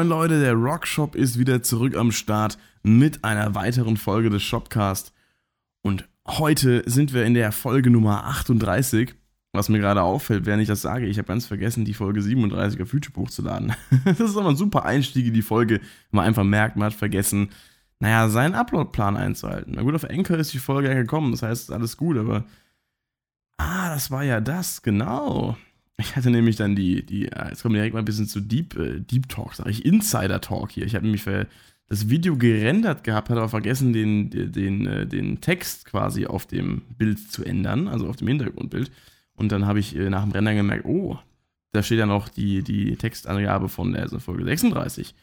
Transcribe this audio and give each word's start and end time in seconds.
Moin 0.00 0.08
Leute, 0.08 0.40
der 0.40 0.54
Rockshop 0.54 1.14
ist 1.14 1.38
wieder 1.38 1.62
zurück 1.62 1.94
am 1.94 2.10
Start 2.10 2.56
mit 2.82 3.22
einer 3.22 3.54
weiteren 3.54 3.98
Folge 3.98 4.30
des 4.30 4.42
Shopcast. 4.42 5.12
Und 5.82 6.08
heute 6.26 6.82
sind 6.86 7.12
wir 7.12 7.26
in 7.26 7.34
der 7.34 7.52
Folge 7.52 7.90
Nummer 7.90 8.24
38. 8.24 9.14
Was 9.52 9.68
mir 9.68 9.78
gerade 9.78 10.00
auffällt, 10.00 10.46
während 10.46 10.62
ich 10.62 10.68
das 10.68 10.80
sage, 10.80 11.04
ich 11.04 11.18
habe 11.18 11.28
ganz 11.28 11.44
vergessen, 11.44 11.84
die 11.84 11.92
Folge 11.92 12.22
37 12.22 12.80
auf 12.80 12.94
YouTube 12.94 13.14
hochzuladen. 13.18 13.74
das 14.06 14.20
ist 14.20 14.38
aber 14.38 14.48
ein 14.48 14.56
super 14.56 14.86
Einstieg 14.86 15.26
in 15.26 15.34
die 15.34 15.42
Folge, 15.42 15.80
wenn 15.80 15.82
man 16.12 16.24
einfach 16.24 16.44
merkt, 16.44 16.76
man 16.76 16.86
hat 16.86 16.94
vergessen, 16.94 17.50
naja, 17.98 18.30
seinen 18.30 18.54
Uploadplan 18.54 19.18
einzuhalten. 19.18 19.74
Na 19.76 19.82
gut, 19.82 19.94
auf 19.94 20.08
Anchor 20.08 20.38
ist 20.38 20.54
die 20.54 20.60
Folge 20.60 20.88
ja 20.88 20.94
gekommen, 20.94 21.30
das 21.30 21.42
heißt, 21.42 21.70
alles 21.72 21.98
gut, 21.98 22.16
aber. 22.16 22.46
Ah, 23.58 23.92
das 23.92 24.10
war 24.10 24.24
ja 24.24 24.40
das, 24.40 24.80
genau. 24.80 25.58
Ich 26.00 26.16
hatte 26.16 26.30
nämlich 26.30 26.56
dann 26.56 26.74
die, 26.74 27.04
die, 27.04 27.22
jetzt 27.22 27.62
kommen 27.62 27.74
wir 27.74 27.80
direkt 27.80 27.94
mal 27.94 28.00
ein 28.00 28.04
bisschen 28.04 28.26
zu 28.26 28.40
Deep, 28.40 28.76
äh, 28.76 29.00
Deep 29.00 29.28
Talk, 29.28 29.54
sage 29.54 29.70
ich, 29.70 29.84
Insider 29.84 30.40
Talk 30.40 30.72
hier. 30.72 30.86
Ich 30.86 30.94
habe 30.94 31.04
nämlich 31.04 31.24
das 31.90 32.08
Video 32.08 32.36
gerendert 32.36 33.04
gehabt, 33.04 33.28
hatte 33.28 33.40
aber 33.40 33.48
vergessen, 33.48 33.92
den, 33.92 34.30
den, 34.30 34.52
den, 34.52 34.86
äh, 34.86 35.06
den 35.06 35.40
Text 35.40 35.84
quasi 35.84 36.26
auf 36.26 36.46
dem 36.46 36.82
Bild 36.96 37.30
zu 37.30 37.44
ändern, 37.44 37.88
also 37.88 38.08
auf 38.08 38.16
dem 38.16 38.28
Hintergrundbild. 38.28 38.90
Und 39.34 39.52
dann 39.52 39.66
habe 39.66 39.80
ich 39.80 39.96
äh, 39.96 40.08
nach 40.08 40.22
dem 40.22 40.32
Rendern 40.32 40.56
gemerkt, 40.56 40.84
oh, 40.86 41.18
da 41.72 41.82
steht 41.82 41.98
ja 41.98 42.06
noch 42.06 42.28
die, 42.28 42.62
die 42.62 42.96
Textangabe 42.96 43.68
von 43.68 43.92
der 43.92 44.02
also 44.02 44.18
Folge 44.18 44.44
36. 44.44 45.14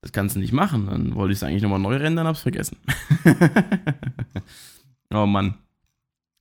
Das 0.00 0.12
kannst 0.12 0.36
du 0.36 0.40
nicht 0.40 0.52
machen. 0.52 0.86
Dann 0.86 1.14
wollte 1.14 1.32
ich 1.32 1.38
es 1.38 1.42
eigentlich 1.42 1.62
nochmal 1.62 1.78
neu 1.78 1.96
rendern, 1.96 2.26
hab's 2.26 2.40
vergessen. 2.40 2.76
oh 5.14 5.26
Mann. 5.26 5.54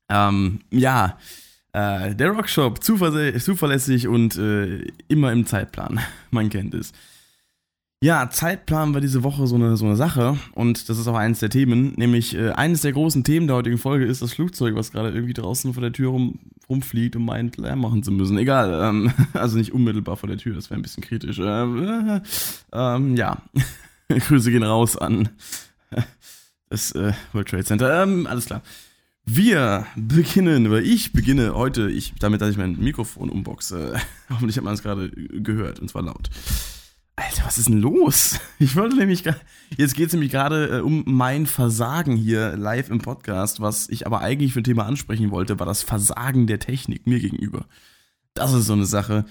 Ähm, 0.10 0.60
ja, 0.72 1.18
äh, 1.74 2.16
der 2.16 2.32
Rockshop, 2.32 2.84
zuverlässig 2.84 4.08
und 4.08 4.38
äh, 4.38 4.88
immer 5.08 5.32
im 5.32 5.46
Zeitplan. 5.46 6.00
Man 6.32 6.50
kennt 6.50 6.74
es. 6.74 6.94
Ja, 8.02 8.30
Zeitplan 8.30 8.94
war 8.94 9.00
diese 9.00 9.24
Woche 9.24 9.48
so 9.48 9.56
eine, 9.56 9.78
so 9.78 9.86
eine 9.86 9.96
Sache 9.96 10.38
und 10.54 10.90
das 10.90 10.98
ist 10.98 11.08
auch 11.08 11.16
eines 11.16 11.40
der 11.40 11.50
Themen, 11.50 11.94
nämlich 11.96 12.36
äh, 12.36 12.50
eines 12.52 12.82
der 12.82 12.92
großen 12.92 13.24
Themen 13.24 13.48
der 13.48 13.56
heutigen 13.56 13.78
Folge 13.78 14.04
ist 14.04 14.22
das 14.22 14.34
Flugzeug, 14.34 14.76
was 14.76 14.92
gerade 14.92 15.12
irgendwie 15.12 15.34
draußen 15.34 15.74
vor 15.74 15.80
der 15.80 15.94
Tür 15.94 16.10
rum, 16.10 16.40
rumfliegt 16.68 17.16
und 17.16 17.24
meint, 17.24 17.56
Lärm 17.56 17.80
machen 17.80 18.04
zu 18.04 18.12
müssen. 18.12 18.38
Egal, 18.38 18.78
ähm, 18.84 19.14
also 19.34 19.58
nicht 19.58 19.72
unmittelbar 19.72 20.18
vor 20.18 20.28
der 20.28 20.38
Tür, 20.38 20.54
das 20.54 20.70
wäre 20.70 20.80
ein 20.80 20.84
bisschen 20.84 21.04
kritisch. 21.04 21.40
Äh, 21.40 22.22
ähm, 22.74 23.16
ja, 23.16 23.42
Grüße 24.10 24.52
gehen 24.52 24.64
raus 24.64 24.98
an 24.98 25.30
das 26.74 26.92
äh, 26.94 27.14
World 27.32 27.48
Trade 27.48 27.64
Center. 27.64 28.04
Ähm, 28.04 28.28
alles 28.28 28.46
klar. 28.46 28.62
Wir 29.26 29.88
beginnen, 29.96 30.70
weil 30.70 30.86
ich 30.86 31.14
beginne 31.14 31.56
heute, 31.56 31.90
ich, 31.90 32.14
damit, 32.20 32.42
dass 32.42 32.50
ich 32.50 32.58
mein 32.58 32.78
Mikrofon 32.78 33.30
unboxe. 33.30 33.96
Hoffentlich 34.30 34.58
hat 34.58 34.66
man 34.66 34.74
es 34.74 34.84
gerade 34.84 35.10
gehört, 35.12 35.80
und 35.80 35.90
zwar 35.90 36.02
laut. 36.02 36.30
Alter, 37.16 37.46
was 37.46 37.58
ist 37.58 37.70
denn 37.70 37.80
los? 37.80 38.40
Ich 38.60 38.76
wollte 38.76 38.96
nämlich, 38.96 39.24
jetzt 39.78 39.96
geht 39.96 40.08
es 40.08 40.14
nämlich 40.14 40.32
gerade 40.32 40.78
äh, 40.78 40.82
um 40.82 41.04
mein 41.06 41.46
Versagen 41.46 42.16
hier 42.16 42.56
live 42.56 42.90
im 42.90 43.00
Podcast, 43.00 43.60
was 43.60 43.90
ich 43.90 44.06
aber 44.06 44.22
eigentlich 44.22 44.54
für 44.54 44.62
ein 44.62 44.66
Thema 44.66 44.86
ansprechen 44.86 45.32
wollte, 45.32 45.60
war 45.60 45.66
das 45.66 45.84
Versagen 45.84 46.48
der 46.48 46.60
Technik 46.60 47.08
mir 47.08 47.20
gegenüber. 47.20 47.66
Das 48.34 48.54
ist 48.54 48.68
so 48.68 48.74
eine 48.74 48.86
Sache, 48.86 49.26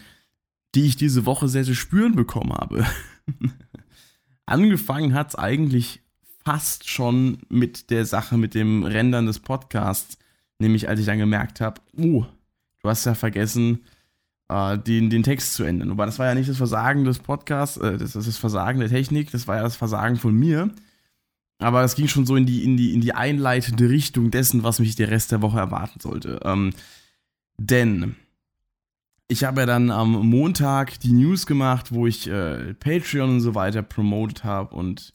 die 0.75 0.85
ich 0.85 0.97
diese 0.97 1.25
Woche 1.25 1.49
sehr 1.49 1.65
zu 1.65 1.75
spüren 1.75 2.15
bekommen 2.15 2.53
habe. 2.53 2.87
Angefangen 4.47 5.15
hat 5.15 5.31
es 5.31 5.35
eigentlich 5.35 6.02
fast 6.45 6.89
schon 6.89 7.39
mit 7.49 7.91
der 7.91 8.05
Sache 8.05 8.37
mit 8.37 8.55
dem 8.55 8.85
Rendern 8.85 9.27
des 9.27 9.41
Podcasts. 9.41 10.19
Nämlich 10.59 10.89
als 10.89 11.01
ich 11.01 11.07
dann 11.07 11.19
gemerkt 11.19 11.61
habe, 11.61 11.81
oh, 11.97 12.25
du 12.83 12.89
hast 12.89 13.05
ja 13.05 13.15
vergessen, 13.15 13.81
äh, 14.49 14.79
den, 14.79 15.11
den 15.11 15.23
Text 15.23 15.55
zu 15.55 15.65
ändern. 15.65 15.91
Wobei 15.91 16.07
das 16.07 16.19
war 16.19 16.27
ja 16.27 16.35
nicht 16.35 16.49
das 16.49 16.57
Versagen 16.57 17.05
des 17.05 17.19
Podcasts, 17.19 17.77
äh, 17.79 17.97
das 17.97 18.17
ist 18.17 18.29
das 18.29 18.39
Versagen 18.39 18.81
der 18.81 18.89
Technik, 18.89 19.31
das 19.31 19.49
war 19.49 19.57
ja 19.57 19.63
das 19.63 19.77
Versagen 19.77 20.17
von 20.17 20.35
mir. 20.35 20.71
Aber 21.59 21.85
es 21.85 21.95
ging 21.95 22.09
schon 22.09 22.27
so 22.27 22.37
in 22.37 22.47
die, 22.47 22.65
in, 22.65 22.77
die, 22.77 22.93
in 22.93 23.01
die 23.01 23.15
einleitende 23.15 23.89
Richtung 23.89 24.31
dessen, 24.31 24.65
was 24.65 24.81
mich 24.81 24.97
der 24.97 25.11
Rest 25.11 25.31
der 25.31 25.43
Woche 25.43 25.59
erwarten 25.59 26.01
sollte. 26.01 26.41
Ähm, 26.45 26.73
denn 27.57 28.17
ich 29.29 29.45
habe 29.45 29.61
ja 29.61 29.67
dann 29.67 29.91
am 29.91 30.13
Montag 30.29 30.99
die 31.01 31.13
News 31.13 31.47
gemacht, 31.47 31.93
wo 31.93 32.07
ich 32.07 32.29
äh, 32.29 32.75
Patreon 32.75 33.31
und 33.31 33.41
so 33.41 33.55
weiter 33.55 33.83
promotet 33.83 34.45
habe 34.45 34.75
und 34.75 35.15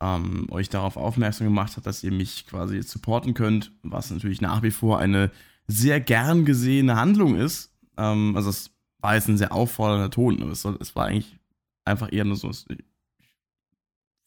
ähm, 0.00 0.46
euch 0.50 0.68
darauf 0.68 0.96
aufmerksam 0.96 1.46
gemacht 1.46 1.76
hat, 1.76 1.86
dass 1.86 2.02
ihr 2.02 2.12
mich 2.12 2.46
quasi 2.46 2.82
supporten 2.82 3.34
könnt, 3.34 3.72
was 3.82 4.10
natürlich 4.10 4.40
nach 4.40 4.62
wie 4.62 4.70
vor 4.70 4.98
eine 4.98 5.30
sehr 5.66 6.00
gern 6.00 6.44
gesehene 6.44 6.96
Handlung 6.96 7.36
ist. 7.36 7.72
Ähm, 7.96 8.36
also 8.36 8.50
es 8.50 8.70
war 9.00 9.14
jetzt 9.14 9.28
ein 9.28 9.38
sehr 9.38 9.52
auffordernder 9.52 10.10
Ton, 10.10 10.42
aber 10.42 10.52
es, 10.52 10.62
soll, 10.62 10.76
es 10.80 10.94
war 10.96 11.06
eigentlich 11.06 11.38
einfach 11.84 12.12
eher 12.12 12.24
nur 12.24 12.36
so, 12.36 12.50
ich 12.50 12.84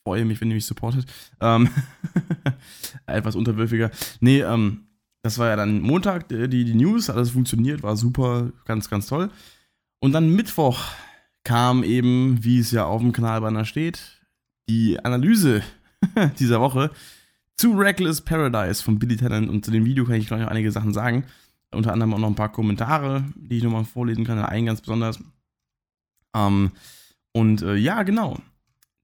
freue 0.04 0.26
mich, 0.26 0.40
wenn 0.40 0.50
ihr 0.50 0.56
mich 0.56 0.66
supportet. 0.66 1.06
Ähm, 1.42 1.70
etwas 3.06 3.36
unterwürfiger. 3.36 3.92
Nee, 4.20 4.42
ähm, 4.42 4.88
das 5.22 5.38
war 5.38 5.50
ja 5.50 5.56
dann 5.56 5.82
Montag, 5.82 6.30
die, 6.30 6.48
die 6.48 6.74
News, 6.74 7.10
alles 7.10 7.32
funktioniert, 7.32 7.84
war 7.84 7.98
super, 7.98 8.52
ganz, 8.66 8.90
ganz 8.90 9.08
toll. 9.08 9.30
Und 10.00 10.14
dann 10.14 10.34
Mittwoch 10.34 10.80
kam 11.44 11.84
eben, 11.84 12.44
wie 12.44 12.60
es 12.60 12.72
ja 12.72 12.86
auf 12.86 13.02
dem 13.02 13.12
Kanalbanner 13.12 13.66
steht, 13.66 14.17
die 14.70 15.00
Analyse 15.04 15.64
dieser 16.40 16.62
Woche 16.62 16.92
zu 17.56 17.72
Reckless 17.74 18.22
Paradise 18.22 18.84
von 18.84 19.00
Billy 19.00 19.18
Tennant 19.18 19.50
und 19.50 19.66
zu 19.66 19.72
dem 19.72 19.86
Video 19.86 20.06
kann 20.06 20.16
ich 20.16 20.28
gleich 20.28 20.42
noch 20.42 20.50
einige 20.50 20.72
Sachen 20.72 20.94
sagen. 20.94 21.26
Unter 21.72 21.92
anderem 21.92 22.14
auch 22.14 22.20
noch 22.20 22.28
ein 22.28 22.36
paar 22.36 22.52
Kommentare, 22.52 23.26
die 23.36 23.58
ich 23.58 23.64
nochmal 23.64 23.84
vorlesen 23.84 24.26
kann, 24.26 24.40
einen 24.40 24.68
ganz 24.68 24.82
besonders. 24.82 25.20
Ähm, 26.36 26.72
und 27.34 27.62
äh, 27.62 27.76
ja, 27.76 28.04
genau. 28.04 28.38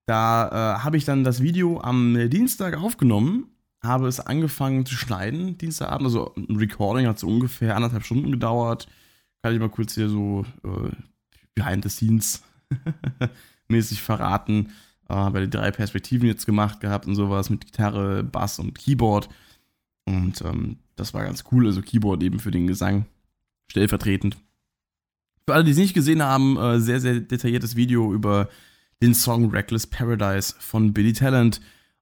Da 0.06 0.48
äh, 0.48 0.84
habe 0.84 0.98
ich 0.98 1.06
dann 1.06 1.24
das 1.24 1.42
Video 1.42 1.82
am 1.82 2.30
Dienstag 2.30 2.78
aufgenommen, 2.78 3.48
habe 3.82 4.08
es 4.08 4.20
angefangen 4.20 4.86
zu 4.86 4.96
schneiden, 4.96 5.58
Dienstagabend. 5.58 6.06
Also 6.06 6.34
ein 6.36 6.56
Recording 6.56 7.08
hat 7.08 7.20
so 7.20 7.28
ungefähr 7.28 7.76
anderthalb 7.76 8.06
Stunden 8.06 8.32
gedauert. 8.32 8.88
Kann 9.42 9.54
ich 9.54 9.60
mal 9.60 9.70
kurz 9.70 9.96
hier 9.96 10.10
so 10.10 10.46
äh, 10.64 10.92
behind 11.56 11.84
the 11.84 11.90
scenes 11.90 12.44
mäßig 13.68 14.02
verraten. 14.02 14.72
Äh, 15.10 15.14
habe 15.14 15.42
die 15.42 15.50
drei 15.50 15.72
Perspektiven 15.72 16.28
jetzt 16.28 16.46
gemacht 16.46 16.80
gehabt 16.80 17.08
und 17.08 17.16
sowas 17.16 17.50
mit 17.50 17.66
Gitarre, 17.66 18.24
Bass 18.24 18.60
und 18.60 18.78
Keyboard. 18.78 19.30
Und 20.06 20.42
ähm, 20.42 20.78
das 20.96 21.14
war 21.14 21.24
ganz 21.24 21.44
cool. 21.52 21.66
Also 21.66 21.82
Keyboard 21.82 22.24
eben 22.24 22.40
für 22.40 22.52
den 22.52 22.68
Gesang 22.68 23.06
stellvertretend. 23.70 24.38
Für 25.46 25.56
alle, 25.56 25.64
die 25.64 25.72
es 25.72 25.78
nicht 25.78 25.94
gesehen 25.94 26.24
haben, 26.24 26.58
äh, 26.58 26.80
sehr, 26.80 27.00
sehr 27.00 27.20
detailliertes 27.20 27.76
Video 27.76 28.14
über 28.14 28.50
den 29.02 29.14
Song 29.14 29.50
Reckless 29.52 29.88
Paradise 29.88 30.56
von 30.60 30.94
Billy 30.94 31.14
Talent. 31.14 31.60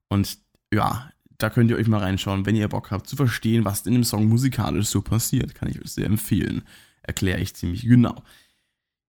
Und 0.10 0.38
ja, 0.72 1.12
da 1.38 1.50
könnt 1.50 1.72
ihr 1.72 1.78
euch 1.78 1.88
mal 1.88 2.00
reinschauen, 2.00 2.46
wenn 2.46 2.56
ihr 2.56 2.68
Bock 2.68 2.92
habt 2.92 3.08
zu 3.08 3.16
verstehen, 3.16 3.66
was 3.66 3.86
in 3.88 3.94
dem 3.94 4.04
Song 4.04 4.28
musikalisch 4.28 4.88
so 4.88 5.02
passiert. 5.02 5.56
Kann 5.56 5.70
ich 5.70 5.82
euch 5.82 5.92
sehr 5.92 6.06
empfehlen. 6.06 6.62
Erkläre 7.02 7.40
ich 7.40 7.56
ziemlich 7.56 7.82
genau. 7.82 8.22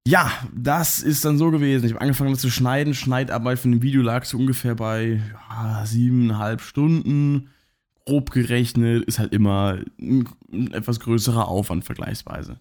Ja, 0.06 0.32
das 0.52 1.00
ist 1.00 1.24
dann 1.24 1.38
so 1.38 1.50
gewesen. 1.50 1.86
Ich 1.86 1.92
habe 1.92 2.00
angefangen 2.00 2.36
zu 2.36 2.50
schneiden. 2.50 2.94
Schneidarbeit 2.94 3.60
von 3.60 3.70
dem 3.70 3.82
Video 3.82 4.02
lag 4.02 4.24
so 4.24 4.36
ungefähr 4.36 4.74
bei 4.74 5.20
ja, 5.48 5.86
siebeneinhalb 5.86 6.60
Stunden. 6.60 7.50
Grob 8.04 8.30
gerechnet 8.30 9.04
ist 9.04 9.20
halt 9.20 9.32
immer 9.32 9.78
ein, 10.00 10.28
ein 10.52 10.72
etwas 10.72 10.98
größerer 10.98 11.46
Aufwand 11.46 11.84
vergleichsweise. 11.84 12.58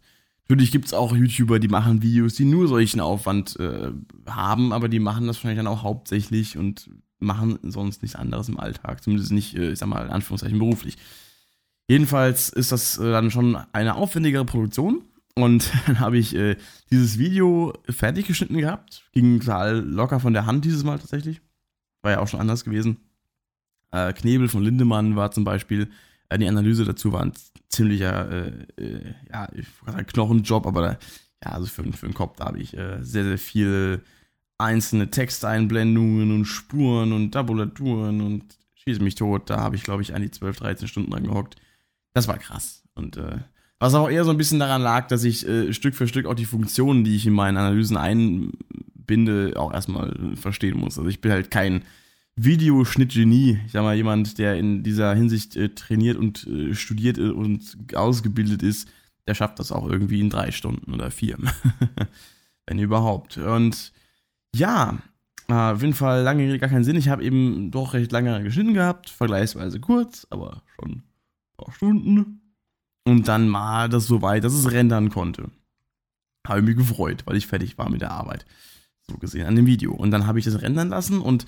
Natürlich 0.48 0.72
gibt 0.72 0.86
es 0.86 0.94
auch 0.94 1.16
YouTuber, 1.16 1.58
die 1.58 1.68
machen 1.68 2.04
Videos, 2.04 2.36
die 2.36 2.46
nur 2.46 2.68
solchen 2.68 3.00
Aufwand 3.00 3.58
äh, 3.60 3.92
haben, 4.28 4.72
aber 4.72 4.88
die 4.88 5.00
machen 5.00 5.26
das 5.26 5.38
wahrscheinlich 5.38 5.58
dann 5.58 5.68
auch 5.68 5.82
hauptsächlich 5.82 6.58
und 6.58 6.92
machen 7.20 7.58
sonst 7.64 8.04
nichts 8.04 8.16
anderes 8.16 8.50
im 8.50 8.60
Alltag. 8.60 9.02
Zumindest 9.02 9.32
nicht, 9.32 9.56
äh, 9.56 9.72
ich 9.72 9.80
sag 9.80 9.88
mal, 9.88 10.06
in 10.06 10.12
Anführungszeichen 10.12 10.60
beruflich. 10.60 10.98
Jedenfalls 11.88 12.50
ist 12.50 12.72
das 12.72 13.00
äh, 13.00 13.12
dann 13.12 13.32
schon 13.32 13.58
eine 13.72 13.96
aufwendigere 13.96 14.46
Produktion 14.46 15.02
und 15.36 15.72
dann 15.88 16.00
habe 16.00 16.18
ich 16.18 16.36
äh, 16.36 16.56
dieses 16.90 17.18
Video 17.18 17.74
fertig 17.90 18.28
geschnitten 18.28 18.58
gehabt. 18.58 19.04
Ging 19.12 19.40
total 19.40 19.80
locker 19.80 20.20
von 20.20 20.34
der 20.34 20.46
Hand 20.46 20.66
dieses 20.66 20.84
Mal 20.84 21.00
tatsächlich. 21.00 21.42
War 22.02 22.12
ja 22.12 22.20
auch 22.20 22.28
schon 22.28 22.40
anders 22.40 22.64
gewesen. 22.64 22.98
Äh, 23.92 24.14
Knebel 24.14 24.48
von 24.48 24.64
Lindemann 24.64 25.16
war 25.16 25.32
zum 25.32 25.44
Beispiel, 25.44 25.90
äh, 26.30 26.38
die 26.38 26.48
Analyse 26.48 26.86
dazu 26.86 27.12
war 27.12 27.22
ein 27.22 27.34
ziemlicher, 27.70 28.30
äh, 28.32 28.52
äh, 28.78 29.14
ja, 29.32 29.48
ich 29.54 29.68
sagen 29.86 30.06
Knochenjob, 30.06 30.66
aber 30.66 30.98
ja, 31.44 31.52
also 31.52 31.68
für, 31.68 31.84
für 31.94 32.06
den 32.06 32.14
Kopf, 32.14 32.38
da 32.38 32.46
habe 32.46 32.60
ich 32.60 32.76
äh, 32.78 33.04
sehr, 33.04 33.24
sehr 33.24 33.38
viel 33.38 34.02
einzelne 34.58 35.10
Texteinblendungen 35.10 36.32
und 36.32 36.46
Spuren 36.46 37.14
und 37.14 37.32
Tabulaturen 37.32 38.22
und 38.22 38.58
schieße 38.76 39.02
mich 39.02 39.16
tot. 39.16 39.50
Da 39.50 39.60
habe 39.60 39.76
ich, 39.76 39.84
glaube 39.84 40.04
ich, 40.04 40.14
an 40.14 40.22
die 40.22 40.32
12, 40.32 40.58
13 40.58 40.88
Stunden 40.88 41.12
dran 41.12 41.24
gehockt. 41.24 41.56
Das 42.14 42.28
war 42.28 42.38
krass. 42.38 42.84
Und 42.94 43.18
äh, 43.18 43.40
was 43.82 43.96
auch 43.96 44.12
eher 44.12 44.24
so 44.24 44.30
ein 44.30 44.38
bisschen 44.38 44.60
daran 44.60 44.84
lag, 44.84 45.08
dass 45.08 45.24
ich 45.24 45.48
äh, 45.48 45.74
Stück 45.74 45.96
für 45.96 46.08
Stück 46.08 46.28
auch 46.28 46.36
die 46.36 46.46
Funktionen, 46.46 47.04
die 47.04 47.16
ich 47.16 47.26
in 47.26 47.34
meinen 47.34 47.58
Analysen 47.58 47.98
einbinde, 47.98 49.54
auch 49.56 49.74
erstmal 49.74 50.36
verstehen 50.36 50.78
muss. 50.78 51.00
Also 51.00 51.10
ich 51.10 51.20
bin 51.20 51.32
halt 51.32 51.50
kein 51.50 51.82
Videoschnittgenie. 52.36 53.60
Ich 53.66 53.72
sag 53.72 53.82
mal, 53.82 53.96
jemand, 53.96 54.38
der 54.38 54.56
in 54.56 54.84
dieser 54.84 55.16
Hinsicht 55.16 55.56
äh, 55.56 55.70
trainiert 55.70 56.18
und 56.18 56.46
äh, 56.46 56.76
studiert 56.76 57.18
äh, 57.18 57.32
und 57.32 57.76
ausgebildet 57.96 58.62
ist, 58.62 58.88
der 59.26 59.34
schafft 59.34 59.58
das 59.58 59.72
auch 59.72 59.90
irgendwie 59.90 60.20
in 60.20 60.30
drei 60.30 60.52
Stunden 60.52 60.94
oder 60.94 61.10
vier. 61.10 61.40
Wenn 62.68 62.78
überhaupt. 62.78 63.38
Und 63.38 63.92
ja, 64.56 65.00
Uh, 65.50 65.74
auf 65.74 65.82
jeden 65.82 65.96
Fall 65.96 66.22
lange 66.22 66.44
Rede, 66.44 66.60
gar 66.60 66.70
keinen 66.70 66.86
Sinn. 66.86 66.96
Ich 66.96 67.10
habe 67.10 67.26
eben 67.26 67.72
doch 67.72 67.94
recht 67.94 68.14
lange 68.14 68.42
geschnitten 68.42 68.74
gehabt, 68.74 69.10
vergleichsweise 69.10 69.82
kurz, 69.82 70.26
aber 70.30 70.62
schon 70.76 70.92
ein 70.92 71.04
paar 71.58 71.74
Stunden. 71.74 72.41
Und 73.04 73.28
dann 73.28 73.52
war 73.52 73.90
das 73.90 74.06
so 74.06 74.22
weit, 74.22 74.44
dass 74.44 74.54
es 74.54 74.72
rendern 74.72 75.10
konnte. 75.10 75.50
Habe 76.48 76.60
ich 76.60 76.66
mich 76.66 76.78
gefreut, 76.78 77.24
weil 77.26 77.36
ich 77.36 77.48
fertig 77.48 77.78
war 77.78 77.90
mit 77.90 78.02
der 78.02 78.12
Arbeit. 78.12 78.46
So 79.08 79.18
gesehen 79.18 79.46
an 79.46 79.56
dem 79.56 79.66
Video. 79.66 79.94
Und 79.94 80.12
dann 80.12 80.28
habe 80.28 80.40
ich 80.40 80.46
das 80.46 80.62
rendern 80.62 80.90
lassen 80.90 81.20
und 81.20 81.46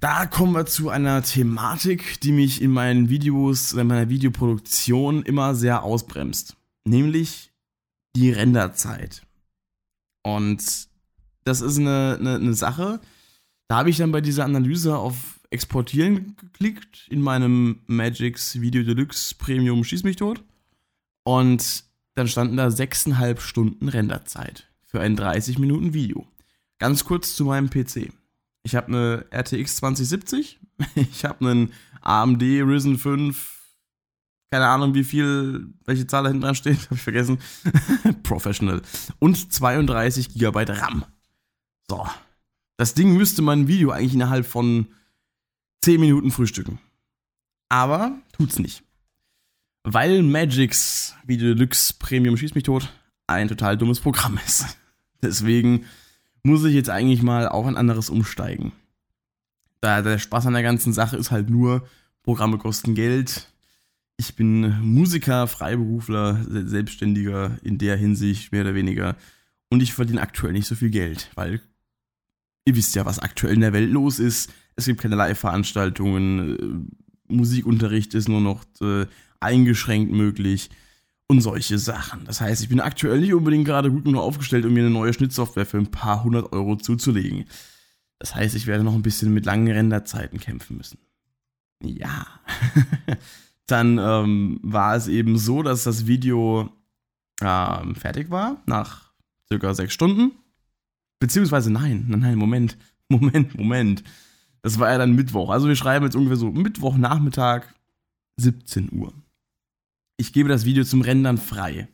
da 0.00 0.26
kommen 0.26 0.52
wir 0.52 0.66
zu 0.66 0.90
einer 0.90 1.22
Thematik, 1.22 2.20
die 2.20 2.32
mich 2.32 2.60
in 2.60 2.72
meinen 2.72 3.08
Videos, 3.08 3.72
in 3.72 3.86
meiner 3.86 4.10
Videoproduktion 4.10 5.22
immer 5.22 5.54
sehr 5.54 5.82
ausbremst. 5.82 6.56
Nämlich 6.84 7.52
die 8.14 8.30
Renderzeit. 8.30 9.22
Und 10.22 10.88
das 11.44 11.60
ist 11.60 11.78
eine, 11.78 12.16
eine, 12.18 12.34
eine 12.34 12.54
Sache. 12.54 13.00
Da 13.68 13.76
habe 13.76 13.90
ich 13.90 13.96
dann 13.96 14.12
bei 14.12 14.20
dieser 14.20 14.44
Analyse 14.44 14.96
auf 14.96 15.33
Exportieren 15.54 16.34
geklickt 16.36 17.06
in 17.08 17.22
meinem 17.22 17.80
Magix 17.86 18.60
Video 18.60 18.82
Deluxe 18.82 19.36
Premium 19.36 19.84
Schieß 19.84 20.02
mich 20.02 20.16
tot. 20.16 20.42
Und 21.22 21.84
dann 22.16 22.26
standen 22.26 22.56
da 22.56 22.66
6,5 22.66 23.38
Stunden 23.38 23.88
Renderzeit 23.88 24.68
für 24.84 25.00
ein 25.00 25.14
30 25.14 25.60
Minuten 25.60 25.94
Video. 25.94 26.26
Ganz 26.78 27.04
kurz 27.04 27.36
zu 27.36 27.44
meinem 27.44 27.70
PC. 27.70 28.12
Ich 28.64 28.74
habe 28.74 28.88
eine 28.88 29.26
RTX 29.30 29.76
2070, 29.76 30.58
ich 30.96 31.24
habe 31.24 31.48
einen 31.48 31.72
AMD 32.00 32.42
Ryzen 32.42 32.98
5, 32.98 33.54
keine 34.50 34.66
Ahnung 34.66 34.94
wie 34.94 35.04
viel, 35.04 35.68
welche 35.84 36.08
Zahl 36.08 36.24
da 36.24 36.30
hinten 36.30 36.42
dran 36.42 36.56
steht, 36.56 36.80
habe 36.86 36.96
ich 36.96 37.02
vergessen. 37.02 37.38
Professional. 38.24 38.82
Und 39.20 39.52
32 39.52 40.34
GB 40.34 40.64
RAM. 40.68 41.04
So. 41.88 42.04
Das 42.76 42.94
Ding 42.94 43.16
müsste 43.16 43.40
mein 43.40 43.68
Video 43.68 43.92
eigentlich 43.92 44.14
innerhalb 44.14 44.46
von 44.46 44.88
10 45.82 46.00
Minuten 46.00 46.30
frühstücken. 46.30 46.78
Aber 47.68 48.18
tut's 48.32 48.58
nicht. 48.58 48.82
Weil 49.82 50.22
Magix 50.22 51.14
Video 51.26 51.54
Deluxe 51.54 51.94
Premium 51.98 52.36
Schieß 52.36 52.54
mich 52.54 52.64
tot 52.64 52.90
ein 53.26 53.48
total 53.48 53.76
dummes 53.76 54.00
Programm 54.00 54.38
ist. 54.44 54.78
Deswegen 55.22 55.86
muss 56.42 56.64
ich 56.64 56.74
jetzt 56.74 56.90
eigentlich 56.90 57.22
mal 57.22 57.48
auf 57.48 57.66
ein 57.66 57.76
anderes 57.76 58.10
umsteigen. 58.10 58.72
Da 59.80 60.02
der 60.02 60.18
Spaß 60.18 60.46
an 60.46 60.54
der 60.54 60.62
ganzen 60.62 60.92
Sache 60.92 61.16
ist 61.16 61.30
halt 61.30 61.50
nur, 61.50 61.86
Programme 62.22 62.58
kosten 62.58 62.94
Geld. 62.94 63.48
Ich 64.16 64.36
bin 64.36 64.80
Musiker, 64.80 65.46
Freiberufler, 65.46 66.44
Selbstständiger 66.48 67.58
in 67.62 67.78
der 67.78 67.96
Hinsicht, 67.96 68.52
mehr 68.52 68.62
oder 68.62 68.74
weniger. 68.74 69.16
Und 69.70 69.82
ich 69.82 69.92
verdiene 69.92 70.20
aktuell 70.20 70.52
nicht 70.52 70.66
so 70.66 70.74
viel 70.74 70.90
Geld, 70.90 71.30
weil 71.34 71.60
ihr 72.64 72.76
wisst 72.76 72.94
ja, 72.94 73.04
was 73.04 73.18
aktuell 73.18 73.54
in 73.54 73.60
der 73.60 73.72
Welt 73.72 73.90
los 73.90 74.18
ist. 74.18 74.52
Es 74.76 74.86
gibt 74.86 75.00
keine 75.00 75.16
Live-Veranstaltungen, 75.16 76.88
äh, 77.28 77.32
Musikunterricht 77.34 78.14
ist 78.14 78.28
nur 78.28 78.40
noch 78.40 78.64
äh, 78.80 79.06
eingeschränkt 79.40 80.12
möglich 80.12 80.70
und 81.26 81.40
solche 81.40 81.78
Sachen. 81.78 82.24
Das 82.26 82.40
heißt, 82.40 82.62
ich 82.62 82.68
bin 82.68 82.80
aktuell 82.80 83.20
nicht 83.20 83.34
unbedingt 83.34 83.64
gerade 83.64 83.90
gut 83.90 84.04
genug 84.04 84.22
aufgestellt, 84.22 84.64
um 84.64 84.72
mir 84.72 84.80
eine 84.80 84.90
neue 84.90 85.12
Schnittsoftware 85.12 85.66
für 85.66 85.78
ein 85.78 85.90
paar 85.90 86.22
hundert 86.24 86.52
Euro 86.52 86.76
zuzulegen. 86.76 87.46
Das 88.18 88.34
heißt, 88.34 88.54
ich 88.54 88.66
werde 88.66 88.84
noch 88.84 88.94
ein 88.94 89.02
bisschen 89.02 89.32
mit 89.32 89.44
langen 89.44 89.70
Renderzeiten 89.70 90.38
kämpfen 90.38 90.76
müssen. 90.76 90.98
Ja. 91.82 92.26
Dann 93.66 93.98
ähm, 93.98 94.60
war 94.62 94.94
es 94.94 95.08
eben 95.08 95.38
so, 95.38 95.62
dass 95.62 95.84
das 95.84 96.06
Video 96.06 96.70
ähm, 97.40 97.94
fertig 97.94 98.30
war, 98.30 98.62
nach 98.66 99.12
circa 99.48 99.74
sechs 99.74 99.94
Stunden. 99.94 100.32
Beziehungsweise 101.18 101.70
nein, 101.70 102.04
nein, 102.08 102.36
Moment, 102.38 102.76
Moment, 103.08 103.56
Moment. 103.56 104.04
Das 104.64 104.80
war 104.80 104.90
ja 104.90 104.98
dann 104.98 105.12
Mittwoch. 105.12 105.50
Also 105.50 105.68
wir 105.68 105.76
schreiben 105.76 106.06
jetzt 106.06 106.16
ungefähr 106.16 106.36
so 106.36 106.50
Mittwochnachmittag, 106.50 107.66
17 108.38 108.92
Uhr 108.92 109.12
ich 110.16 110.32
gebe 110.32 110.48
das 110.48 110.64
Video 110.64 110.84
zum 110.84 111.02
Rendern 111.02 111.38
frei. 111.38 111.88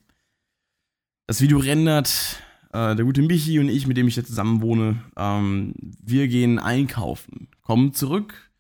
Das 1.26 1.40
Video 1.40 1.58
rendert 1.58 2.42
äh, 2.72 2.94
der 2.94 3.04
gute 3.04 3.22
Michi 3.22 3.58
und 3.58 3.68
ich, 3.68 3.86
mit 3.86 3.96
dem 3.96 4.08
ich 4.08 4.16
jetzt 4.16 4.28
zusammen 4.28 4.60
wohne. 4.60 5.02
Ähm, 5.16 5.74
wir 5.78 6.28
gehen 6.28 6.58
einkaufen, 6.58 7.48
kommen 7.62 7.94
zurück. 7.94 8.50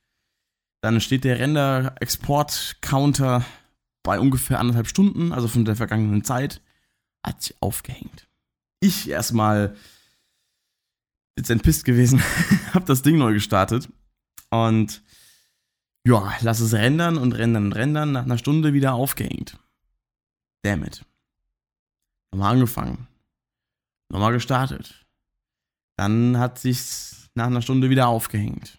Dann 0.82 1.00
steht 1.00 1.24
der 1.24 1.38
Render-Export-Counter 1.38 3.44
bei 4.02 4.18
ungefähr 4.18 4.60
anderthalb 4.60 4.88
Stunden, 4.88 5.32
also 5.32 5.46
von 5.46 5.66
der 5.66 5.76
vergangenen 5.76 6.24
Zeit, 6.24 6.62
hat 7.24 7.42
sich 7.42 7.54
aufgehängt. 7.60 8.28
Ich 8.80 9.10
erstmal 9.10 9.76
jetzt 11.36 11.50
entpisst 11.50 11.84
gewesen, 11.84 12.22
hab 12.72 12.86
das 12.86 13.02
Ding 13.02 13.18
neu 13.18 13.34
gestartet 13.34 13.90
und 14.50 15.02
ja, 16.06 16.32
lass 16.40 16.60
es 16.60 16.72
rendern 16.72 17.18
und 17.18 17.32
rendern 17.32 17.66
und 17.66 17.72
rendern, 17.72 18.12
nach 18.12 18.24
einer 18.24 18.38
Stunde 18.38 18.72
wieder 18.72 18.94
aufgehängt. 18.94 19.58
Damn 20.62 20.84
it. 20.84 21.04
Nochmal 22.32 22.54
angefangen. 22.54 23.08
Nochmal 24.08 24.32
gestartet. 24.32 25.06
Dann 25.96 26.38
hat 26.38 26.58
sich's 26.58 27.30
nach 27.34 27.46
einer 27.46 27.62
Stunde 27.62 27.90
wieder 27.90 28.08
aufgehängt. 28.08 28.78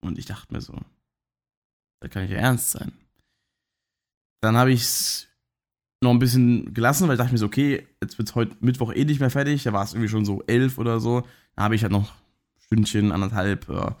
Und 0.00 0.18
ich 0.18 0.26
dachte 0.26 0.52
mir 0.52 0.60
so, 0.60 0.78
das 2.00 2.10
kann 2.10 2.22
nicht 2.22 2.32
ernst 2.32 2.70
sein. 2.70 2.92
Dann 4.40 4.56
habe 4.56 4.72
ich's 4.72 5.28
noch 6.00 6.10
ein 6.10 6.18
bisschen 6.18 6.72
gelassen, 6.72 7.06
weil 7.06 7.14
ich 7.14 7.18
dachte 7.18 7.32
mir 7.32 7.38
so, 7.38 7.46
okay, 7.46 7.86
jetzt 8.00 8.16
wird's 8.16 8.34
heute 8.34 8.56
Mittwoch 8.60 8.92
eh 8.92 9.04
nicht 9.04 9.20
mehr 9.20 9.30
fertig. 9.30 9.62
Da 9.64 9.72
war 9.72 9.84
es 9.84 9.92
irgendwie 9.92 10.08
schon 10.08 10.24
so 10.24 10.42
elf 10.46 10.78
oder 10.78 11.00
so. 11.00 11.22
Da 11.56 11.64
habe 11.64 11.74
ich 11.74 11.82
halt 11.82 11.92
noch 11.92 12.14
Stündchen, 12.58 13.12
anderthalb, 13.12 13.68
äh, 13.68 13.92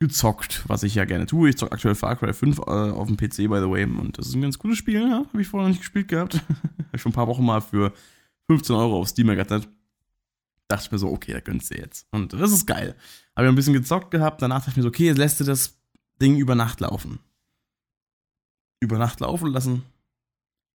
gezockt, 0.00 0.64
was 0.68 0.82
ich 0.82 0.94
ja 0.94 1.04
gerne 1.04 1.26
tue. 1.26 1.48
Ich 1.48 1.56
zocke 1.56 1.72
aktuell 1.72 1.94
Far 1.94 2.16
Cry 2.16 2.32
5 2.32 2.58
äh, 2.58 2.62
auf 2.62 3.06
dem 3.06 3.16
PC, 3.16 3.48
by 3.48 3.60
the 3.60 3.70
way. 3.70 3.84
Und 3.84 4.18
das 4.18 4.26
ist 4.26 4.34
ein 4.34 4.42
ganz 4.42 4.58
cooles 4.58 4.78
Spiel, 4.78 5.00
ja? 5.00 5.24
Habe 5.26 5.40
ich 5.40 5.48
vorher 5.48 5.68
noch 5.68 5.74
nicht 5.74 5.80
gespielt 5.80 6.08
gehabt. 6.08 6.34
Habe 6.48 6.88
ich 6.92 7.00
schon 7.00 7.12
ein 7.12 7.14
paar 7.14 7.28
Wochen 7.28 7.44
mal 7.44 7.60
für 7.60 7.92
15 8.48 8.74
Euro 8.76 9.00
auf 9.00 9.08
Steam 9.08 9.28
ergattert. 9.28 9.68
Dachte 10.68 10.84
ich 10.86 10.92
mir 10.92 10.98
so, 10.98 11.10
okay, 11.10 11.32
da 11.32 11.40
gönnst 11.40 11.70
du 11.70 11.76
jetzt. 11.76 12.06
Und 12.10 12.32
das 12.32 12.52
ist 12.52 12.66
geil. 12.66 12.96
Habe 13.36 13.46
ich 13.46 13.52
ein 13.52 13.54
bisschen 13.54 13.74
gezockt 13.74 14.10
gehabt. 14.10 14.42
Danach 14.42 14.58
dachte 14.58 14.70
ich 14.70 14.76
mir 14.76 14.82
so, 14.82 14.88
okay, 14.88 15.06
jetzt 15.06 15.18
lässt 15.18 15.40
du 15.40 15.44
das 15.44 15.78
Ding 16.20 16.36
über 16.36 16.54
Nacht 16.54 16.80
laufen. 16.80 17.20
Über 18.80 18.98
Nacht 18.98 19.20
laufen 19.20 19.48
lassen. 19.48 19.82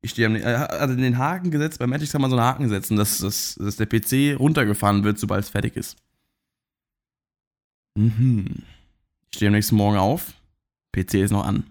Ich 0.02 0.12
stehe 0.12 0.46
also 0.46 0.96
den 0.96 1.18
Haken 1.18 1.52
gesetzt. 1.52 1.80
Bei 1.80 1.88
Magic 1.88 2.12
kann 2.12 2.22
man 2.22 2.30
so 2.30 2.38
einen 2.38 2.46
Haken 2.46 2.70
setzen, 2.70 2.98
dass, 2.98 3.18
dass, 3.18 3.56
dass 3.56 3.78
der 3.78 3.88
PC 3.88 4.40
runtergefahren 4.40 5.04
wird, 5.04 5.20
sobald 5.20 5.44
es 5.44 5.50
fertig 5.50 5.76
ist. 5.76 5.98
Mhm. 7.96 8.64
Ich 9.32 9.38
stehe 9.38 9.50
am 9.50 9.54
nächsten 9.54 9.76
Morgen 9.76 9.98
auf, 9.98 10.34
PC 10.94 11.16
ist 11.16 11.32
noch 11.32 11.46
an. 11.46 11.66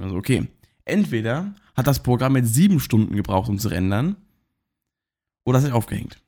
Also 0.00 0.16
okay. 0.16 0.48
Entweder 0.84 1.54
hat 1.74 1.86
das 1.86 2.02
Programm 2.02 2.36
jetzt 2.36 2.54
sieben 2.54 2.80
Stunden 2.80 3.16
gebraucht, 3.16 3.48
um 3.48 3.58
zu 3.58 3.68
rendern, 3.68 4.16
oder 5.44 5.58
hat 5.58 5.64
sich 5.64 5.74
aufgehängt. 5.74 6.22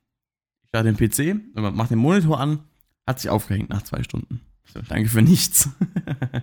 Ich 0.63 0.69
starte 0.69 0.93
den 0.93 0.97
PC, 0.97 1.55
mache 1.55 1.89
den 1.89 1.99
Monitor 1.99 2.41
an, 2.41 2.61
hat 3.07 3.21
sich 3.21 3.31
aufgehängt 3.31 3.71
nach 3.71 3.83
zwei 3.83 4.03
Stunden. 4.03 4.41
So, 4.73 4.81
danke 4.83 5.09
für 5.09 5.23
nichts. 5.23 5.71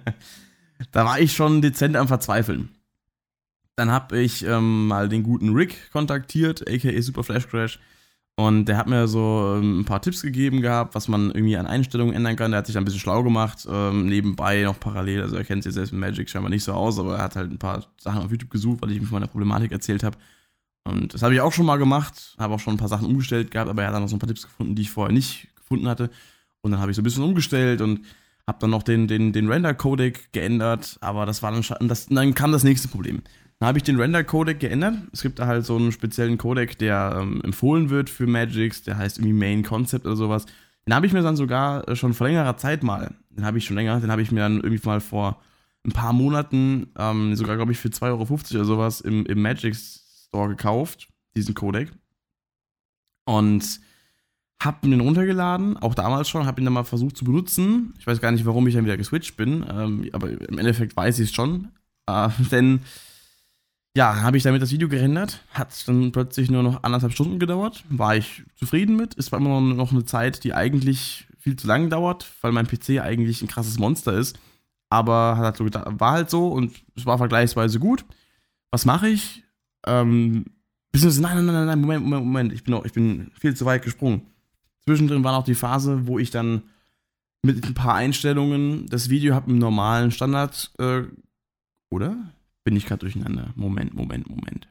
da 0.91 1.05
war 1.05 1.19
ich 1.19 1.33
schon 1.33 1.61
dezent 1.61 1.95
am 1.95 2.07
Verzweifeln. 2.07 2.69
Dann 3.75 3.91
habe 3.91 4.19
ich 4.19 4.45
ähm, 4.45 4.87
mal 4.87 5.09
den 5.09 5.23
guten 5.23 5.53
Rick 5.53 5.91
kontaktiert, 5.91 6.67
aka 6.67 7.01
Super 7.01 7.23
Flash 7.23 7.47
Crash, 7.47 7.79
und 8.37 8.65
der 8.65 8.77
hat 8.77 8.87
mir 8.87 9.07
so 9.07 9.55
ähm, 9.57 9.79
ein 9.79 9.85
paar 9.85 10.01
Tipps 10.01 10.21
gegeben 10.21 10.61
gehabt, 10.61 10.93
was 10.93 11.07
man 11.07 11.31
irgendwie 11.31 11.55
an 11.55 11.67
Einstellungen 11.67 12.13
ändern 12.13 12.35
kann. 12.35 12.51
Der 12.51 12.57
hat 12.57 12.67
sich 12.67 12.77
ein 12.77 12.83
bisschen 12.83 12.99
schlau 12.99 13.23
gemacht, 13.23 13.65
ähm, 13.69 14.07
nebenbei 14.07 14.63
noch 14.63 14.79
parallel. 14.79 15.21
Also 15.21 15.37
er 15.37 15.45
kennt 15.45 15.63
sich 15.63 15.73
selbst 15.73 15.93
mit 15.93 16.01
Magic 16.01 16.29
scheinbar 16.29 16.49
nicht 16.49 16.65
so 16.65 16.73
aus, 16.73 16.99
aber 16.99 17.17
er 17.17 17.23
hat 17.23 17.37
halt 17.37 17.51
ein 17.51 17.59
paar 17.59 17.85
Sachen 17.97 18.21
auf 18.21 18.31
YouTube 18.31 18.49
gesucht, 18.49 18.81
weil 18.81 18.91
ich 18.91 18.97
ihm 18.97 19.05
von 19.05 19.15
meiner 19.15 19.27
Problematik 19.27 19.71
erzählt 19.71 20.03
habe. 20.03 20.17
Und 20.83 21.13
das 21.13 21.23
habe 21.23 21.33
ich 21.33 21.41
auch 21.41 21.53
schon 21.53 21.65
mal 21.65 21.77
gemacht, 21.77 22.35
habe 22.37 22.53
auch 22.53 22.59
schon 22.59 22.75
ein 22.75 22.77
paar 22.77 22.89
Sachen 22.89 23.07
umgestellt 23.07 23.51
gehabt, 23.51 23.69
aber 23.69 23.81
er 23.83 23.87
hat 23.87 23.95
dann 23.95 24.03
noch 24.03 24.09
so 24.09 24.17
ein 24.17 24.19
paar 24.19 24.27
Tipps 24.27 24.43
gefunden, 24.43 24.75
die 24.75 24.83
ich 24.83 24.91
vorher 24.91 25.13
nicht 25.13 25.47
gefunden 25.55 25.87
hatte. 25.87 26.09
Und 26.61 26.71
dann 26.71 26.81
habe 26.81 26.91
ich 26.91 26.95
so 26.95 27.01
ein 27.01 27.05
bisschen 27.05 27.23
umgestellt 27.23 27.81
und 27.81 28.01
habe 28.45 28.59
dann 28.59 28.69
noch 28.69 28.83
den, 28.83 29.07
den, 29.07 29.31
den 29.31 29.49
Render-Codec 29.49 30.33
geändert, 30.33 30.97
aber 31.01 31.25
das 31.25 31.41
war 31.41 31.51
dann, 31.51 31.87
das, 31.87 32.07
dann 32.07 32.35
kam 32.35 32.51
das 32.51 32.63
nächste 32.63 32.89
Problem. 32.89 33.23
Dann 33.59 33.67
habe 33.67 33.77
ich 33.77 33.83
den 33.83 33.99
Render-Codec 33.99 34.59
geändert. 34.59 34.95
Es 35.13 35.21
gibt 35.21 35.39
da 35.39 35.47
halt 35.47 35.65
so 35.65 35.77
einen 35.77 35.91
speziellen 35.91 36.37
Codec, 36.37 36.77
der 36.77 37.17
ähm, 37.21 37.41
empfohlen 37.41 37.89
wird 37.89 38.09
für 38.09 38.27
Magix, 38.27 38.83
der 38.83 38.97
heißt 38.97 39.17
irgendwie 39.17 39.33
Main 39.33 39.63
Concept 39.63 40.05
oder 40.05 40.17
sowas. 40.17 40.45
Den 40.85 40.93
habe 40.93 41.05
ich 41.05 41.13
mir 41.13 41.21
dann 41.21 41.37
sogar 41.37 41.87
äh, 41.87 41.95
schon 41.95 42.13
vor 42.13 42.27
längerer 42.27 42.57
Zeit 42.57 42.83
mal, 42.83 43.15
den 43.29 43.45
habe 43.45 43.57
ich 43.57 43.65
schon 43.65 43.75
länger, 43.75 43.99
den 43.99 44.11
habe 44.11 44.21
ich 44.21 44.31
mir 44.31 44.41
dann 44.41 44.57
irgendwie 44.57 44.85
mal 44.85 44.99
vor 44.99 45.41
ein 45.85 45.91
paar 45.91 46.13
Monaten, 46.13 46.87
ähm, 46.97 47.35
sogar 47.35 47.55
glaube 47.55 47.71
ich 47.71 47.77
für 47.77 47.89
2,50 47.89 48.03
Euro 48.03 48.23
oder 48.23 48.65
sowas 48.65 49.01
im, 49.01 49.25
im 49.25 49.41
Magix 49.41 50.27
Store 50.27 50.49
gekauft, 50.49 51.07
diesen 51.35 51.55
Codec. 51.55 51.91
Und 53.25 53.79
habe 54.61 54.87
den 54.87 54.99
runtergeladen, 54.99 55.77
auch 55.77 55.95
damals 55.95 56.29
schon, 56.29 56.45
habe 56.45 56.61
ihn 56.61 56.65
dann 56.65 56.73
mal 56.73 56.83
versucht 56.83 57.17
zu 57.17 57.25
benutzen. 57.25 57.93
Ich 57.99 58.07
weiß 58.07 58.21
gar 58.21 58.31
nicht, 58.31 58.45
warum 58.45 58.67
ich 58.67 58.75
dann 58.75 58.85
wieder 58.85 58.97
geswitcht 58.97 59.37
bin, 59.37 59.65
ähm, 59.69 60.09
aber 60.11 60.29
im 60.29 60.57
Endeffekt 60.57 60.95
weiß 60.95 61.19
ich 61.19 61.29
es 61.29 61.35
schon. 61.35 61.69
Äh, 62.07 62.29
denn 62.51 62.81
ja, 63.95 64.21
habe 64.21 64.35
ich 64.37 64.43
damit 64.43 64.61
das 64.61 64.71
Video 64.71 64.89
gerendert. 64.89 65.41
Hat 65.51 65.87
dann 65.87 66.11
plötzlich 66.11 66.51
nur 66.51 66.63
noch 66.63 66.83
anderthalb 66.83 67.13
Stunden 67.13 67.39
gedauert. 67.39 67.83
War 67.89 68.15
ich 68.15 68.43
zufrieden 68.55 68.97
mit. 68.97 69.17
Es 69.17 69.31
war 69.31 69.39
immer 69.39 69.61
noch 69.61 69.91
eine 69.91 70.03
Zeit, 70.03 70.43
die 70.43 70.53
eigentlich 70.53 71.27
viel 71.39 71.55
zu 71.55 71.65
lang 71.65 71.89
dauert, 71.89 72.29
weil 72.41 72.51
mein 72.51 72.67
PC 72.67 73.01
eigentlich 73.01 73.41
ein 73.41 73.47
krasses 73.47 73.79
Monster 73.79 74.13
ist. 74.13 74.37
Aber 74.89 75.37
halt 75.37 75.57
so 75.57 75.65
war 75.65 76.11
halt 76.11 76.29
so 76.29 76.49
und 76.49 76.73
es 76.95 77.05
war 77.05 77.17
vergleichsweise 77.17 77.79
gut. 77.79 78.05
Was 78.69 78.85
mache 78.85 79.07
ich? 79.07 79.43
Ähm, 79.87 80.45
beziehungsweise, 80.91 81.21
nein, 81.21 81.45
nein, 81.45 81.55
nein, 81.55 81.65
nein, 81.65 81.79
Moment, 81.81 82.03
Moment, 82.03 82.25
Moment, 82.25 82.53
ich 82.53 82.63
bin, 82.63 82.73
noch, 82.73 82.83
ich 82.83 82.93
bin 82.93 83.31
viel 83.39 83.55
zu 83.55 83.65
weit 83.65 83.83
gesprungen. 83.83 84.23
Zwischendrin 84.83 85.23
war 85.23 85.31
noch 85.31 85.45
die 85.45 85.55
Phase, 85.55 86.05
wo 86.07 86.19
ich 86.19 86.31
dann 86.31 86.63
mit 87.43 87.65
ein 87.65 87.73
paar 87.73 87.95
Einstellungen 87.95 88.87
das 88.87 89.09
Video 89.09 89.35
habe 89.35 89.51
im 89.51 89.57
normalen 89.57 90.11
Standard, 90.11 90.71
äh, 90.79 91.03
oder? 91.89 92.17
Bin 92.65 92.75
ich 92.75 92.85
gerade 92.85 93.01
durcheinander? 93.01 93.53
Moment, 93.55 93.93
Moment, 93.93 94.27
Moment. 94.27 94.67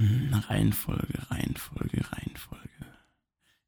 Hm, 0.00 0.32
Reihenfolge, 0.32 1.30
Reihenfolge, 1.30 2.00
Reihenfolge. 2.12 2.68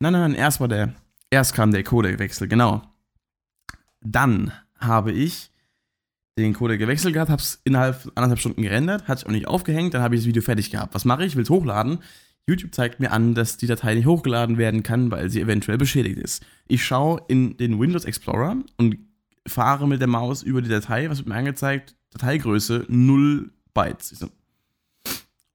Nein, 0.00 0.12
nein, 0.12 0.30
nein, 0.30 0.34
erst 0.34 0.60
war 0.60 0.68
der, 0.68 0.94
erst 1.30 1.54
kam 1.54 1.72
der 1.72 1.82
Codec-Wechsel, 1.82 2.46
genau. 2.46 2.82
Dann 4.00 4.52
habe 4.78 5.12
ich 5.12 5.50
den 6.38 6.54
Codec 6.54 6.78
gewechselt 6.78 7.14
gehabt, 7.14 7.30
habe 7.30 7.42
es 7.42 7.60
innerhalb 7.64 8.04
anderthalb 8.14 8.38
Stunden 8.38 8.62
gerendert, 8.62 9.08
hat 9.08 9.18
sich 9.18 9.26
auch 9.26 9.32
nicht 9.32 9.48
aufgehängt, 9.48 9.94
dann 9.94 10.02
habe 10.02 10.14
ich 10.14 10.20
das 10.20 10.28
Video 10.28 10.42
fertig 10.42 10.70
gehabt. 10.70 10.94
Was 10.94 11.04
mache 11.04 11.24
ich? 11.24 11.34
Will 11.34 11.42
es 11.42 11.50
hochladen. 11.50 11.98
YouTube 12.46 12.72
zeigt 12.72 13.00
mir 13.00 13.10
an, 13.10 13.34
dass 13.34 13.56
die 13.56 13.66
Datei 13.66 13.94
nicht 13.94 14.06
hochgeladen 14.06 14.56
werden 14.56 14.84
kann, 14.84 15.10
weil 15.10 15.28
sie 15.28 15.40
eventuell 15.40 15.76
beschädigt 15.76 16.18
ist. 16.18 16.46
Ich 16.68 16.84
schaue 16.84 17.20
in 17.26 17.56
den 17.56 17.80
Windows 17.80 18.04
Explorer 18.04 18.56
und 18.76 18.98
fahre 19.46 19.88
mit 19.88 20.00
der 20.00 20.08
Maus 20.08 20.44
über 20.44 20.62
die 20.62 20.68
Datei, 20.68 21.10
was 21.10 21.18
wird 21.18 21.28
mir 21.28 21.34
angezeigt? 21.34 21.97
Dateigröße 22.10 22.86
0 22.88 23.50
Bytes. 23.74 24.12
Ich 24.12 24.18
so, 24.18 24.30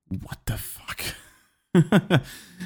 what 0.09 0.37
the 0.47 0.53
fuck? 0.57 0.93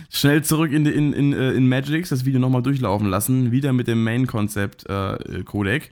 Schnell 0.09 0.43
zurück 0.43 0.71
in, 0.71 0.85
in, 0.85 1.13
in, 1.13 1.33
äh, 1.33 1.53
in 1.53 1.69
Magix, 1.69 2.09
das 2.09 2.25
Video 2.25 2.39
nochmal 2.39 2.63
durchlaufen 2.63 3.07
lassen, 3.07 3.51
wieder 3.51 3.73
mit 3.73 3.87
dem 3.87 4.03
Main-Concept-Codec. 4.03 5.85
Äh, 5.85 5.89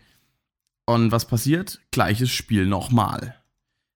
und 0.87 1.11
was 1.11 1.25
passiert? 1.25 1.81
Gleiches 1.91 2.31
Spiel 2.31 2.65
nochmal. 2.65 3.35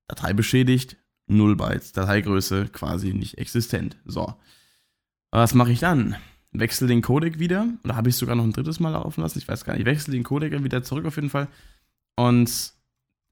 Datei 0.08 0.34
beschädigt, 0.34 0.98
0 1.27 1.56
Bytes, 1.56 1.91
Dateigröße 1.91 2.68
quasi 2.70 3.13
nicht 3.13 3.38
existent. 3.38 3.98
So. 4.06 4.34
Was 5.32 5.53
mache 5.53 5.72
ich 5.72 5.79
dann? 5.79 6.15
Wechsel 6.51 6.88
den 6.88 7.03
Codec 7.03 7.38
wieder. 7.38 7.68
Oder 7.84 7.96
habe 7.96 8.10
ich 8.10 8.15
sogar 8.15 8.36
noch 8.36 8.44
ein 8.44 8.53
drittes 8.53 8.79
Mal 8.79 8.89
laufen 8.89 9.22
lassen? 9.22 9.38
Ich 9.38 9.48
weiß 9.48 9.65
gar 9.65 9.74
nicht. 9.74 9.82
Ich 9.82 9.86
wechsle 9.86 10.13
den 10.13 10.24
Codec 10.24 10.63
wieder 10.63 10.82
zurück 10.82 11.06
auf 11.06 11.15
jeden 11.18 11.29
Fall. 11.29 11.48
Und 12.15 12.74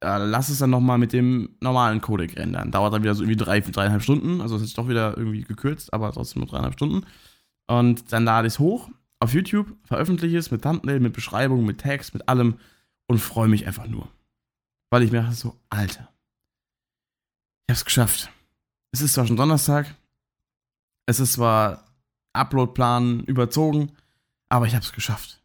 äh, 0.01 0.17
lass 0.17 0.49
es 0.49 0.59
dann 0.59 0.69
nochmal 0.69 0.97
mit 0.97 1.13
dem 1.13 1.57
normalen 1.61 2.01
Codec 2.01 2.37
rendern. 2.37 2.71
Dauert 2.71 2.93
dann 2.93 3.03
wieder 3.03 3.15
so 3.15 3.23
irgendwie 3.23 3.37
drei, 3.37 3.59
dreieinhalb 3.59 4.03
Stunden. 4.03 4.41
Also 4.41 4.55
es 4.55 4.61
ist 4.61 4.77
doch 4.77 4.87
wieder 4.87 5.17
irgendwie 5.17 5.41
gekürzt, 5.41 5.93
aber 5.93 6.11
trotzdem 6.11 6.41
nur 6.41 6.49
dreieinhalb 6.49 6.73
Stunden. 6.73 7.05
Und 7.67 8.11
dann 8.11 8.23
lade 8.25 8.47
ich 8.47 8.53
es 8.53 8.59
hoch 8.59 8.89
auf 9.19 9.33
YouTube, 9.33 9.75
veröffentliche 9.83 10.37
es 10.37 10.51
mit 10.51 10.61
Thumbnail, 10.61 10.99
mit 10.99 11.13
Beschreibung, 11.13 11.65
mit 11.65 11.79
Text, 11.79 12.13
mit 12.13 12.29
allem 12.29 12.59
und 13.07 13.19
freue 13.19 13.47
mich 13.47 13.65
einfach 13.65 13.87
nur. 13.87 14.09
Weil 14.89 15.03
ich 15.03 15.11
mir 15.11 15.21
dachte 15.21 15.35
so, 15.35 15.59
Alter, 15.69 16.09
ich 17.67 17.73
hab's 17.73 17.85
geschafft. 17.85 18.29
Es 18.91 19.01
ist 19.01 19.13
zwar 19.13 19.27
schon 19.27 19.35
Donnerstag, 19.35 19.95
es 21.07 21.19
ist 21.19 21.33
zwar 21.33 21.85
Uploadplan 22.33 23.21
überzogen, 23.21 23.91
aber 24.49 24.67
ich 24.67 24.75
hab's 24.75 24.93
geschafft. 24.93 25.41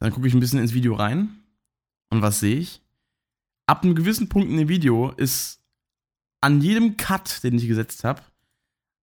Dann 0.00 0.12
gucke 0.12 0.26
ich 0.26 0.34
ein 0.34 0.40
bisschen 0.40 0.58
ins 0.58 0.72
Video 0.72 0.94
rein 0.94 1.44
und 2.08 2.22
was 2.22 2.40
sehe 2.40 2.56
ich? 2.56 2.80
Ab 3.70 3.84
einem 3.84 3.94
gewissen 3.94 4.28
Punkt 4.28 4.50
in 4.50 4.56
dem 4.56 4.68
Video 4.68 5.10
ist 5.10 5.60
an 6.40 6.60
jedem 6.60 6.96
Cut, 6.96 7.44
den 7.44 7.54
ich 7.54 7.68
gesetzt 7.68 8.02
habe, 8.02 8.20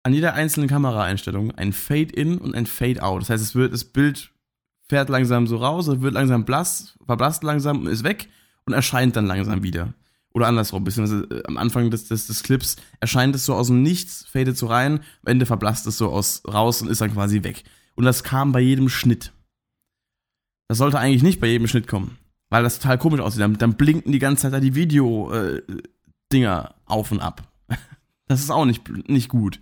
an 0.02 0.12
jeder 0.12 0.34
einzelnen 0.34 0.68
Kameraeinstellung 0.68 1.52
ein 1.52 1.72
Fade-In 1.72 2.40
und 2.40 2.56
ein 2.56 2.66
Fade-Out. 2.66 3.22
Das 3.22 3.30
heißt, 3.30 3.44
es 3.44 3.54
wird 3.54 3.74
das 3.74 3.86
Bild 3.86 4.32
fährt 4.90 5.10
langsam 5.10 5.46
so 5.46 5.58
raus, 5.58 5.86
wird 6.02 6.16
langsam 6.16 6.46
blass, 6.46 6.98
verblasst 7.06 7.44
langsam, 7.44 7.86
ist 7.86 8.04
weg 8.04 8.28
und 8.66 8.74
erscheint 8.74 9.16
dann 9.16 9.28
langsam 9.28 9.62
wieder. 9.62 9.94
Oder 10.34 10.48
andersrum, 10.48 10.84
beziehungsweise 10.84 11.26
äh, 11.26 11.44
am 11.46 11.58
Anfang 11.58 11.92
des, 11.92 12.08
des, 12.08 12.26
des 12.26 12.42
Clips 12.42 12.78
erscheint 13.00 13.36
es 13.36 13.46
so 13.46 13.54
aus 13.54 13.68
dem 13.68 13.84
Nichts, 13.84 14.26
fadet 14.26 14.58
so 14.58 14.66
rein, 14.66 14.94
am 15.22 15.28
Ende 15.32 15.46
verblasst 15.46 15.86
es 15.86 16.00
so 16.00 16.10
aus, 16.10 16.42
raus 16.48 16.82
und 16.82 16.90
ist 16.90 17.02
dann 17.02 17.14
quasi 17.14 17.44
weg. 17.44 17.66
Und 17.94 18.06
das 18.06 18.24
kam 18.24 18.52
bei 18.52 18.62
jedem 18.62 18.90
Schnitt. 18.90 19.32
Das 20.68 20.80
sollte 20.80 20.98
eigentlich 20.98 21.22
nicht 21.22 21.40
bei 21.40 21.50
jedem 21.50 21.68
Schnitt 21.68 21.88
kommen, 21.88 22.18
weil 22.56 22.64
das 22.64 22.80
total 22.80 22.98
komisch 22.98 23.20
aussieht. 23.20 23.42
Dann, 23.42 23.58
dann 23.58 23.74
blinken 23.74 24.14
die 24.14 24.20
ganze 24.20 24.44
Zeit 24.44 24.54
da 24.54 24.62
die 24.62 24.76
Video-Dinger 24.76 26.70
äh, 26.70 26.74
auf 26.86 27.12
und 27.12 27.20
ab. 27.20 27.52
Das 28.28 28.40
ist 28.40 28.50
auch 28.50 28.66
nicht, 28.66 28.90
nicht 29.08 29.30
gut. 29.30 29.60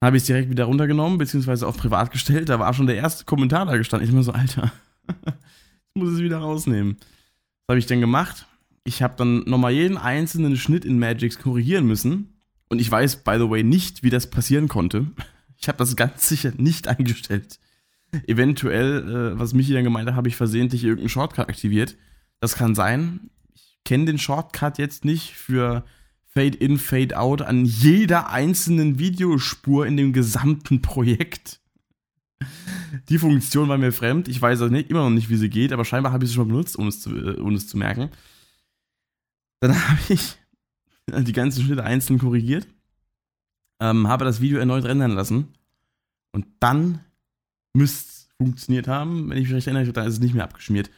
Dann 0.00 0.06
habe 0.06 0.16
ich 0.16 0.22
es 0.22 0.26
direkt 0.28 0.48
wieder 0.48 0.64
runtergenommen, 0.64 1.18
beziehungsweise 1.18 1.66
auf 1.66 1.76
privat 1.76 2.10
gestellt. 2.10 2.48
Da 2.48 2.58
war 2.58 2.72
schon 2.72 2.86
der 2.86 2.96
erste 2.96 3.26
Kommentar 3.26 3.66
da 3.66 3.76
gestanden. 3.76 4.08
Ich 4.08 4.14
immer 4.14 4.22
so, 4.22 4.32
Alter, 4.32 4.72
ich 5.26 6.00
muss 6.00 6.14
es 6.14 6.20
wieder 6.20 6.38
rausnehmen. 6.38 6.96
Was 7.66 7.74
habe 7.74 7.78
ich 7.80 7.84
denn 7.84 8.00
gemacht? 8.00 8.46
Ich 8.84 9.02
habe 9.02 9.12
dann 9.18 9.40
nochmal 9.40 9.72
jeden 9.72 9.98
einzelnen 9.98 10.56
Schnitt 10.56 10.86
in 10.86 10.98
Magix 10.98 11.38
korrigieren 11.38 11.86
müssen. 11.86 12.40
Und 12.70 12.80
ich 12.80 12.90
weiß, 12.90 13.24
by 13.24 13.36
the 13.36 13.50
way, 13.50 13.62
nicht, 13.62 14.02
wie 14.02 14.10
das 14.10 14.30
passieren 14.30 14.68
konnte. 14.68 15.06
Ich 15.58 15.68
habe 15.68 15.78
das 15.78 15.96
ganz 15.96 16.28
sicher 16.28 16.52
nicht 16.56 16.86
eingestellt. 16.86 17.58
Eventuell, 18.26 19.34
äh, 19.34 19.38
was 19.38 19.54
Michi 19.54 19.72
dann 19.72 19.84
gemeint 19.84 20.08
hat, 20.08 20.16
habe 20.16 20.28
ich 20.28 20.36
versehentlich 20.36 20.84
irgendeinen 20.84 21.08
Shortcut 21.08 21.48
aktiviert. 21.48 21.96
Das 22.40 22.56
kann 22.56 22.74
sein. 22.74 23.30
Ich 23.54 23.78
kenne 23.84 24.06
den 24.06 24.18
Shortcut 24.18 24.78
jetzt 24.78 25.04
nicht 25.04 25.34
für 25.34 25.84
Fade 26.26 26.58
in, 26.58 26.78
Fade 26.78 27.18
out 27.18 27.42
an 27.42 27.64
jeder 27.64 28.30
einzelnen 28.30 28.98
Videospur 28.98 29.86
in 29.86 29.96
dem 29.96 30.12
gesamten 30.12 30.82
Projekt. 30.82 31.60
Die 33.08 33.18
Funktion 33.18 33.68
war 33.68 33.78
mir 33.78 33.92
fremd. 33.92 34.28
Ich 34.28 34.40
weiß 34.40 34.62
auch 34.62 34.68
nicht, 34.68 34.90
immer 34.90 35.04
noch 35.04 35.10
nicht, 35.10 35.30
wie 35.30 35.36
sie 35.36 35.48
geht, 35.48 35.72
aber 35.72 35.84
scheinbar 35.84 36.12
habe 36.12 36.24
ich 36.24 36.30
sie 36.30 36.36
schon 36.36 36.48
benutzt, 36.48 36.78
ohne 36.78 36.88
es 36.88 37.00
zu, 37.00 37.16
äh, 37.16 37.40
ohne 37.40 37.56
es 37.56 37.68
zu 37.68 37.78
merken. 37.78 38.10
Dann 39.60 39.74
habe 39.88 40.00
ich 40.08 40.36
die 41.06 41.32
ganzen 41.32 41.64
Schnitte 41.64 41.84
einzeln 41.84 42.18
korrigiert, 42.18 42.66
ähm, 43.80 44.08
habe 44.08 44.24
das 44.24 44.40
Video 44.40 44.58
erneut 44.58 44.84
rendern 44.84 45.12
lassen 45.12 45.54
und 46.32 46.46
dann 46.60 47.00
müsste 47.76 48.26
funktioniert 48.38 48.88
haben. 48.88 49.30
Wenn 49.30 49.38
ich 49.38 49.44
mich 49.44 49.54
recht 49.54 49.66
erinnere, 49.66 49.92
dann 49.92 50.06
ist 50.06 50.14
es 50.14 50.20
nicht 50.20 50.34
mehr 50.34 50.44
abgeschmiert. 50.44 50.90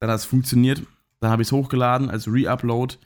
Dann 0.00 0.10
hat 0.10 0.18
es 0.18 0.24
funktioniert. 0.24 0.82
Dann 1.20 1.30
habe 1.30 1.42
ich 1.42 1.48
es 1.48 1.52
hochgeladen 1.52 2.10
als 2.10 2.26
Re-Upload 2.28 2.96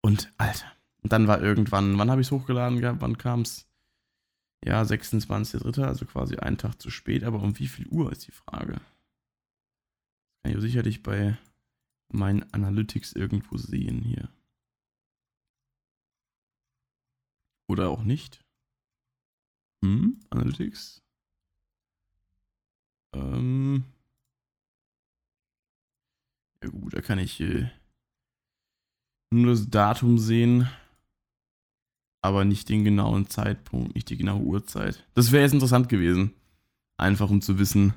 und 0.00 0.32
Alter, 0.38 0.72
und 1.02 1.12
dann 1.12 1.28
war 1.28 1.42
irgendwann, 1.42 1.98
wann 1.98 2.10
habe 2.10 2.20
ich 2.20 2.28
es 2.28 2.30
hochgeladen 2.32 2.80
gehabt? 2.80 3.00
Wann 3.00 3.18
kam 3.18 3.42
es? 3.42 3.68
Ja, 4.64 4.82
26.3., 4.82 5.82
also 5.84 6.06
quasi 6.06 6.36
einen 6.36 6.58
Tag 6.58 6.80
zu 6.80 6.90
spät, 6.90 7.22
aber 7.22 7.42
um 7.42 7.58
wie 7.58 7.68
viel 7.68 7.86
Uhr 7.88 8.10
ist 8.10 8.26
die 8.26 8.32
Frage? 8.32 8.80
Kann 10.42 10.52
ich 10.52 10.60
sicherlich 10.60 11.02
bei 11.02 11.36
meinen 12.08 12.42
Analytics 12.52 13.12
irgendwo 13.12 13.56
sehen 13.56 14.02
hier. 14.02 14.28
Oder 17.68 17.90
auch 17.90 18.02
nicht. 18.02 18.44
Hm, 19.84 20.20
Analytics. 20.30 21.05
Ähm. 23.16 23.84
Ja 26.62 26.68
gut, 26.70 26.94
da 26.94 27.00
kann 27.00 27.18
ich 27.18 27.40
äh, 27.40 27.68
nur 29.30 29.52
das 29.52 29.68
Datum 29.68 30.18
sehen, 30.18 30.68
aber 32.22 32.44
nicht 32.44 32.68
den 32.68 32.84
genauen 32.84 33.28
Zeitpunkt, 33.28 33.94
nicht 33.94 34.10
die 34.10 34.16
genaue 34.16 34.42
Uhrzeit. 34.42 35.04
Das 35.14 35.32
wäre 35.32 35.42
jetzt 35.42 35.52
interessant 35.52 35.88
gewesen. 35.88 36.32
Einfach 36.96 37.28
um 37.30 37.42
zu 37.42 37.58
wissen. 37.58 37.94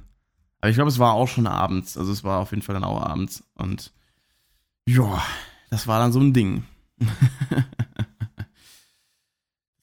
Aber 0.59 0.69
ich 0.69 0.75
glaube, 0.75 0.89
es 0.89 0.99
war 0.99 1.13
auch 1.13 1.27
schon 1.27 1.47
abends. 1.47 1.97
Also 1.97 2.11
es 2.11 2.23
war 2.23 2.39
auf 2.41 2.51
jeden 2.51 2.61
Fall 2.61 2.73
dann 2.73 2.83
auch 2.83 3.01
abends. 3.01 3.43
Und 3.55 3.93
ja, 4.87 5.23
das 5.69 5.87
war 5.87 5.99
dann 5.99 6.11
so 6.11 6.19
ein 6.19 6.33
Ding. 6.33 6.65
das 6.99 7.09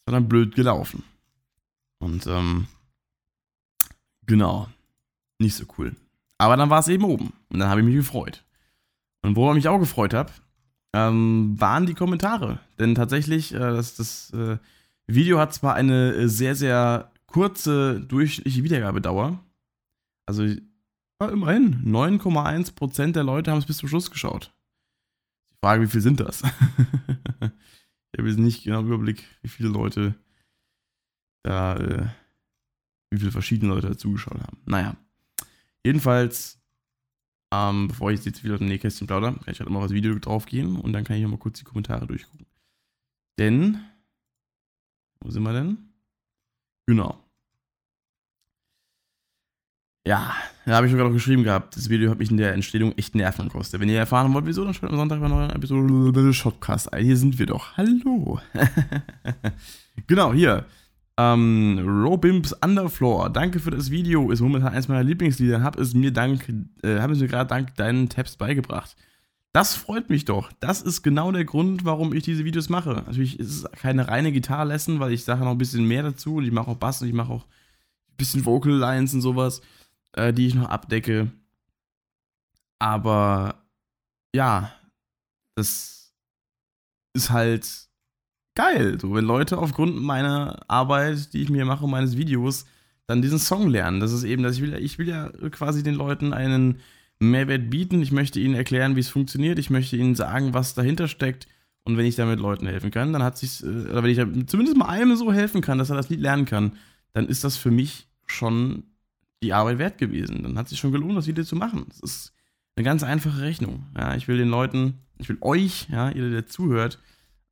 war 0.05 0.13
dann 0.13 0.29
blöd 0.29 0.55
gelaufen. 0.55 1.03
Und 1.99 2.27
ähm, 2.27 2.69
genau. 4.27 4.69
Nicht 5.39 5.55
so 5.55 5.65
cool. 5.79 5.95
Aber 6.39 6.57
dann 6.57 6.71
war 6.71 6.81
es 6.81 6.89
eben 6.89 7.05
oben. 7.05 7.33
Und 7.49 7.59
dann 7.59 7.69
habe 7.69 7.81
ich 7.81 7.87
mich 7.87 7.97
gefreut. 7.97 8.45
Und 9.23 9.37
worüber 9.37 9.53
ich 9.53 9.65
mich 9.65 9.69
auch 9.69 9.79
gefreut 9.79 10.15
habe, 10.15 10.33
ähm, 10.95 11.55
waren 11.59 11.87
die 11.87 11.95
Kommentare. 11.95 12.61
Denn 12.79 12.95
tatsächlich, 12.95 13.53
äh, 13.55 13.59
das, 13.59 13.97
das 13.97 14.33
äh, 14.33 14.59
Video 15.07 15.39
hat 15.39 15.55
zwar 15.55 15.75
eine 15.75 16.13
äh, 16.15 16.29
sehr, 16.29 16.55
sehr 16.55 17.13
kurze 17.27 18.01
durchschnittliche 18.01 18.65
Wiedergabedauer. 18.65 19.39
Also 20.27 20.45
ja, 20.45 21.29
immerhin, 21.29 21.85
9,1% 21.85 23.13
der 23.13 23.25
Leute 23.25 23.51
haben 23.51 23.59
es 23.59 23.67
bis 23.67 23.79
zum 23.79 23.89
Schluss 23.89 24.11
geschaut. 24.11 24.53
Die 25.53 25.59
Frage, 25.63 25.83
wie 25.83 25.89
viel 25.89 26.01
sind 26.01 26.21
das? 26.21 26.43
ich 27.43 28.19
habe 28.19 28.29
jetzt 28.29 28.39
nicht 28.39 28.65
genau 28.65 28.81
im 28.81 28.87
Überblick, 28.87 29.25
wie 29.43 29.49
viele 29.49 29.69
Leute 29.69 30.15
da, 31.43 31.77
äh, 31.77 32.07
wie 33.11 33.19
viele 33.19 33.33
verschiedene 33.33 33.73
Leute 33.73 33.89
da 33.89 33.99
zugeschaut 33.99 34.41
haben. 34.41 34.59
Naja. 34.67 34.97
Jedenfalls 35.87 36.57
ähm, 37.55 37.89
bevor 37.89 38.11
ich 38.11 38.25
jetzt 38.25 38.43
wieder 38.43 38.55
aus 38.55 38.59
dem 38.61 38.69
Nähkästchen 38.69 39.07
plaudere, 39.07 39.35
kann 39.35 39.53
ich 39.53 39.61
halt 39.61 39.69
immer 39.69 39.79
auf 39.79 39.85
das 39.85 39.93
Video 39.93 40.19
draufgehen 40.19 40.77
und 40.77 40.93
dann 40.93 41.05
kann 41.05 41.17
ich 41.17 41.23
noch 41.23 41.31
mal 41.31 41.39
kurz 41.39 41.59
die 41.59 41.65
Kommentare 41.65 42.07
durchgucken. 42.07 42.47
Denn, 43.39 43.81
wo 45.21 45.31
sind 45.31 45.43
wir 45.43 45.53
denn? 45.53 45.79
Genau. 46.87 47.23
ja, 50.07 50.37
da 50.65 50.77
habe 50.77 50.87
ich 50.87 50.93
sogar 50.93 51.07
noch 51.07 51.13
geschrieben 51.13 51.43
gehabt. 51.43 51.77
Das 51.77 51.89
Video 51.89 52.11
hat 52.11 52.19
mich 52.19 52.31
in 52.31 52.37
der 52.37 52.53
Entstehung 52.53 52.93
echt 52.97 53.17
Nerven 53.17 53.49
gekostet. 53.49 53.81
Wenn 53.81 53.89
ihr 53.89 53.99
erfahren 53.99 54.33
wollt, 54.35 54.47
wieso, 54.47 54.65
dann 54.65 54.73
schaut 54.73 54.91
am 54.91 54.97
Sonntag 54.97 55.19
bei 55.19 55.27
einer 55.27 55.35
neuen 55.35 55.51
Episode 55.51 56.33
Shotcast 56.33 56.93
ein. 56.93 57.05
Hier 57.05 57.17
sind 57.17 57.39
wir 57.41 57.47
doch. 57.47 57.77
Hallo. 57.77 58.41
genau, 60.07 60.33
hier. 60.33 60.65
Ähm, 61.19 61.79
Robimps 61.79 62.53
Underfloor, 62.53 63.31
danke 63.31 63.59
für 63.59 63.71
das 63.71 63.91
Video, 63.91 64.31
ist 64.31 64.41
momentan 64.41 64.75
eins 64.75 64.89
meiner 64.89 65.03
Lieblingslieder. 65.03 65.63
Hab 65.63 65.79
es 65.79 65.95
mir 65.95 66.13
dank, 66.13 66.47
äh, 66.83 67.01
hab 67.01 67.11
es 67.11 67.21
mir 67.21 67.29
gerade 67.29 67.49
dank 67.49 67.75
deinen 67.77 68.09
Tabs 68.09 68.37
beigebracht. 68.37 68.97
Das 69.53 69.75
freut 69.75 70.11
mich 70.11 70.27
doch. 70.27 70.53
Das 70.61 70.83
ist 70.83 71.01
genau 71.01 71.33
der 71.33 71.47
Grund, 71.47 71.87
warum 71.87 72.13
ich 72.13 72.25
diese 72.25 72.45
Videos 72.45 72.69
mache. 72.69 72.91
Natürlich 72.91 73.41
ist 73.41 73.49
es 73.49 73.73
keine 73.73 74.07
reine 74.07 74.31
Gitarre-Lesson, 74.31 75.01
weil 75.01 75.13
ich 75.13 75.25
sage 75.25 75.45
noch 75.45 75.53
ein 75.53 75.59
bisschen 75.59 75.87
mehr 75.87 76.03
dazu 76.03 76.37
und 76.37 76.45
ich 76.45 76.53
mache 76.53 76.71
auch 76.71 76.77
Bass 76.77 77.01
und 77.01 77.09
ich 77.09 77.15
mache 77.15 77.33
auch 77.33 77.45
ein 77.45 78.17
bisschen 78.19 78.45
Vocal 78.45 78.75
Lines 78.75 79.15
und 79.15 79.23
sowas, 79.23 79.63
äh, 80.13 80.35
die 80.35 80.47
ich 80.47 80.55
noch 80.55 80.69
abdecke. 80.69 81.33
Aber 82.79 83.63
ja, 84.35 84.73
das 85.55 86.13
ist 87.15 87.31
halt 87.31 87.86
geil. 88.57 88.99
So, 89.01 89.15
wenn 89.15 89.25
Leute 89.25 89.59
aufgrund 89.59 90.03
meiner 90.03 90.59
Arbeit, 90.67 91.33
die 91.33 91.43
ich 91.43 91.51
mir 91.51 91.65
mache, 91.65 91.87
meines 91.87 92.17
Videos, 92.17 92.67
dann 93.07 93.23
diesen 93.23 93.39
Song 93.39 93.69
lernen. 93.69 94.01
Das 94.01 94.13
ist 94.13 94.25
eben, 94.25 94.43
dass 94.43 94.57
ich 94.57 94.63
will, 94.63 94.75
ich 94.75 94.99
will 94.99 95.09
ja 95.09 95.29
quasi 95.51 95.85
den 95.85 95.95
Leuten 95.95 96.33
einen 96.33 96.81
Mehrwert 97.21 97.71
bieten. 97.71 98.03
Ich 98.03 98.11
möchte 98.11 98.41
ihnen 98.41 98.55
erklären, 98.55 98.97
wie 98.97 99.01
es 99.01 99.09
funktioniert. 99.09 99.61
Ich 99.61 99.71
möchte 99.71 99.97
ihnen 99.97 100.17
sagen, 100.17 100.55
was 100.55 100.75
dahinter 100.75 101.07
steckt. 101.07 101.47
Und 101.85 101.97
wenn 101.97 102.07
ich 102.07 102.17
damit 102.17 102.41
Leuten 102.41 102.67
helfen 102.67 102.91
kann, 102.91 103.13
dann 103.13 103.23
hat 103.23 103.39
sich, 103.39 103.63
äh, 103.63 103.67
oder 103.67 104.03
wenn 104.03 104.11
ich 104.11 104.49
zumindest 104.49 104.77
mal 104.77 104.89
einem 104.89 105.15
so 105.15 105.33
helfen 105.33 105.61
kann, 105.61 105.79
dass 105.79 105.91
er 105.91 105.97
das 105.97 106.09
Lied 106.09 106.21
lernen 106.21 106.45
kann, 106.45 106.73
dann 107.13 107.29
ist 107.29 107.45
das 107.45 107.57
für 107.57 107.71
mich 107.71 108.09
schon 108.27 108.83
die 109.43 109.53
Arbeit 109.53 109.79
wert 109.79 109.99
gewesen. 109.99 110.43
Dann 110.43 110.59
hat 110.59 110.69
sich 110.69 110.81
schon 110.81 110.91
gelohnt, 110.91 111.17
das 111.17 111.29
Video 111.29 111.45
zu 111.45 111.55
machen. 111.55 111.87
Das 111.89 112.01
ist 112.01 112.33
eine 112.75 112.85
ganz 112.85 113.05
einfache 113.05 113.41
Rechnung. 113.41 113.87
Ja, 113.97 114.17
ich 114.17 114.27
will 114.27 114.37
den 114.37 114.49
Leuten, 114.49 114.95
ich 115.19 115.29
will 115.29 115.39
euch, 115.41 115.89
ja, 115.89 116.11
ihr, 116.11 116.29
der 116.31 116.47
zuhört, 116.47 116.99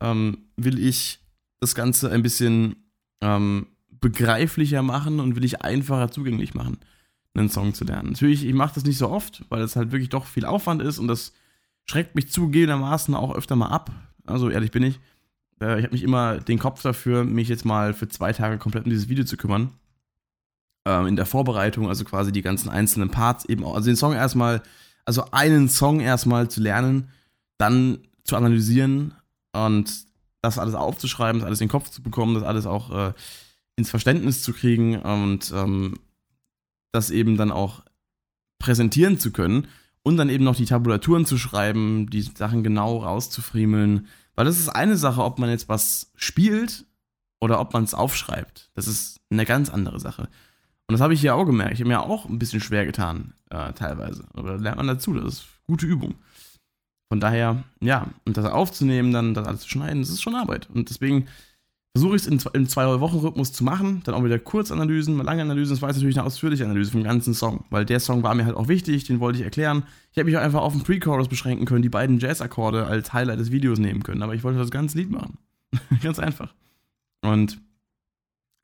ähm, 0.00 0.38
will 0.56 0.78
ich 0.78 1.20
das 1.60 1.74
Ganze 1.74 2.10
ein 2.10 2.22
bisschen 2.22 2.76
ähm, 3.20 3.66
begreiflicher 4.00 4.82
machen 4.82 5.20
und 5.20 5.36
will 5.36 5.44
ich 5.44 5.62
einfacher 5.62 6.10
zugänglich 6.10 6.54
machen, 6.54 6.78
einen 7.34 7.48
Song 7.48 7.74
zu 7.74 7.84
lernen. 7.84 8.10
Natürlich, 8.10 8.44
ich 8.44 8.54
mache 8.54 8.74
das 8.74 8.84
nicht 8.84 8.98
so 8.98 9.08
oft, 9.08 9.44
weil 9.48 9.62
es 9.62 9.76
halt 9.76 9.92
wirklich 9.92 10.10
doch 10.10 10.26
viel 10.26 10.44
Aufwand 10.44 10.82
ist 10.82 10.98
und 10.98 11.08
das 11.08 11.32
schreckt 11.86 12.14
mich 12.14 12.30
zugegebenermaßen 12.30 13.14
auch 13.14 13.34
öfter 13.34 13.56
mal 13.56 13.68
ab. 13.68 13.90
Also 14.26 14.50
ehrlich 14.50 14.70
bin 14.70 14.82
ich. 14.82 15.00
Äh, 15.60 15.78
ich 15.78 15.84
habe 15.84 15.94
mich 15.94 16.02
immer 16.02 16.38
den 16.38 16.58
Kopf 16.58 16.82
dafür, 16.82 17.24
mich 17.24 17.48
jetzt 17.48 17.64
mal 17.64 17.94
für 17.94 18.08
zwei 18.08 18.32
Tage 18.32 18.58
komplett 18.58 18.84
um 18.84 18.90
dieses 18.90 19.08
Video 19.08 19.24
zu 19.24 19.36
kümmern. 19.36 19.72
Ähm, 20.86 21.06
in 21.06 21.16
der 21.16 21.26
Vorbereitung, 21.26 21.88
also 21.88 22.04
quasi 22.04 22.30
die 22.30 22.42
ganzen 22.42 22.68
einzelnen 22.68 23.10
Parts 23.10 23.46
eben 23.46 23.64
auch, 23.64 23.74
also 23.74 23.86
den 23.86 23.96
Song 23.96 24.12
erstmal, 24.12 24.62
also 25.06 25.24
einen 25.30 25.68
Song 25.68 26.00
erstmal 26.00 26.50
zu 26.50 26.60
lernen, 26.60 27.08
dann 27.56 27.98
zu 28.24 28.36
analysieren, 28.36 29.14
und 29.54 30.06
das 30.42 30.58
alles 30.58 30.74
aufzuschreiben, 30.74 31.40
das 31.40 31.46
alles 31.46 31.60
in 31.60 31.66
den 31.66 31.72
Kopf 31.72 31.90
zu 31.90 32.02
bekommen, 32.02 32.34
das 32.34 32.44
alles 32.44 32.66
auch 32.66 32.90
äh, 32.90 33.12
ins 33.76 33.90
Verständnis 33.90 34.42
zu 34.42 34.52
kriegen 34.52 35.00
und 35.00 35.52
ähm, 35.54 35.94
das 36.92 37.10
eben 37.10 37.36
dann 37.36 37.50
auch 37.50 37.82
präsentieren 38.58 39.18
zu 39.18 39.32
können 39.32 39.66
und 40.02 40.16
dann 40.16 40.28
eben 40.28 40.44
noch 40.44 40.56
die 40.56 40.66
Tabulaturen 40.66 41.26
zu 41.26 41.38
schreiben, 41.38 42.08
die 42.10 42.22
Sachen 42.22 42.62
genau 42.62 42.98
rauszufriemeln. 42.98 44.06
Weil 44.36 44.44
das 44.44 44.58
ist 44.58 44.68
eine 44.68 44.96
Sache, 44.96 45.22
ob 45.22 45.38
man 45.38 45.50
jetzt 45.50 45.68
was 45.68 46.12
spielt 46.14 46.84
oder 47.40 47.60
ob 47.60 47.72
man 47.72 47.84
es 47.84 47.94
aufschreibt. 47.94 48.70
Das 48.74 48.86
ist 48.86 49.20
eine 49.30 49.44
ganz 49.44 49.70
andere 49.70 49.98
Sache. 49.98 50.28
Und 50.86 50.92
das 50.92 51.00
habe 51.00 51.14
ich 51.14 51.20
hier 51.20 51.34
auch 51.34 51.44
gemerkt. 51.44 51.74
Ich 51.74 51.80
habe 51.80 51.88
mir 51.88 52.02
auch 52.02 52.26
ein 52.26 52.38
bisschen 52.38 52.60
schwer 52.60 52.84
getan, 52.84 53.32
äh, 53.50 53.72
teilweise. 53.72 54.26
Aber 54.34 54.58
lernt 54.58 54.76
man 54.76 54.86
dazu, 54.86 55.14
das 55.14 55.34
ist 55.34 55.46
gute 55.66 55.86
Übung. 55.86 56.16
Von 57.08 57.20
daher, 57.20 57.62
ja, 57.80 58.08
und 58.24 58.36
das 58.36 58.46
aufzunehmen, 58.46 59.12
dann 59.12 59.34
das 59.34 59.46
alles 59.46 59.60
zu 59.60 59.68
schneiden, 59.68 60.00
das 60.00 60.10
ist 60.10 60.22
schon 60.22 60.34
Arbeit. 60.34 60.68
Und 60.72 60.90
deswegen 60.90 61.26
versuche 61.96 62.16
ich 62.16 62.26
es 62.26 62.44
im 62.44 62.68
Zwei-Wochen-Rhythmus 62.68 63.52
zu 63.52 63.62
machen, 63.62 64.02
dann 64.04 64.16
auch 64.16 64.24
wieder 64.24 64.38
Kurzanalysen, 64.40 65.16
lange 65.18 65.42
Analysen. 65.42 65.76
Das 65.76 65.82
war 65.82 65.90
jetzt 65.90 65.98
natürlich 65.98 66.18
eine 66.18 66.26
ausführliche 66.26 66.64
Analyse 66.64 66.90
vom 66.90 67.04
ganzen 67.04 67.34
Song, 67.34 67.64
weil 67.70 67.84
der 67.84 68.00
Song 68.00 68.24
war 68.24 68.34
mir 68.34 68.46
halt 68.46 68.56
auch 68.56 68.66
wichtig, 68.66 69.04
den 69.04 69.20
wollte 69.20 69.38
ich 69.38 69.44
erklären. 69.44 69.84
Ich 70.10 70.16
hätte 70.16 70.26
mich 70.26 70.36
auch 70.36 70.42
einfach 70.42 70.62
auf 70.62 70.72
den 70.72 70.82
Pre-Chorus 70.82 71.28
beschränken 71.28 71.66
können, 71.66 71.82
die 71.82 71.88
beiden 71.88 72.18
Jazz-Akkorde 72.18 72.86
als 72.86 73.12
Highlight 73.12 73.38
des 73.38 73.52
Videos 73.52 73.78
nehmen 73.78 74.02
können, 74.02 74.22
aber 74.22 74.34
ich 74.34 74.42
wollte 74.42 74.58
das 74.58 74.72
ganze 74.72 74.98
Lied 74.98 75.10
machen. 75.10 75.38
Ganz 76.02 76.18
einfach. 76.18 76.52
Und 77.22 77.60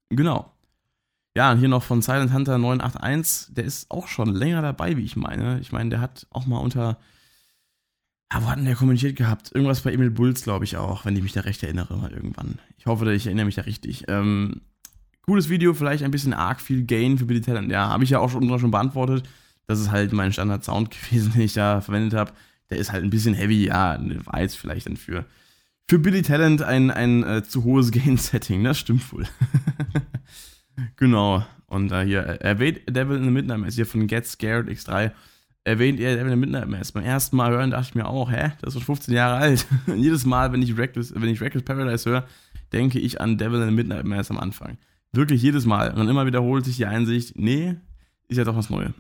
genau. 0.09 0.53
Ja, 1.37 1.53
und 1.53 1.59
hier 1.59 1.69
noch 1.69 1.85
von 1.85 2.03
Silent 2.03 2.33
Hunter 2.33 2.59
981, 2.59 3.55
der 3.55 3.65
ist 3.65 3.93
auch 3.93 4.09
schon 4.09 4.35
länger 4.35 4.63
dabei, 4.63 4.97
wie 4.97 5.05
ich 5.05 5.15
meine. 5.15 5.61
Ich 5.61 5.71
meine, 5.71 5.91
der 5.91 6.01
hat 6.01 6.27
auch 6.31 6.47
mal 6.47 6.59
unter 6.59 6.99
Ah, 8.33 8.43
wo 8.43 8.47
hat 8.47 8.59
denn 8.59 8.65
der 8.65 8.77
kommentiert 8.77 9.17
gehabt? 9.17 9.51
Irgendwas 9.53 9.81
bei 9.81 9.93
Emil 9.93 10.11
Bulls, 10.11 10.45
glaube 10.45 10.65
ich 10.65 10.77
auch, 10.77 11.05
wenn 11.05 11.17
ich 11.17 11.23
mich 11.23 11.33
da 11.33 11.41
recht 11.41 11.65
erinnere, 11.65 11.97
mal 11.97 12.13
irgendwann. 12.13 12.61
Ich 12.79 12.87
hoffe, 12.87 13.13
ich 13.13 13.27
erinnere 13.27 13.47
mich 13.47 13.57
da 13.57 13.63
richtig. 13.63 14.05
Ähm, 14.07 14.61
gutes 15.23 15.49
Video, 15.49 15.75
vielleicht 15.75 16.05
ein 16.05 16.13
bisschen 16.13 16.33
arg 16.33 16.61
viel 16.61 16.85
Gain 16.85 17.19
für 17.19 17.25
Billy 17.25 17.41
Talent. 17.41 17.73
Ja, 17.73 17.89
habe 17.89 18.05
ich 18.05 18.11
ja 18.11 18.21
auch 18.21 18.31
schon, 18.31 18.49
schon 18.61 18.71
beantwortet. 18.71 19.29
Das 19.67 19.81
ist 19.81 19.91
halt 19.91 20.13
mein 20.13 20.33
Standard-Sound 20.33 20.91
gewesen, 21.11 21.33
den 21.33 21.43
ich 21.43 21.55
da 21.55 21.81
verwendet 21.81 22.15
habe. 22.15 22.33
Der 22.71 22.79
ist 22.79 22.93
halt 22.93 23.03
ein 23.03 23.11
bisschen 23.11 23.35
heavy, 23.35 23.67
ja, 23.67 23.99
war 24.27 24.41
jetzt 24.41 24.57
vielleicht 24.57 24.87
dann 24.87 24.97
für, 24.97 25.25
für 25.89 25.99
Billy 25.99 26.23
Talent 26.23 26.63
ein, 26.63 26.93
ein 26.93 27.25
äh, 27.25 27.43
zu 27.43 27.65
hohes 27.65 27.91
Gain-Setting, 27.91 28.63
das 28.63 28.79
stimmt 28.79 29.13
wohl. 29.13 29.27
genau. 30.97 31.45
Und 31.67 31.91
äh, 31.91 32.05
hier, 32.05 32.21
erwähnt 32.21 32.83
Devil 32.89 33.17
in 33.17 33.25
the 33.25 33.31
Midnight 33.31 33.67
ist 33.67 33.75
hier 33.75 33.87
von 33.87 34.07
Get 34.07 34.25
Scared 34.25 34.69
X3 34.69 35.11
erwähnt 35.65 36.01
er 36.01 36.17
Devil 36.17 36.33
in 36.33 36.41
Midnight 36.41 36.69
Mass. 36.69 36.93
Beim 36.93 37.05
ersten 37.05 37.37
Mal 37.37 37.51
hören 37.51 37.71
dachte 37.71 37.89
ich 37.91 37.95
mir 37.95 38.07
auch, 38.07 38.31
hä, 38.31 38.53
das 38.61 38.75
ist 38.75 38.81
schon 38.81 38.97
15 38.97 39.15
Jahre 39.15 39.37
alt. 39.37 39.67
Und 39.87 39.99
jedes 40.03 40.25
Mal, 40.25 40.53
wenn 40.53 40.63
ich 40.63 40.77
Reckless, 40.77 41.13
wenn 41.15 41.29
ich 41.29 41.41
Reckless 41.41 41.65
Paradise 41.65 42.09
höre, 42.09 42.27
denke 42.73 42.99
ich 42.99 43.21
an 43.21 43.39
Devil 43.39 43.61
in 43.61 43.69
the 43.69 43.75
Midnight 43.75 44.05
Mass 44.05 44.31
am 44.31 44.39
Anfang. 44.39 44.79
Wirklich 45.13 45.43
jedes 45.43 45.67
Mal. 45.67 45.91
Und 45.91 45.97
dann 45.97 46.09
immer 46.09 46.27
wiederholt 46.27 46.65
sich 46.65 46.77
die 46.77 46.87
Einsicht, 46.87 47.39
nee, 47.39 47.77
ist 48.29 48.37
ja 48.37 48.45
doch 48.45 48.57
was 48.57 48.71
Neues. 48.71 48.93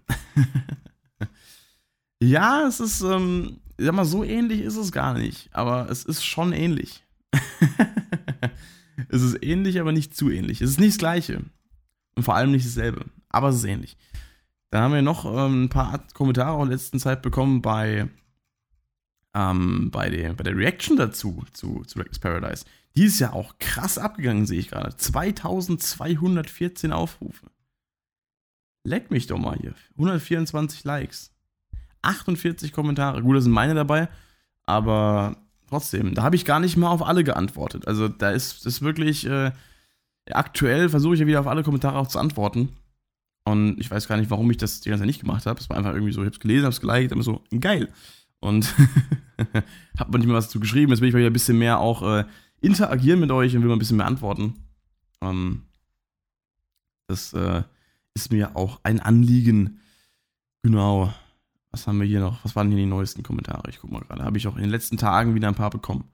ja, 2.20 2.66
es 2.66 2.80
ist, 2.80 3.00
ähm, 3.02 3.58
ich 3.78 3.86
sag 3.86 3.94
mal, 3.94 4.04
so 4.04 4.24
ähnlich 4.24 4.60
ist 4.60 4.76
es 4.76 4.92
gar 4.92 5.14
nicht. 5.14 5.48
Aber 5.52 5.88
es 5.88 6.04
ist 6.04 6.24
schon 6.24 6.52
ähnlich. 6.52 7.04
es 9.08 9.22
ist 9.22 9.42
ähnlich, 9.42 9.80
aber 9.80 9.92
nicht 9.92 10.16
zu 10.16 10.30
ähnlich. 10.30 10.60
Es 10.60 10.70
ist 10.70 10.80
nicht 10.80 10.94
das 10.94 10.98
Gleiche. 10.98 11.44
Und 12.16 12.24
vor 12.24 12.34
allem 12.34 12.50
nicht 12.50 12.66
dasselbe. 12.66 13.04
Aber 13.28 13.48
es 13.48 13.56
ist 13.56 13.64
ähnlich. 13.64 13.96
Dann 14.70 14.82
haben 14.82 14.94
wir 14.94 15.02
noch 15.02 15.24
ähm, 15.24 15.64
ein 15.64 15.68
paar 15.68 16.00
Kommentare 16.14 16.62
in 16.62 16.70
letzter 16.70 16.98
Zeit 16.98 17.22
bekommen 17.22 17.60
bei, 17.60 18.08
ähm, 19.34 19.90
bei, 19.90 20.10
der, 20.10 20.34
bei 20.34 20.44
der 20.44 20.56
Reaction 20.56 20.96
dazu, 20.96 21.44
zu, 21.52 21.82
zu 21.84 21.98
Reckless 21.98 22.20
Paradise. 22.20 22.64
Die 22.96 23.04
ist 23.04 23.20
ja 23.20 23.32
auch 23.32 23.58
krass 23.58 23.98
abgegangen, 23.98 24.46
sehe 24.46 24.60
ich 24.60 24.68
gerade. 24.68 24.96
2214 24.96 26.92
Aufrufe. 26.92 27.46
Leck 28.84 29.10
mich 29.10 29.26
doch 29.26 29.38
mal 29.38 29.56
hier. 29.56 29.74
124 29.92 30.84
Likes. 30.84 31.32
48 32.02 32.72
Kommentare. 32.72 33.22
Gut, 33.22 33.36
da 33.36 33.40
sind 33.40 33.52
meine 33.52 33.74
dabei, 33.74 34.08
aber 34.64 35.36
trotzdem, 35.68 36.14
da 36.14 36.22
habe 36.22 36.36
ich 36.36 36.44
gar 36.44 36.60
nicht 36.60 36.76
mal 36.76 36.90
auf 36.90 37.02
alle 37.02 37.24
geantwortet. 37.24 37.86
Also 37.86 38.08
da 38.08 38.30
ist 38.30 38.64
es 38.64 38.80
wirklich, 38.82 39.26
äh, 39.26 39.52
aktuell 40.30 40.88
versuche 40.88 41.14
ich 41.14 41.20
ja 41.20 41.26
wieder 41.26 41.40
auf 41.40 41.46
alle 41.46 41.62
Kommentare 41.62 41.98
auch 41.98 42.08
zu 42.08 42.18
antworten. 42.18 42.70
Und 43.50 43.80
ich 43.80 43.90
weiß 43.90 44.06
gar 44.06 44.16
nicht, 44.16 44.30
warum 44.30 44.50
ich 44.50 44.58
das 44.58 44.80
die 44.80 44.90
ganze 44.90 45.02
Zeit 45.02 45.06
nicht 45.08 45.20
gemacht 45.20 45.44
habe. 45.46 45.58
Es 45.58 45.68
war 45.68 45.76
einfach 45.76 45.92
irgendwie 45.92 46.12
so, 46.12 46.20
ich 46.20 46.26
habe 46.26 46.34
es 46.34 46.40
gelesen, 46.40 46.64
habe 46.64 46.72
es 46.72 46.80
geliked, 46.80 47.12
immer 47.12 47.22
so, 47.22 47.42
geil. 47.58 47.88
Und 48.38 48.72
habe 49.98 50.12
manchmal 50.12 50.36
was 50.36 50.46
dazu 50.46 50.60
geschrieben. 50.60 50.92
Jetzt 50.92 51.00
will 51.00 51.08
ich 51.08 51.14
mal 51.14 51.20
wieder 51.20 51.30
ein 51.30 51.34
bisschen 51.34 51.58
mehr 51.58 51.80
auch 51.80 52.02
äh, 52.02 52.24
interagieren 52.60 53.18
mit 53.20 53.30
euch 53.30 53.54
und 53.54 53.62
will 53.62 53.68
mal 53.68 53.76
ein 53.76 53.80
bisschen 53.80 53.96
mehr 53.96 54.06
antworten. 54.06 54.54
Ähm, 55.20 55.62
das 57.08 57.32
äh, 57.32 57.62
ist 58.14 58.30
mir 58.30 58.56
auch 58.56 58.80
ein 58.84 59.00
Anliegen. 59.00 59.80
Genau. 60.62 61.12
Was 61.72 61.86
haben 61.86 62.00
wir 62.00 62.06
hier 62.06 62.20
noch? 62.20 62.44
Was 62.44 62.54
waren 62.56 62.68
hier 62.68 62.78
die 62.78 62.86
neuesten 62.86 63.22
Kommentare? 63.22 63.68
Ich 63.68 63.80
guck 63.80 63.90
mal 63.90 64.00
gerade. 64.00 64.24
Habe 64.24 64.38
ich 64.38 64.46
auch 64.46 64.56
in 64.56 64.62
den 64.62 64.70
letzten 64.70 64.96
Tagen 64.96 65.34
wieder 65.34 65.48
ein 65.48 65.54
paar 65.54 65.70
bekommen. 65.70 66.04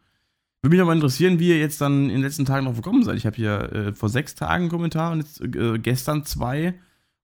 Würde 0.63 0.75
mich 0.75 0.83
aber 0.83 0.93
interessieren, 0.93 1.39
wie 1.39 1.49
ihr 1.49 1.59
jetzt 1.59 1.81
dann 1.81 2.05
in 2.05 2.17
den 2.17 2.23
letzten 2.23 2.45
Tagen 2.45 2.65
noch 2.65 2.75
gekommen 2.75 3.05
seid. 3.05 3.17
Ich 3.17 3.27
habe 3.27 3.37
hier 3.37 3.73
äh, 3.73 3.93
vor 3.95 4.09
sechs 4.09 4.35
Tagen 4.35 4.65
einen 4.65 4.71
Kommentar 4.71 5.13
und 5.13 5.19
jetzt 5.19 5.41
äh, 5.41 5.79
gestern 5.79 6.25
zwei. 6.25 6.75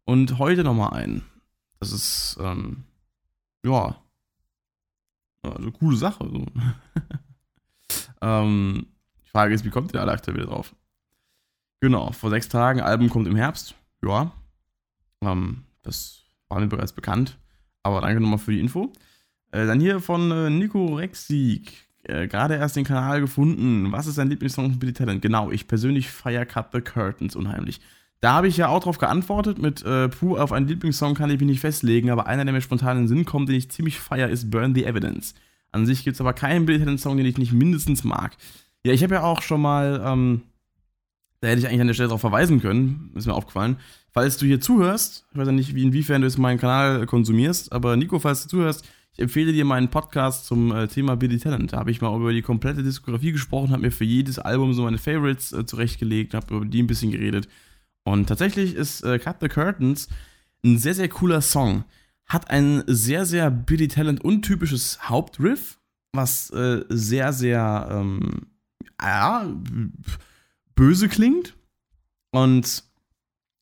Und 0.04 0.38
heute 0.38 0.64
nochmal 0.64 0.94
einen. 0.94 1.22
Das 1.80 1.92
ist, 1.92 2.38
ähm, 2.40 2.84
ja. 3.64 3.96
Also 5.42 5.72
coole 5.72 5.96
Sache. 5.96 6.28
So. 6.28 6.46
ähm, 8.22 8.86
die 9.24 9.28
Frage 9.28 9.54
ist, 9.54 9.64
wie 9.64 9.70
kommt 9.70 9.92
ihr 9.92 10.00
alle 10.00 10.12
aktuell 10.12 10.36
wieder 10.36 10.46
drauf? 10.46 10.74
Genau, 11.80 12.12
vor 12.12 12.30
sechs 12.30 12.48
Tagen, 12.48 12.80
Album 12.80 13.10
kommt 13.10 13.26
im 13.26 13.34
Herbst. 13.34 13.74
Ja. 14.04 14.32
Ähm, 15.20 15.64
das 15.82 16.22
war 16.48 16.60
mir 16.60 16.68
bereits 16.68 16.92
bekannt. 16.92 17.38
Aber 17.82 18.00
danke 18.00 18.20
nochmal 18.20 18.38
für 18.38 18.52
die 18.52 18.60
Info. 18.60 18.92
Äh, 19.50 19.66
dann 19.66 19.80
hier 19.80 20.00
von 20.00 20.30
äh, 20.30 20.50
Nico 20.50 20.94
Rexig. 20.94 21.88
Äh, 22.04 22.28
Gerade 22.28 22.54
erst 22.54 22.76
den 22.76 22.84
Kanal 22.84 23.20
gefunden. 23.20 23.92
Was 23.92 24.06
ist 24.06 24.18
dein 24.18 24.28
Lieblingssong 24.28 24.70
von 24.70 24.78
Billy 24.78 24.92
Talent? 24.92 25.22
Genau, 25.22 25.50
ich 25.50 25.68
persönlich 25.68 26.10
feiere 26.10 26.46
Cut 26.46 26.68
the 26.72 26.80
Curtains 26.80 27.36
unheimlich. 27.36 27.80
Da 28.22 28.34
habe 28.34 28.46
ich 28.46 28.56
ja 28.56 28.68
auch 28.68 28.84
drauf 28.84 28.98
geantwortet 28.98 29.58
mit 29.58 29.84
äh, 29.84 30.08
Puh, 30.08 30.36
auf 30.36 30.52
einen 30.52 30.68
Lieblingssong 30.68 31.14
kann 31.14 31.28
ich 31.28 31.40
mich 31.40 31.48
nicht 31.48 31.60
festlegen, 31.60 32.08
aber 32.08 32.28
einer, 32.28 32.44
der 32.44 32.54
mir 32.54 32.60
spontan 32.60 32.96
in 32.96 33.02
den 33.02 33.08
Sinn 33.08 33.24
kommt, 33.24 33.48
den 33.48 33.56
ich 33.56 33.68
ziemlich 33.68 33.98
feier, 33.98 34.28
ist 34.28 34.48
Burn 34.48 34.76
the 34.76 34.84
Evidence. 34.84 35.34
An 35.72 35.86
sich 35.86 36.04
gibt 36.04 36.14
es 36.14 36.20
aber 36.20 36.32
keinen 36.32 36.64
Billy 36.64 36.78
Talent-Song, 36.78 37.16
den 37.16 37.26
ich 37.26 37.36
nicht 37.36 37.52
mindestens 37.52 38.04
mag. 38.04 38.36
Ja, 38.86 38.92
ich 38.92 39.02
habe 39.02 39.16
ja 39.16 39.24
auch 39.24 39.42
schon 39.42 39.60
mal, 39.60 40.00
ähm, 40.06 40.42
da 41.40 41.48
hätte 41.48 41.58
ich 41.58 41.66
eigentlich 41.66 41.80
an 41.80 41.88
der 41.88 41.94
Stelle 41.94 42.10
darauf 42.10 42.20
verweisen 42.20 42.60
können, 42.60 43.10
ist 43.16 43.26
mir 43.26 43.34
aufgefallen. 43.34 43.78
Falls 44.12 44.36
du 44.36 44.46
hier 44.46 44.60
zuhörst, 44.60 45.26
ich 45.32 45.38
weiß 45.38 45.46
ja 45.48 45.52
nicht, 45.52 45.74
wie, 45.74 45.82
inwiefern 45.82 46.20
du 46.20 46.28
jetzt 46.28 46.38
meinen 46.38 46.60
Kanal 46.60 47.06
konsumierst, 47.06 47.72
aber 47.72 47.96
Nico, 47.96 48.20
falls 48.20 48.44
du 48.44 48.50
zuhörst, 48.50 48.88
ich 49.14 49.18
empfehle 49.18 49.52
dir 49.52 49.64
meinen 49.64 49.88
Podcast 49.88 50.46
zum 50.46 50.70
äh, 50.70 50.86
Thema 50.86 51.16
Billy 51.16 51.38
Talent. 51.38 51.72
Da 51.72 51.78
habe 51.78 51.90
ich 51.90 52.00
mal 52.00 52.14
über 52.16 52.32
die 52.32 52.42
komplette 52.42 52.84
Diskografie 52.84 53.32
gesprochen, 53.32 53.72
habe 53.72 53.82
mir 53.82 53.90
für 53.90 54.04
jedes 54.04 54.38
Album 54.38 54.74
so 54.74 54.84
meine 54.84 54.98
Favorites 54.98 55.52
äh, 55.52 55.66
zurechtgelegt, 55.66 56.34
habe 56.34 56.54
über 56.54 56.64
die 56.64 56.84
ein 56.84 56.86
bisschen 56.86 57.10
geredet. 57.10 57.48
Und 58.04 58.26
tatsächlich 58.26 58.74
ist 58.74 59.02
äh, 59.02 59.18
Cut 59.18 59.36
the 59.40 59.48
Curtains 59.48 60.08
ein 60.64 60.78
sehr, 60.78 60.94
sehr 60.94 61.08
cooler 61.08 61.40
Song. 61.40 61.84
Hat 62.26 62.50
ein 62.50 62.82
sehr, 62.86 63.26
sehr 63.26 63.50
Billy 63.50 63.88
Talent 63.88 64.22
untypisches 64.22 65.08
Hauptriff, 65.08 65.78
was 66.12 66.50
äh, 66.50 66.84
sehr, 66.88 67.32
sehr 67.32 67.88
ähm, 67.90 68.46
ja, 69.00 69.46
böse 70.74 71.08
klingt. 71.08 71.56
Und 72.30 72.84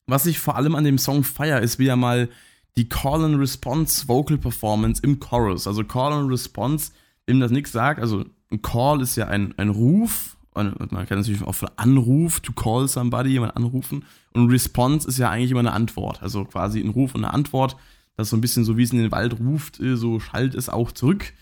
was 0.07 0.27
ich 0.27 0.39
vor 0.39 0.57
allem 0.57 0.75
an 0.75 0.85
dem 0.85 0.99
Song 0.99 1.25
feier, 1.25 1.61
ist 1.61 1.79
wieder 1.79 1.97
mal 1.97 2.29
die 2.77 2.89
Call 2.89 3.25
and 3.25 3.39
Response 3.39 4.09
Vocal 4.09 4.39
Performance 4.39 5.03
im 5.03 5.21
Chorus. 5.21 5.67
Also 5.67 5.85
Call 5.85 6.13
and 6.13 6.31
Response, 6.31 6.93
wem 7.27 7.41
das 7.41 7.51
nichts 7.51 7.73
sagt, 7.73 8.01
also 8.01 8.25
ein 8.51 8.63
Call 8.63 9.01
ist 9.01 9.17
ja 9.17 9.29
ein, 9.29 9.55
ein 9.59 9.69
Ruf, 9.69 10.37
man 10.55 11.07
kann 11.07 11.19
natürlich 11.19 11.43
auch 11.43 11.55
von 11.55 11.71
Anruf, 11.77 12.41
to 12.41 12.53
call 12.53 12.89
somebody, 12.89 13.31
jemand 13.31 13.57
anrufen. 13.57 14.05
Und 14.33 14.51
Response 14.51 15.09
ist 15.09 15.19
ja 15.19 15.31
eigentlich 15.31 15.53
immer 15.53 15.61
eine 15.61 15.73
Antwort. 15.73 16.23
Also 16.23 16.45
quasi 16.45 16.81
ein 16.81 16.91
Ruf 16.91 17.15
und 17.15 17.25
eine 17.25 17.33
Antwort. 17.33 17.77
Das 18.17 18.27
ist 18.27 18.31
so 18.31 18.37
ein 18.37 18.41
bisschen 18.41 18.65
so, 18.65 18.77
wie 18.77 18.83
es 18.83 18.93
in 18.93 18.99
den 18.99 19.13
Wald 19.13 19.39
ruft, 19.39 19.81
äh, 19.81 19.97
so 19.97 20.21
schallt 20.21 20.55
es 20.55 20.69
auch 20.69 20.93
zurück. 20.93 21.33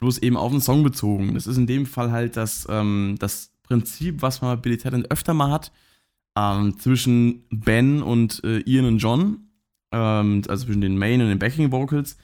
Bloß 0.00 0.18
eben 0.18 0.36
auf 0.36 0.52
den 0.52 0.60
Song 0.60 0.84
bezogen. 0.84 1.34
Das 1.34 1.46
ist 1.46 1.56
in 1.56 1.66
dem 1.66 1.86
Fall 1.86 2.12
halt 2.12 2.36
das, 2.36 2.66
ähm, 2.70 3.16
das 3.18 3.50
Prinzip, 3.62 4.22
was 4.22 4.40
man 4.40 4.56
bei 4.56 4.62
Billy 4.62 4.78
Talent 4.78 5.10
öfter 5.10 5.34
mal 5.34 5.50
hat, 5.50 5.72
ähm, 6.36 6.78
zwischen 6.78 7.44
Ben 7.50 8.02
und 8.02 8.42
äh, 8.44 8.60
Ian 8.60 8.84
und 8.84 8.98
John. 8.98 9.48
Ähm, 9.90 10.42
also 10.46 10.66
zwischen 10.66 10.82
den 10.82 10.98
Main 10.98 11.20
und 11.20 11.28
den 11.28 11.38
Backing 11.38 11.72
Vocals. 11.72 12.16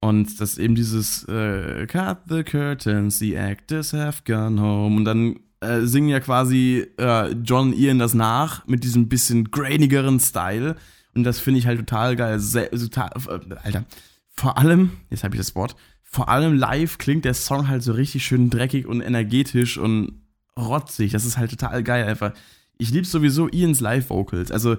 Und 0.00 0.40
das 0.40 0.52
ist 0.52 0.58
eben 0.58 0.74
dieses 0.74 1.24
äh, 1.24 1.86
Cut 1.86 2.18
the 2.28 2.44
curtains, 2.44 3.18
the 3.18 3.34
actors 3.34 3.92
have 3.92 4.22
gone 4.24 4.60
home. 4.60 4.96
Und 4.96 5.04
dann 5.04 5.40
äh, 5.60 5.80
singen 5.82 6.08
ja 6.08 6.20
quasi 6.20 6.86
äh, 6.98 7.32
John 7.32 7.68
und 7.68 7.78
Ian 7.78 7.98
das 7.98 8.14
nach 8.14 8.66
mit 8.66 8.84
diesem 8.84 9.08
bisschen 9.08 9.50
grainigeren 9.50 10.20
Style. 10.20 10.76
Und 11.14 11.24
das 11.24 11.40
finde 11.40 11.60
ich 11.60 11.66
halt 11.66 11.78
total 11.78 12.16
geil. 12.16 12.38
Sehr, 12.40 12.70
total, 12.70 13.10
äh, 13.28 13.54
Alter, 13.62 13.84
vor 14.28 14.58
allem, 14.58 14.92
jetzt 15.10 15.24
habe 15.24 15.34
ich 15.34 15.40
das 15.40 15.54
Wort, 15.54 15.76
vor 16.02 16.28
allem 16.28 16.56
live 16.56 16.98
klingt 16.98 17.24
der 17.24 17.34
Song 17.34 17.68
halt 17.68 17.82
so 17.82 17.92
richtig 17.92 18.24
schön 18.24 18.50
dreckig 18.50 18.86
und 18.86 19.00
energetisch 19.00 19.78
und 19.78 20.22
rotzig. 20.58 21.12
Das 21.12 21.24
ist 21.24 21.36
halt 21.36 21.50
total 21.50 21.82
geil 21.82 22.04
einfach. 22.04 22.32
Ich 22.78 22.90
liebe 22.90 23.06
sowieso 23.06 23.48
Ians 23.48 23.80
Live-Vocals. 23.80 24.50
Also, 24.50 24.76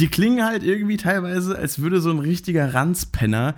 die 0.00 0.08
klingen 0.08 0.44
halt 0.44 0.62
irgendwie 0.62 0.96
teilweise, 0.96 1.56
als 1.56 1.80
würde 1.80 2.00
so 2.00 2.10
ein 2.10 2.18
richtiger 2.18 2.74
Ranzpenner 2.74 3.56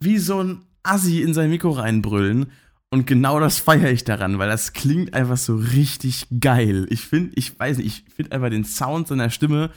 wie 0.00 0.18
so 0.18 0.42
ein 0.42 0.62
Assi 0.82 1.22
in 1.22 1.32
sein 1.32 1.50
Mikro 1.50 1.70
reinbrüllen. 1.70 2.50
Und 2.92 3.06
genau 3.06 3.40
das 3.40 3.58
feiere 3.58 3.90
ich 3.90 4.04
daran, 4.04 4.38
weil 4.38 4.50
das 4.50 4.74
klingt 4.74 5.14
einfach 5.14 5.38
so 5.38 5.56
richtig 5.56 6.26
geil. 6.40 6.86
Ich 6.90 7.00
finde, 7.00 7.32
ich 7.36 7.58
weiß 7.58 7.78
nicht, 7.78 7.86
ich 8.06 8.14
finde 8.14 8.32
einfach 8.32 8.50
den 8.50 8.66
Sound 8.66 9.08
seiner 9.08 9.30
Stimme 9.30 9.70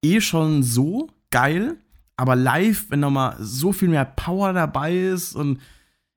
eh 0.00 0.20
schon 0.20 0.62
so 0.62 1.10
geil, 1.32 1.76
aber 2.16 2.36
live, 2.36 2.86
wenn 2.88 3.00
nochmal 3.00 3.36
so 3.40 3.72
viel 3.72 3.88
mehr 3.88 4.04
Power 4.04 4.52
dabei 4.52 4.96
ist 4.96 5.34
und 5.34 5.60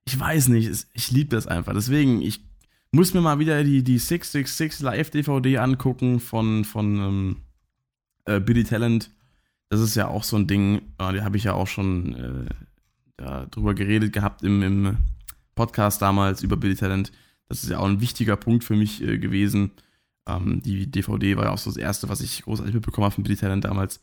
ich 0.08 0.20
weiß 0.20 0.50
nicht, 0.50 0.86
ich 0.94 1.10
liebe 1.10 1.30
das 1.36 1.48
einfach. 1.48 1.74
Deswegen, 1.74 2.22
ich 2.22 2.46
muss 2.92 3.16
mir 3.16 3.22
mal 3.22 3.40
wieder 3.40 3.64
die, 3.64 3.84
die 3.84 3.98
666 3.98 4.82
Live-DVD 4.82 5.58
angucken 5.58 6.20
von, 6.20 6.64
von 6.64 6.96
ähm, 6.98 7.38
äh, 8.26 8.40
Billy 8.40 8.66
Talent. 8.66 9.10
Das 9.70 9.80
ist 9.80 9.96
ja 9.96 10.10
auch 10.10 10.24
so 10.24 10.36
ein 10.36 10.46
Ding, 10.46 10.78
äh, 11.00 11.12
da 11.12 11.24
habe 11.24 11.38
ich 11.38 11.46
ja 11.46 11.54
auch 11.54 11.68
schon 11.68 12.48
äh, 13.18 13.48
drüber 13.48 13.74
geredet 13.74 14.14
gehabt 14.14 14.44
im, 14.44 14.62
im 14.62 14.98
Podcast 15.56 16.02
damals 16.02 16.44
über 16.44 16.58
Billy 16.58 16.76
Talent. 16.76 17.12
Das 17.48 17.64
ist 17.64 17.70
ja 17.70 17.80
auch 17.80 17.86
ein 17.86 18.02
wichtiger 18.02 18.36
Punkt 18.36 18.64
für 18.64 18.76
mich 18.76 19.02
äh, 19.02 19.18
gewesen. 19.18 19.72
Ähm, 20.28 20.62
die 20.62 20.90
DVD 20.90 21.38
war 21.38 21.46
ja 21.46 21.52
auch 21.52 21.58
so 21.58 21.70
das 21.70 21.78
erste, 21.78 22.10
was 22.10 22.22
ich 22.22 22.44
großartig 22.44 22.74
mitbekommen 22.74 23.06
habe 23.06 23.16
von 23.16 23.24
Billy 23.24 23.38
Talent 23.38 23.66
damals. 23.66 24.00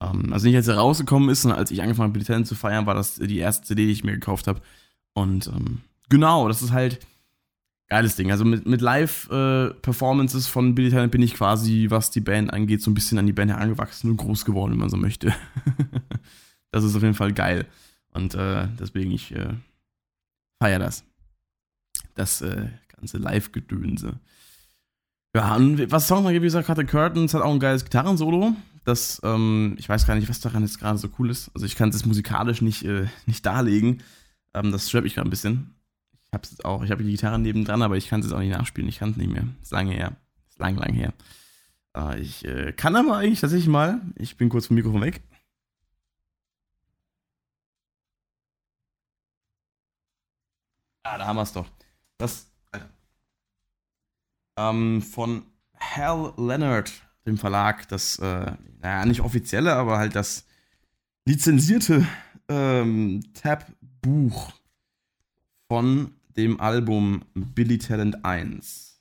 Ähm, 0.00 0.32
also 0.32 0.46
nicht 0.46 0.56
als 0.56 0.68
er 0.68 0.76
rausgekommen 0.76 1.28
ist, 1.28 1.42
sondern 1.42 1.58
als 1.58 1.70
ich 1.70 1.82
angefangen 1.82 2.08
habe, 2.08 2.12
Billy 2.12 2.24
Talent 2.24 2.46
zu 2.46 2.54
feiern, 2.54 2.86
war 2.86 2.94
das 2.94 3.16
die 3.16 3.38
erste 3.38 3.66
CD, 3.66 3.86
die 3.86 3.92
ich 3.92 4.04
mir 4.04 4.12
gekauft 4.12 4.46
habe. 4.46 4.60
Und 5.12 5.46
ähm, 5.48 5.80
genau, 6.08 6.48
das 6.48 6.62
ist 6.62 6.72
halt 6.72 7.00
geiles 7.88 8.16
Ding. 8.16 8.30
Also 8.30 8.44
mit, 8.44 8.66
mit 8.66 8.80
Live-Performances 8.80 10.46
äh, 10.46 10.50
von 10.50 10.74
Billy 10.74 10.90
Talent 10.90 11.12
bin 11.12 11.22
ich 11.22 11.34
quasi, 11.34 11.86
was 11.90 12.10
die 12.10 12.20
Band 12.20 12.52
angeht, 12.52 12.82
so 12.82 12.90
ein 12.90 12.94
bisschen 12.94 13.18
an 13.18 13.26
die 13.26 13.32
Band 13.32 13.50
herangewachsen 13.50 14.10
und 14.10 14.16
groß 14.16 14.44
geworden, 14.44 14.72
wenn 14.72 14.78
man 14.78 14.90
so 14.90 14.96
möchte. 14.96 15.34
das 16.70 16.84
ist 16.84 16.96
auf 16.96 17.02
jeden 17.02 17.14
Fall 17.14 17.32
geil. 17.32 17.66
Und 18.12 18.34
äh, 18.34 18.68
deswegen, 18.78 19.10
ich 19.10 19.34
äh, 19.34 19.54
feier 20.60 20.78
das. 20.78 21.04
Das 22.14 22.40
äh, 22.42 22.68
ganze 22.94 23.18
Live-Gedönse. 23.18 24.20
Ja, 25.34 25.56
und 25.56 25.90
was 25.90 26.06
Song 26.06 26.28
wie 26.28 26.38
gesagt, 26.38 26.68
hatte 26.68 26.86
Curtains 26.86 27.34
hat 27.34 27.42
auch 27.42 27.52
ein 27.52 27.60
geiles 27.60 27.84
Gitarrensolo. 27.84 28.54
Das, 28.84 29.20
ähm, 29.24 29.74
ich 29.78 29.88
weiß 29.88 30.06
gar 30.06 30.14
nicht, 30.14 30.28
was 30.28 30.40
daran 30.40 30.62
jetzt 30.62 30.78
gerade 30.78 30.98
so 30.98 31.08
cool 31.18 31.30
ist. 31.30 31.50
Also 31.54 31.66
ich 31.66 31.74
kann 31.74 31.88
es 31.88 32.06
musikalisch 32.06 32.60
nicht, 32.60 32.84
äh, 32.84 33.06
nicht 33.26 33.44
darlegen. 33.44 34.02
Ähm, 34.52 34.70
das 34.70 34.88
stört 34.88 35.04
mich 35.04 35.14
gerade 35.14 35.28
ein 35.28 35.30
bisschen. 35.30 35.74
Ich 36.12 36.32
habe 36.32 36.44
es 36.44 36.64
auch, 36.64 36.84
ich 36.84 36.90
habe 36.90 37.02
die 37.02 37.10
Gitarre 37.10 37.38
nebendran, 37.38 37.82
aber 37.82 37.96
ich 37.96 38.08
kann 38.08 38.20
es 38.20 38.26
jetzt 38.26 38.34
auch 38.34 38.40
nicht 38.40 38.56
nachspielen. 38.56 38.88
Ich 38.88 38.98
kann 38.98 39.10
es 39.10 39.16
nicht 39.16 39.32
mehr. 39.32 39.44
Ist 39.60 39.72
lange 39.72 39.92
her. 39.92 40.16
Ist 40.48 40.58
lang, 40.58 40.76
lang 40.76 40.92
her. 40.92 41.12
Äh, 41.96 42.20
ich 42.20 42.44
äh, 42.44 42.72
kann 42.72 42.94
aber 42.94 43.16
eigentlich 43.16 43.40
tatsächlich 43.40 43.68
mal. 43.68 44.00
Ich 44.16 44.36
bin 44.36 44.50
kurz 44.50 44.66
vom 44.66 44.76
Mikrofon 44.76 45.00
weg. 45.00 45.22
Ah, 51.04 51.18
da 51.18 51.26
haben 51.26 51.36
wir 51.36 51.42
es 51.42 51.52
doch. 51.52 51.66
Das 52.18 52.48
ähm, 54.56 55.02
von 55.02 55.42
Hal 55.78 56.32
Leonard, 56.36 56.92
dem 57.26 57.38
Verlag, 57.38 57.88
das, 57.88 58.18
äh, 58.18 58.52
naja, 58.80 59.04
nicht 59.04 59.20
offizielle, 59.20 59.74
aber 59.74 59.98
halt 59.98 60.14
das 60.14 60.46
lizenzierte 61.24 62.06
ähm, 62.48 63.22
Tab-Buch 63.34 64.52
von 65.68 66.12
dem 66.36 66.60
Album 66.60 67.24
Billy 67.34 67.78
Talent 67.78 68.24
1. 68.24 69.00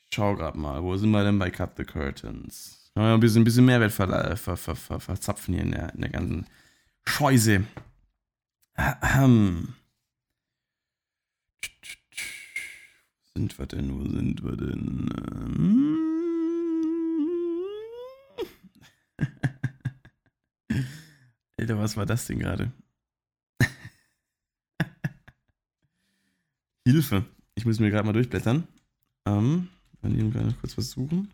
Ich 0.00 0.14
schau 0.14 0.34
gerade 0.34 0.58
mal, 0.58 0.82
wo 0.82 0.96
sind 0.96 1.10
wir 1.10 1.24
denn 1.24 1.38
bei 1.38 1.50
Cut 1.50 1.76
the 1.76 1.84
Curtains? 1.84 2.90
Können 2.94 3.06
wir 3.06 3.14
ein 3.14 3.20
bisschen, 3.20 3.42
ein 3.42 3.44
bisschen 3.44 3.64
Mehrwert 3.64 3.92
ver, 3.92 4.36
ver, 4.36 4.56
ver, 4.56 5.00
verzapfen 5.00 5.54
hier 5.54 5.62
in 5.62 5.70
der, 5.70 5.94
in 5.94 6.00
der 6.00 6.10
ganzen 6.10 6.46
Scheuse. 7.04 7.64
Ahem. 8.74 9.74
Sind 13.40 13.58
wir 13.58 13.66
denn? 13.66 13.98
Wo 13.98 14.04
sind 14.04 14.42
wir 14.42 14.56
denn? 14.56 15.08
Ähm. 15.32 15.96
Alter, 21.56 21.78
was 21.78 21.96
war 21.96 22.04
das 22.06 22.26
denn 22.26 22.38
gerade? 22.38 22.70
Hilfe. 26.86 27.24
Ich 27.54 27.64
muss 27.64 27.80
mir 27.80 27.90
gerade 27.90 28.04
mal 28.06 28.12
durchblättern. 28.12 28.68
Ähm, 29.26 29.70
dann 30.02 30.18
eben 30.18 30.30
gerade 30.32 30.52
kurz 30.54 30.76
was 30.76 30.90
suchen. 30.90 31.30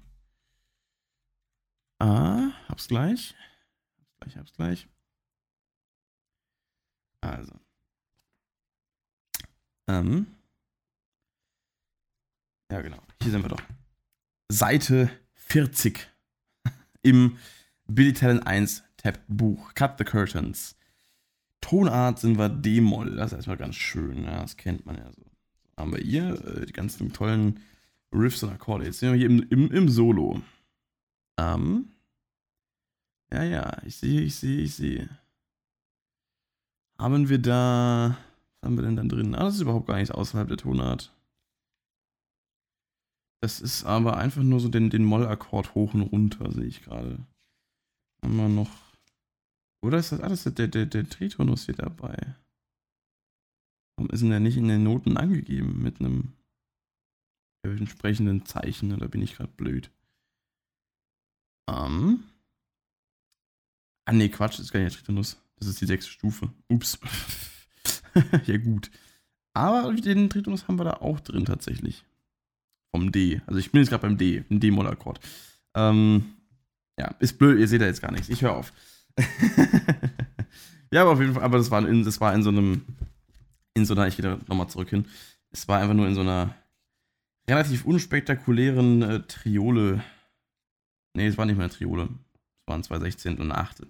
Ah, 1.98 2.52
hab's 2.68 2.86
gleich. 2.88 3.34
Hab's 3.98 4.16
gleich, 4.20 4.36
hab's 4.36 4.52
gleich. 4.52 4.88
Also. 7.20 7.65
Ähm. 9.88 10.26
Ja, 12.70 12.80
genau. 12.80 13.02
Hier 13.22 13.30
sind 13.30 13.42
wir 13.42 13.48
doch. 13.48 13.62
Seite 14.50 15.10
40 15.34 16.08
im 17.02 17.38
Billy 17.86 18.12
Talent 18.12 18.46
1 18.46 18.82
Tab 18.96 19.20
Buch. 19.28 19.74
Cut 19.74 19.98
the 19.98 20.04
Curtains. 20.04 20.76
Tonart 21.60 22.18
sind 22.18 22.38
wir 22.38 22.48
D-Moll. 22.48 23.16
Das 23.16 23.32
ist 23.32 23.36
erstmal 23.36 23.56
ganz 23.56 23.76
schön. 23.76 24.24
Ja, 24.24 24.42
das 24.42 24.56
kennt 24.56 24.86
man 24.86 24.96
ja 24.96 25.10
so. 25.12 25.22
Haben 25.76 25.92
wir 25.92 26.00
hier 26.00 26.44
äh, 26.46 26.66
die 26.66 26.72
ganzen 26.72 27.12
tollen 27.12 27.60
Riffs 28.12 28.42
und 28.42 28.50
Akkorde. 28.50 28.84
Jetzt 28.84 29.00
sind 29.00 29.12
wir 29.12 29.18
hier 29.18 29.26
im, 29.26 29.42
im, 29.50 29.70
im 29.70 29.88
Solo. 29.88 30.42
Ähm. 31.38 31.92
Ja, 33.32 33.42
ja, 33.42 33.82
ich 33.84 33.96
sehe, 33.96 34.20
ich 34.22 34.36
sehe, 34.36 34.60
ich 34.60 34.74
sehe. 34.74 35.08
Haben 36.98 37.28
wir 37.28 37.38
da. 37.38 38.16
Was 38.60 38.68
haben 38.68 38.76
wir 38.76 38.84
denn 38.84 38.96
da 38.96 39.02
drin? 39.04 39.34
Ah, 39.34 39.44
das 39.44 39.56
ist 39.56 39.60
überhaupt 39.60 39.86
gar 39.86 39.96
nichts 39.96 40.10
außerhalb 40.10 40.48
der 40.48 40.56
Tonart. 40.56 41.12
Das 43.42 43.60
ist 43.60 43.84
aber 43.84 44.16
einfach 44.16 44.42
nur 44.42 44.60
so 44.60 44.68
den, 44.68 44.90
den 44.90 45.04
Moll-Akkord 45.04 45.74
hoch 45.74 45.94
und 45.94 46.02
runter, 46.02 46.50
sehe 46.52 46.64
ich 46.64 46.82
gerade. 46.82 47.24
Haben 48.22 48.36
wir 48.36 48.48
noch. 48.48 48.70
Oder 49.84 49.98
ist 49.98 50.12
das 50.12 50.20
alles 50.20 50.44
der, 50.44 50.68
der, 50.68 50.86
der 50.86 51.08
Tritonus 51.08 51.66
hier 51.66 51.76
dabei? 51.76 52.34
Warum 53.96 54.10
ist 54.10 54.20
denn 54.20 54.30
der 54.30 54.40
nicht 54.40 54.56
in 54.56 54.68
den 54.68 54.82
Noten 54.82 55.16
angegeben 55.16 55.82
mit 55.82 56.00
einem 56.00 56.32
entsprechenden 57.62 58.44
Zeichen? 58.46 58.92
Oder 58.92 59.08
bin 59.08 59.22
ich 59.22 59.36
gerade 59.36 59.52
blöd? 59.52 59.90
Ähm. 61.68 62.24
Ah, 64.06 64.12
nee, 64.12 64.28
Quatsch, 64.28 64.54
das 64.54 64.66
ist 64.66 64.72
gar 64.72 64.80
nicht 64.80 64.92
der 64.92 64.98
Tritonus. 64.98 65.40
Das 65.56 65.68
ist 65.68 65.80
die 65.80 65.86
sechste 65.86 66.10
Stufe. 66.10 66.52
Ups. 66.68 66.98
ja, 68.46 68.56
gut. 68.58 68.90
Aber 69.54 69.92
den 69.92 70.28
Tritonus 70.28 70.68
haben 70.68 70.78
wir 70.78 70.84
da 70.84 70.94
auch 70.94 71.20
drin 71.20 71.44
tatsächlich. 71.44 72.04
Vom 72.94 73.12
D. 73.12 73.40
Also 73.46 73.58
ich 73.58 73.70
bin 73.72 73.80
jetzt 73.80 73.90
gerade 73.90 74.02
beim 74.02 74.18
D, 74.18 74.44
ein 74.50 74.60
D-Moll-Akkord. 74.60 75.20
Ähm, 75.74 76.34
ja, 76.98 77.14
ist 77.18 77.38
blöd, 77.38 77.58
ihr 77.58 77.68
seht 77.68 77.80
da 77.80 77.86
jetzt 77.86 78.02
gar 78.02 78.12
nichts. 78.12 78.28
Ich 78.28 78.42
höre 78.42 78.54
auf. 78.54 78.72
ja, 80.92 81.02
aber 81.02 81.12
auf 81.12 81.20
jeden 81.20 81.34
Fall, 81.34 81.42
aber 81.42 81.58
das 81.58 81.70
war 81.70 81.86
in, 81.86 82.04
das 82.04 82.20
war 82.20 82.34
in 82.34 82.42
so 82.42 82.50
einem, 82.50 82.82
in 83.74 83.84
so 83.84 83.94
einer, 83.94 84.06
ich 84.06 84.16
gehe 84.16 84.24
da 84.24 84.38
nochmal 84.46 84.68
zurück 84.68 84.90
hin. 84.90 85.06
Es 85.50 85.68
war 85.68 85.80
einfach 85.80 85.94
nur 85.94 86.06
in 86.06 86.14
so 86.14 86.22
einer 86.22 86.54
relativ 87.48 87.84
unspektakulären 87.84 89.02
äh, 89.02 89.20
Triole. 89.26 90.02
Nee, 91.14 91.26
es 91.26 91.38
war 91.38 91.46
nicht 91.46 91.56
mehr 91.56 91.66
eine 91.66 91.74
Triole. 91.74 92.08
Es 92.60 92.66
waren 92.66 92.82
zwei 92.82 92.98
Sechzehntel 92.98 93.44
und 93.44 93.52
eine 93.52 93.60
Achtel. 93.60 93.86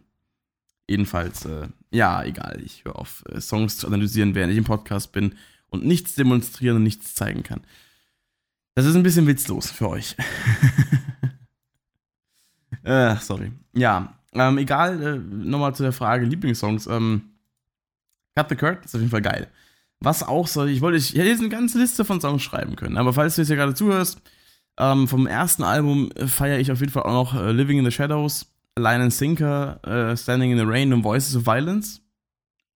Jedenfalls, 0.88 1.44
äh, 1.44 1.68
ja, 1.90 2.22
egal. 2.22 2.60
Ich 2.64 2.84
höre 2.84 2.96
auf, 2.96 3.24
äh, 3.28 3.40
Songs 3.40 3.78
zu 3.78 3.86
analysieren, 3.86 4.34
während 4.34 4.52
ich 4.52 4.58
im 4.58 4.64
Podcast 4.64 5.12
bin 5.12 5.34
und 5.68 5.84
nichts 5.84 6.14
demonstrieren 6.14 6.76
und 6.76 6.82
nichts 6.82 7.14
zeigen 7.14 7.42
kann. 7.42 7.62
Das 8.74 8.84
ist 8.84 8.94
ein 8.94 9.02
bisschen 9.02 9.26
witzlos 9.26 9.70
für 9.70 9.88
euch. 9.88 10.16
äh, 12.84 13.16
sorry. 13.16 13.52
Ja, 13.72 14.14
ähm, 14.32 14.58
egal, 14.58 15.02
äh, 15.02 15.18
nochmal 15.18 15.74
zu 15.74 15.82
der 15.82 15.92
Frage 15.92 16.26
Lieblingssongs. 16.26 16.86
Ähm, 16.86 17.30
Cut 18.36 18.50
the 18.50 18.56
Curtain 18.56 18.84
ist 18.84 18.94
auf 18.94 19.00
jeden 19.00 19.10
Fall 19.10 19.22
geil. 19.22 19.48
Was 20.00 20.22
auch 20.22 20.46
soll, 20.46 20.68
ich 20.68 20.82
wollte, 20.82 20.98
ich 20.98 21.14
hätte 21.14 21.28
jetzt 21.28 21.40
eine 21.40 21.48
ganze 21.48 21.78
Liste 21.78 22.04
von 22.04 22.20
Songs 22.20 22.42
schreiben 22.42 22.76
können, 22.76 22.98
aber 22.98 23.14
falls 23.14 23.34
du 23.34 23.40
jetzt 23.40 23.48
hier 23.48 23.56
gerade 23.56 23.74
zuhörst, 23.74 24.20
ähm, 24.78 25.08
vom 25.08 25.26
ersten 25.26 25.62
Album 25.62 26.10
äh, 26.12 26.26
feiere 26.26 26.58
ich 26.58 26.70
auf 26.70 26.80
jeden 26.80 26.92
Fall 26.92 27.04
auch 27.04 27.32
noch 27.32 27.34
äh, 27.34 27.50
Living 27.52 27.78
in 27.78 27.84
the 27.86 27.90
Shadows, 27.90 28.46
Line 28.78 29.04
and 29.04 29.12
Sinker, 29.12 29.80
äh, 29.84 30.16
Standing 30.16 30.52
in 30.52 30.58
the 30.58 30.64
Rain 30.64 30.92
und 30.92 31.02
Voices 31.02 31.34
of 31.36 31.46
Violence 31.46 32.02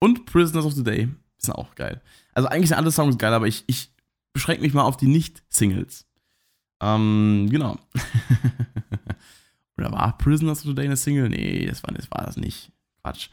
und 0.00 0.26
Prisoners 0.26 0.64
of 0.64 0.72
the 0.72 0.84
Day. 0.84 1.08
Ist 1.38 1.50
auch 1.50 1.74
geil. 1.74 2.00
Also 2.32 2.48
eigentlich 2.48 2.68
sind 2.68 2.78
alle 2.78 2.90
Songs 2.90 3.18
geil, 3.18 3.32
aber 3.32 3.46
ich, 3.46 3.64
ich 3.66 3.92
beschränke 4.32 4.62
mich 4.62 4.74
mal 4.74 4.82
auf 4.82 4.96
die 4.96 5.08
Nicht-Singles. 5.08 6.06
Ähm, 6.82 7.48
genau. 7.50 7.78
Oder 9.76 9.92
war 9.92 10.18
Prisoners 10.18 10.60
of 10.60 10.70
the 10.70 10.74
Day 10.74 10.86
eine 10.86 10.96
Single? 10.96 11.28
Nee, 11.28 11.66
das 11.66 11.82
war, 11.82 11.92
das 11.94 12.10
war 12.10 12.24
das 12.24 12.36
nicht. 12.36 12.70
Quatsch. 13.02 13.28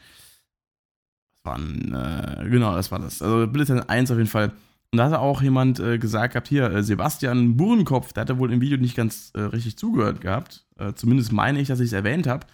Das 1.44 1.52
war 1.52 1.58
ein, 1.58 1.94
äh, 1.94 2.48
genau, 2.50 2.74
das 2.74 2.90
war 2.90 2.98
das. 2.98 3.22
Also 3.22 3.46
Bulletin 3.50 3.80
1 3.80 4.10
auf 4.10 4.18
jeden 4.18 4.28
Fall. 4.28 4.52
Und 4.90 4.96
da 4.96 5.10
hat 5.10 5.18
auch 5.18 5.42
jemand 5.42 5.80
äh, 5.80 5.98
gesagt 5.98 6.32
gehabt, 6.32 6.48
hier, 6.48 6.70
äh, 6.70 6.82
Sebastian 6.82 7.56
Burenkopf, 7.56 8.12
der 8.12 8.22
hat 8.22 8.30
ja 8.30 8.38
wohl 8.38 8.52
im 8.52 8.60
Video 8.60 8.78
nicht 8.78 8.96
ganz 8.96 9.30
äh, 9.34 9.40
richtig 9.40 9.76
zugehört 9.76 10.22
gehabt. 10.22 10.66
Äh, 10.78 10.94
zumindest 10.94 11.32
meine 11.32 11.60
ich, 11.60 11.68
dass 11.68 11.80
ich 11.80 11.86
es 11.86 11.92
erwähnt 11.92 12.26
habe. 12.26 12.46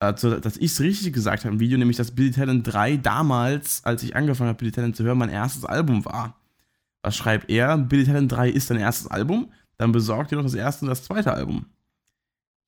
Äh, 0.00 0.14
dass 0.14 0.56
ich 0.56 0.72
es 0.72 0.80
richtig 0.80 1.12
gesagt 1.12 1.44
habe 1.44 1.54
im 1.54 1.60
Video, 1.60 1.78
nämlich 1.78 1.96
dass 1.96 2.10
Billy 2.10 2.30
Talent 2.30 2.72
3 2.72 2.96
damals, 2.96 3.84
als 3.84 4.02
ich 4.02 4.16
angefangen 4.16 4.48
habe, 4.48 4.58
Billy 4.58 4.72
Talent 4.72 4.96
zu 4.96 5.04
hören, 5.04 5.18
mein 5.18 5.28
erstes 5.28 5.64
Album 5.64 6.04
war. 6.04 6.36
Was 7.02 7.16
schreibt 7.16 7.50
er? 7.50 7.78
Billy 7.78 8.04
Talent 8.04 8.32
3 8.32 8.50
ist 8.50 8.70
dein 8.70 8.78
erstes 8.78 9.06
Album, 9.08 9.50
dann 9.76 9.92
besorgt 9.92 10.30
dir 10.30 10.36
doch 10.36 10.42
das 10.42 10.54
erste 10.54 10.84
und 10.84 10.88
das 10.88 11.04
zweite 11.04 11.32
Album. 11.32 11.66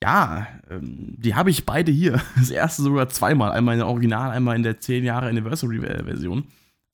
Ja, 0.02 0.48
ähm, 0.68 1.14
die 1.16 1.34
habe 1.34 1.50
ich 1.50 1.64
beide 1.64 1.92
hier. 1.92 2.20
Das 2.36 2.50
erste 2.50 2.82
sogar 2.82 3.08
zweimal. 3.08 3.52
Einmal 3.52 3.74
in 3.74 3.78
der 3.78 3.88
Original, 3.88 4.30
einmal 4.30 4.56
in 4.56 4.62
der 4.62 4.80
10 4.80 5.04
Jahre 5.04 5.28
Anniversary-Version. 5.28 6.44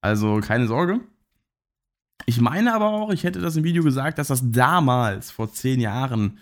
Also 0.00 0.40
keine 0.40 0.66
Sorge. 0.66 1.00
Ich 2.26 2.40
meine 2.40 2.74
aber 2.74 2.90
auch, 2.90 3.10
ich 3.10 3.24
hätte 3.24 3.40
das 3.40 3.56
im 3.56 3.64
Video 3.64 3.82
gesagt, 3.82 4.18
dass 4.18 4.28
das 4.28 4.42
damals, 4.52 5.30
vor 5.30 5.50
10 5.50 5.80
Jahren, 5.80 6.38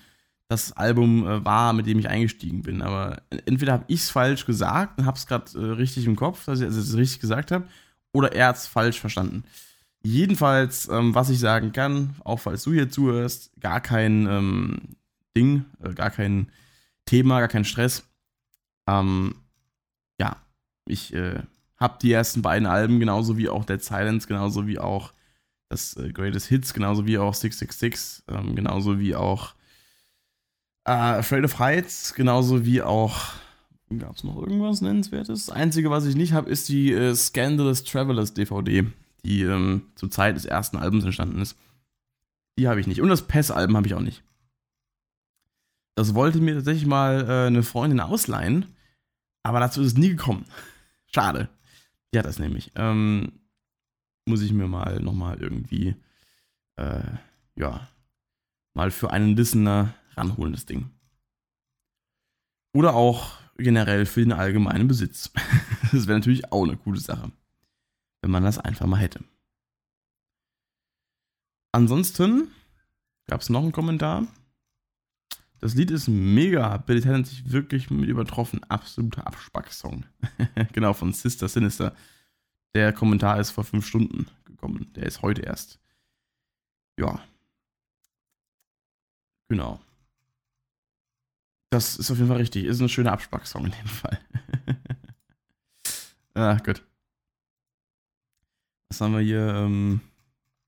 das 0.49 0.73
Album 0.73 1.27
äh, 1.27 1.45
war, 1.45 1.73
mit 1.73 1.87
dem 1.87 1.99
ich 1.99 2.09
eingestiegen 2.09 2.63
bin. 2.63 2.83
Aber 2.83 3.23
entweder 3.47 3.73
habe 3.73 3.85
ich 3.89 4.01
es 4.01 4.11
falsch 4.11 4.47
gesagt 4.47 4.99
und 4.99 5.07
habe 5.07 5.17
es 5.17 5.27
gerade 5.27 5.59
äh, 5.59 5.73
richtig 5.73 6.07
im 6.07 6.17
Kopf, 6.17 6.45
dass 6.45 6.61
ich 6.61 6.69
es 6.69 6.97
richtig 6.97 7.21
gesagt 7.21 7.51
habe, 7.51 7.67
oder 8.13 8.33
er 8.33 8.49
hat 8.49 8.57
es 8.57 8.67
falsch 8.67 9.01
verstanden. 9.01 9.45
Jedenfalls, 10.03 10.89
ähm, 10.89 11.15
was 11.15 11.31
ich 11.31 11.41
sagen 11.41 11.73
kann, 11.73 12.15
auch 12.23 12.39
falls 12.39 12.63
du 12.63 12.73
hier 12.73 12.89
zuhörst, 12.89 13.51
gar 13.61 13.81
kein 13.81 14.27
ähm, 14.29 14.97
Ding, 15.37 15.65
äh, 15.83 15.93
gar 15.95 16.11
kein 16.11 16.53
Thema, 17.07 17.41
gar 17.41 17.49
kein 17.49 17.65
Stress. 17.65 18.05
Ähm, 18.89 19.35
ja, 20.21 20.37
ich 20.87 21.13
äh, 21.13 21.41
habe 21.77 21.99
die 22.01 22.13
ersten 22.13 22.41
beiden 22.43 22.67
Alben, 22.67 23.01
genauso 23.01 23.37
wie 23.37 23.49
auch 23.49 23.65
Dead 23.65 23.83
Silence, 23.83 24.29
genauso 24.29 24.67
wie 24.69 24.79
auch 24.79 25.13
das 25.69 25.97
äh, 25.97 26.13
Greatest 26.13 26.47
Hits, 26.47 26.73
genauso 26.73 27.07
wie 27.07 27.19
auch 27.19 27.35
666, 27.35 28.25
ähm, 28.29 28.55
genauso 28.55 29.01
wie 29.01 29.17
auch 29.17 29.55
äh, 30.87 30.91
Afraid 30.91 31.45
of 31.45 31.59
Heights, 31.59 32.15
genauso 32.15 32.65
wie 32.65 32.83
auch. 32.83 33.33
Gab 33.99 34.17
es 34.17 34.25
noch 34.25 34.37
irgendwas 34.37 34.81
Nennenswertes? 34.81 35.47
Das 35.47 35.55
Einzige, 35.55 35.91
was 35.91 36.07
ich 36.07 36.17
nicht 36.17 36.33
habe, 36.33 36.51
ist 36.51 36.69
die 36.69 36.93
äh, 36.93 37.15
Scandalous 37.15 37.85
Travelers 37.85 38.35
DVD, 38.35 38.85
die 39.25 39.43
ähm, 39.43 39.83
zur 39.95 40.11
Zeit 40.11 40.37
des 40.37 40.45
ersten 40.45 40.77
Albums 40.77 41.05
entstanden 41.05 41.41
ist. 41.41 41.57
Die 42.59 42.69
habe 42.69 42.81
ich 42.81 42.87
nicht. 42.87 43.01
Und 43.01 43.09
das 43.09 43.27
PES-Album 43.27 43.77
habe 43.77 43.87
ich 43.87 43.95
auch 43.95 44.01
nicht. 44.01 44.23
Das 45.95 46.15
wollte 46.15 46.41
mir 46.41 46.55
tatsächlich 46.55 46.87
mal 46.87 47.27
äh, 47.29 47.47
eine 47.47 47.63
Freundin 47.63 48.01
ausleihen, 48.01 48.67
aber 49.43 49.61
dazu 49.61 49.83
ist 49.83 49.93
es 49.93 49.99
nie 49.99 50.11
gekommen. 50.11 50.47
Schade. 51.15 51.49
Die 52.13 52.19
hat 52.19 52.27
das 52.27 52.39
nämlich. 52.39 52.73
Ähm, 52.75 53.41
muss 54.25 54.43
ich 54.43 54.53
mir 54.53 54.67
mal 54.67 55.01
nochmal 55.01 55.39
irgendwie, 55.41 55.95
äh, 56.77 57.03
ja, 57.55 57.89
mal 58.75 58.91
für 58.91 59.11
einen 59.11 59.37
Listener 59.37 59.95
ranholen, 60.17 60.53
das 60.53 60.67
Ding. 60.67 60.91
Oder 62.75 62.95
auch 62.95 63.39
generell 63.57 64.07
für 64.07 64.21
den 64.21 64.33
allgemeinen 64.33 64.89
Besitz. 64.89 65.33
Das 65.93 66.09
wäre 66.09 66.19
natürlich 66.19 66.51
auch 66.51 66.65
eine 66.65 66.77
coole 66.77 66.99
Sache, 66.99 67.31
wenn 68.21 68.33
man 68.33 68.43
das 68.43 68.59
einfach 68.59 68.87
mal 68.87 68.99
hätte. 68.99 69.23
Ansonsten 71.71 72.49
gab 73.29 73.41
es 73.41 73.51
noch 73.51 73.63
einen 73.63 73.71
Kommentar. 73.71 74.27
Das 75.61 75.75
Lied 75.75 75.93
ist 75.93 76.09
mega. 76.09 76.77
Billy 76.79 77.01
Talent 77.01 77.29
sich 77.29 77.53
wirklich 77.53 77.89
mit 77.89 78.09
übertroffen. 78.09 78.65
Absoluter 78.65 79.27
Abspacksong. 79.27 80.05
genau, 80.73 80.93
von 80.93 81.13
Sister 81.13 81.49
Sinister. 81.49 81.95
Der 82.75 82.93
Kommentar 82.93 83.39
ist 83.41 83.53
vor 83.53 83.65
fünf 83.65 83.87
Stunden 83.87 84.27
gekommen. 84.45 84.93
Der 84.95 85.05
ist 85.05 85.23
heute 85.23 85.43
erst. 85.43 85.79
Ja. 86.99 87.21
Genau. 89.49 89.81
Das 91.71 91.97
ist 91.97 92.11
auf 92.11 92.17
jeden 92.19 92.29
Fall 92.29 92.39
richtig. 92.39 92.65
Ist 92.65 92.81
ein 92.81 92.89
schöner 92.89 93.13
Abspacksong 93.13 93.67
in 93.67 93.73
dem 93.73 93.87
Fall. 93.87 94.19
ah, 96.35 96.57
gut. 96.57 96.83
Was 98.89 99.01
haben 99.01 99.15
wir 99.15 99.21
hier? 99.21 99.47
Ähm, 99.55 100.01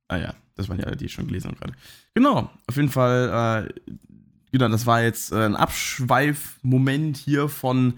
ah 0.09 0.17
ja, 0.17 0.35
das 0.57 0.69
waren 0.69 0.79
ja 0.79 0.87
alle, 0.87 0.97
die 0.97 1.07
ich 1.07 1.13
schon 1.13 1.29
gelesen 1.29 1.51
habe 1.51 1.59
gerade. 1.59 1.73
Genau, 2.15 2.51
auf 2.67 2.77
jeden 2.77 2.91
Fall, 2.91 3.69
äh, 3.69 3.93
genau, 4.51 4.69
das 4.69 4.87
war 4.87 5.03
jetzt 5.03 5.31
äh, 5.33 5.45
ein 5.45 5.57
Abschweifmoment 5.57 7.17
hier 7.17 7.49
von 7.49 7.95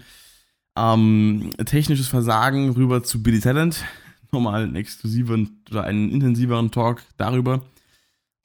ähm, 0.77 1.49
technisches 1.65 2.07
Versagen 2.07 2.69
rüber 2.69 3.03
zu 3.03 3.23
Billy 3.23 3.39
Talent. 3.39 3.83
Nochmal 4.31 4.63
einen 4.63 4.75
exklusiven 4.75 5.63
oder 5.69 5.83
einen 5.83 6.11
intensiveren 6.11 6.71
Talk 6.71 7.01
darüber. 7.17 7.65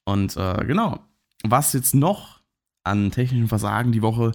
Und 0.04 0.36
äh, 0.36 0.64
genau, 0.66 1.04
was 1.44 1.72
jetzt 1.74 1.94
noch 1.94 2.35
an 2.86 3.10
technischen 3.10 3.48
Versagen 3.48 3.92
die 3.92 4.02
Woche 4.02 4.32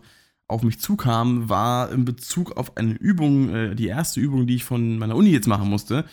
auf 0.47 0.63
mich 0.63 0.79
zukam, 0.79 1.49
war 1.49 1.91
in 1.91 2.05
Bezug 2.05 2.57
auf 2.57 2.75
eine 2.77 2.93
Übung, 2.93 3.49
äh, 3.49 3.75
die 3.75 3.87
erste 3.87 4.19
Übung, 4.19 4.47
die 4.47 4.55
ich 4.55 4.65
von 4.65 4.99
meiner 4.99 5.15
Uni 5.15 5.29
jetzt 5.29 5.47
machen 5.47 5.69
musste. 5.69 6.05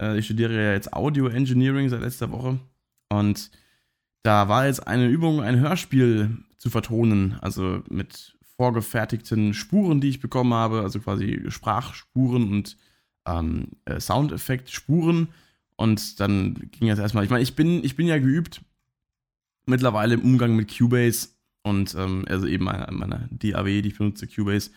Äh, 0.00 0.18
ich 0.18 0.24
studiere 0.24 0.52
ja 0.52 0.72
jetzt 0.72 0.92
Audio 0.92 1.28
Engineering 1.28 1.88
seit 1.88 2.00
letzter 2.00 2.32
Woche. 2.32 2.58
Und 3.08 3.50
da 4.24 4.48
war 4.48 4.66
jetzt 4.66 4.86
eine 4.86 5.06
Übung, 5.06 5.42
ein 5.42 5.60
Hörspiel 5.60 6.38
zu 6.56 6.70
vertonen, 6.70 7.36
also 7.40 7.82
mit 7.88 8.36
vorgefertigten 8.56 9.54
Spuren, 9.54 10.00
die 10.00 10.08
ich 10.08 10.20
bekommen 10.20 10.54
habe, 10.54 10.80
also 10.80 10.98
quasi 10.98 11.44
Sprachspuren 11.48 12.50
und 12.50 12.76
ähm, 13.26 13.68
äh, 13.84 14.00
Soundeffektspuren. 14.00 15.28
Und 15.76 16.20
dann 16.20 16.54
ging 16.72 16.88
das 16.88 16.98
erstmal, 16.98 17.24
ich 17.24 17.30
meine, 17.30 17.42
ich 17.42 17.54
bin, 17.54 17.84
ich 17.84 17.96
bin 17.96 18.06
ja 18.06 18.18
geübt 18.18 18.60
mittlerweile 19.66 20.14
im 20.14 20.22
Umgang 20.22 20.56
mit 20.56 20.76
Cubase 20.76 21.28
und 21.64 21.94
ähm, 21.94 22.24
also 22.28 22.46
eben 22.46 22.64
meiner, 22.64 22.92
meiner 22.92 23.28
DAW, 23.30 23.82
die 23.82 23.88
ich 23.88 23.98
benutze, 23.98 24.28
Cubase, 24.28 24.70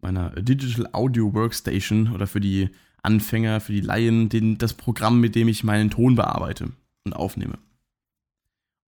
meiner 0.00 0.30
Digital 0.30 0.88
Audio 0.92 1.32
Workstation 1.32 2.12
oder 2.12 2.26
für 2.26 2.40
die 2.40 2.70
Anfänger, 3.02 3.60
für 3.60 3.72
die 3.72 3.80
Laien, 3.80 4.28
den, 4.28 4.58
das 4.58 4.74
Programm, 4.74 5.20
mit 5.20 5.34
dem 5.34 5.48
ich 5.48 5.64
meinen 5.64 5.90
Ton 5.90 6.16
bearbeite 6.16 6.72
und 7.04 7.14
aufnehme. 7.14 7.58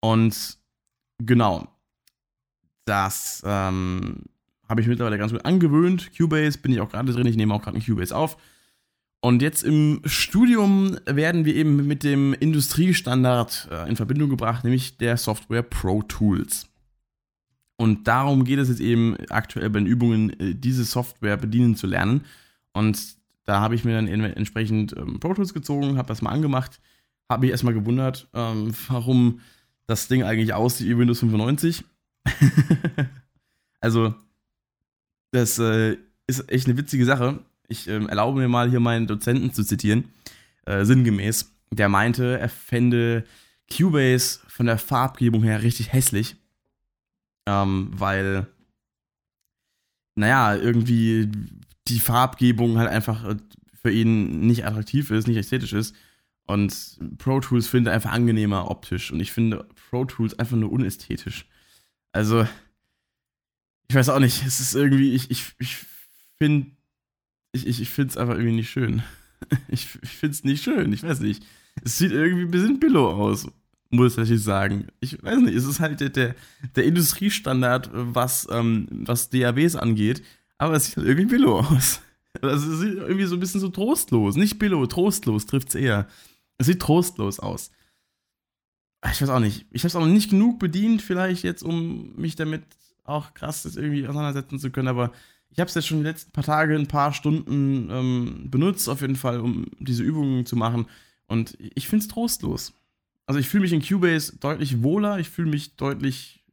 Und 0.01 0.57
genau, 1.19 1.67
das 2.85 3.43
ähm, 3.45 4.23
habe 4.67 4.81
ich 4.81 4.87
mittlerweile 4.87 5.17
ganz 5.17 5.31
gut 5.31 5.45
angewöhnt. 5.45 6.11
Cubase 6.17 6.57
bin 6.57 6.73
ich 6.73 6.81
auch 6.81 6.89
gerade 6.89 7.13
drin, 7.13 7.27
ich 7.27 7.37
nehme 7.37 7.53
auch 7.53 7.61
gerade 7.61 7.77
einen 7.77 7.85
Cubase 7.85 8.15
auf. 8.15 8.37
Und 9.21 9.41
jetzt 9.41 9.63
im 9.63 10.01
Studium 10.03 10.97
werden 11.05 11.45
wir 11.45 11.55
eben 11.55 11.87
mit 11.87 12.03
dem 12.03 12.33
Industriestandard 12.33 13.69
äh, 13.71 13.87
in 13.87 13.95
Verbindung 13.95 14.29
gebracht, 14.29 14.63
nämlich 14.63 14.97
der 14.97 15.17
Software 15.17 15.61
Pro 15.61 16.01
Tools. 16.01 16.67
Und 17.83 18.07
darum 18.07 18.45
geht 18.45 18.59
es 18.59 18.69
jetzt 18.69 18.79
eben 18.79 19.17
aktuell 19.29 19.69
bei 19.69 19.79
den 19.79 19.87
Übungen, 19.87 20.39
äh, 20.39 20.55
diese 20.55 20.85
Software 20.85 21.35
bedienen 21.35 21.75
zu 21.75 21.85
lernen. 21.85 22.21
Und 22.71 22.97
da 23.43 23.59
habe 23.59 23.75
ich 23.75 23.83
mir 23.83 23.93
dann 23.93 24.07
entsprechend 24.07 24.95
ähm, 24.95 25.19
Pro 25.19 25.33
Tools 25.33 25.53
gezogen, 25.53 25.97
habe 25.97 26.07
das 26.07 26.21
mal 26.21 26.29
angemacht, 26.29 26.79
habe 27.29 27.41
mich 27.41 27.51
erstmal 27.51 27.73
gewundert, 27.73 28.29
ähm, 28.33 28.73
warum 28.87 29.41
das 29.85 30.07
Ding 30.07 30.23
eigentlich 30.23 30.53
aussieht 30.53 30.87
wie 30.87 30.97
Windows 30.97 31.19
95. 31.19 31.83
also, 33.81 34.15
das 35.31 35.59
äh, 35.59 35.97
ist 36.25 36.49
echt 36.49 36.67
eine 36.67 36.77
witzige 36.77 37.03
Sache. 37.03 37.39
Ich 37.67 37.89
ähm, 37.89 38.07
erlaube 38.07 38.39
mir 38.39 38.47
mal 38.47 38.69
hier 38.69 38.79
meinen 38.79 39.07
Dozenten 39.07 39.51
zu 39.51 39.61
zitieren, 39.61 40.05
äh, 40.65 40.85
sinngemäß. 40.85 41.51
Der 41.71 41.89
meinte, 41.89 42.39
er 42.39 42.47
fände 42.47 43.25
Cubase 43.69 44.39
von 44.47 44.67
der 44.67 44.77
Farbgebung 44.77 45.43
her 45.43 45.63
richtig 45.63 45.91
hässlich, 45.91 46.37
ähm, 47.45 47.89
weil, 47.93 48.47
naja, 50.15 50.55
irgendwie 50.55 51.29
die 51.87 51.99
Farbgebung 51.99 52.77
halt 52.77 52.89
einfach 52.89 53.25
äh, 53.25 53.37
für 53.73 53.91
ihn 53.91 54.47
nicht 54.47 54.65
attraktiv 54.65 55.11
ist, 55.11 55.27
nicht 55.27 55.37
ästhetisch 55.37 55.73
ist. 55.73 55.95
Und 56.45 56.99
Pro 57.17 57.39
Tools 57.39 57.67
finde 57.67 57.91
einfach 57.91 58.11
angenehmer 58.11 58.69
optisch. 58.69 59.11
Und 59.11 59.19
ich 59.19 59.31
finde 59.31 59.65
Pro 59.89 60.05
Tools 60.05 60.37
einfach 60.37 60.57
nur 60.57 60.71
unästhetisch. 60.71 61.45
Also, 62.11 62.47
ich 63.87 63.95
weiß 63.95 64.09
auch 64.09 64.19
nicht. 64.19 64.45
Es 64.45 64.59
ist 64.59 64.75
irgendwie, 64.75 65.13
ich, 65.13 65.31
ich, 65.31 65.53
ich 65.59 65.77
finde, 66.37 66.71
ich, 67.53 67.67
ich, 67.67 67.81
ich 67.81 67.89
finde 67.89 68.11
es 68.11 68.17
einfach 68.17 68.35
irgendwie 68.35 68.55
nicht 68.55 68.69
schön. 68.69 69.03
Ich, 69.67 69.99
ich 70.01 70.09
finde 70.11 70.35
es 70.35 70.45
nicht 70.45 70.63
schön. 70.63 70.93
Ich 70.93 71.03
weiß 71.03 71.19
nicht. 71.19 71.45
Es 71.83 71.97
sieht 71.97 72.13
irgendwie 72.13 72.43
ein 72.43 72.51
bisschen 72.51 72.79
billow 72.79 73.09
aus, 73.11 73.51
muss 73.93 74.17
ich 74.17 74.43
sagen. 74.43 74.87
Ich 74.99 75.21
weiß 75.23 75.39
nicht. 75.39 75.55
Es 75.55 75.65
ist 75.65 75.79
halt 75.79 75.99
der, 75.99 76.35
der, 76.75 76.83
Industriestandard, 76.83 77.89
was, 77.93 78.47
ähm, 78.51 78.87
was 78.89 79.29
DAWs 79.29 79.75
angeht. 79.75 80.23
Aber 80.57 80.73
es 80.73 80.85
sieht 80.85 80.97
halt 80.97 81.07
irgendwie 81.07 81.27
billow 81.27 81.59
aus. 81.59 82.01
Also 82.41 82.73
es 82.73 82.79
sieht 82.79 82.97
irgendwie 82.97 83.25
so 83.25 83.35
ein 83.35 83.39
bisschen 83.39 83.61
so 83.61 83.69
trostlos. 83.69 84.35
Nicht 84.37 84.57
billow, 84.57 84.87
trostlos 84.87 85.45
trifft 85.45 85.69
es 85.69 85.75
eher. 85.75 86.07
Es 86.57 86.65
sieht 86.65 86.81
trostlos 86.81 87.39
aus. 87.39 87.69
Ich 89.11 89.21
weiß 89.21 89.29
auch 89.29 89.39
nicht. 89.39 89.67
Ich 89.69 89.83
habe 89.83 89.89
es 89.89 89.95
auch 89.95 89.99
noch 89.99 90.07
nicht 90.07 90.31
genug 90.31 90.57
bedient, 90.57 91.03
vielleicht 91.03 91.43
jetzt, 91.43 91.61
um 91.61 92.15
mich 92.15 92.35
damit 92.35 92.63
auch 93.03 93.35
krass 93.35 93.65
irgendwie 93.75 94.07
auseinandersetzen 94.07 94.57
zu 94.57 94.71
können, 94.71 94.87
aber 94.87 95.11
ich 95.51 95.59
habe 95.59 95.67
es 95.67 95.75
jetzt 95.75 95.85
schon 95.85 95.99
die 95.99 96.05
letzten 96.05 96.31
paar 96.31 96.43
Tage, 96.43 96.75
ein 96.75 96.87
paar 96.87 97.13
Stunden 97.13 97.89
ähm, 97.91 98.49
benutzt, 98.49 98.89
auf 98.89 99.01
jeden 99.01 99.15
Fall, 99.15 99.39
um 99.39 99.67
diese 99.77 100.01
Übungen 100.01 100.47
zu 100.47 100.55
machen. 100.55 100.87
Und 101.27 101.55
ich 101.59 101.87
finde 101.87 102.03
es 102.03 102.07
trostlos. 102.07 102.73
Also 103.25 103.39
ich 103.39 103.47
fühle 103.47 103.61
mich 103.61 103.73
in 103.73 103.81
Cubase 103.81 104.37
deutlich 104.37 104.83
wohler, 104.83 105.19
ich 105.19 105.29
fühle 105.29 105.49
mich 105.49 105.75
deutlich 105.75 106.43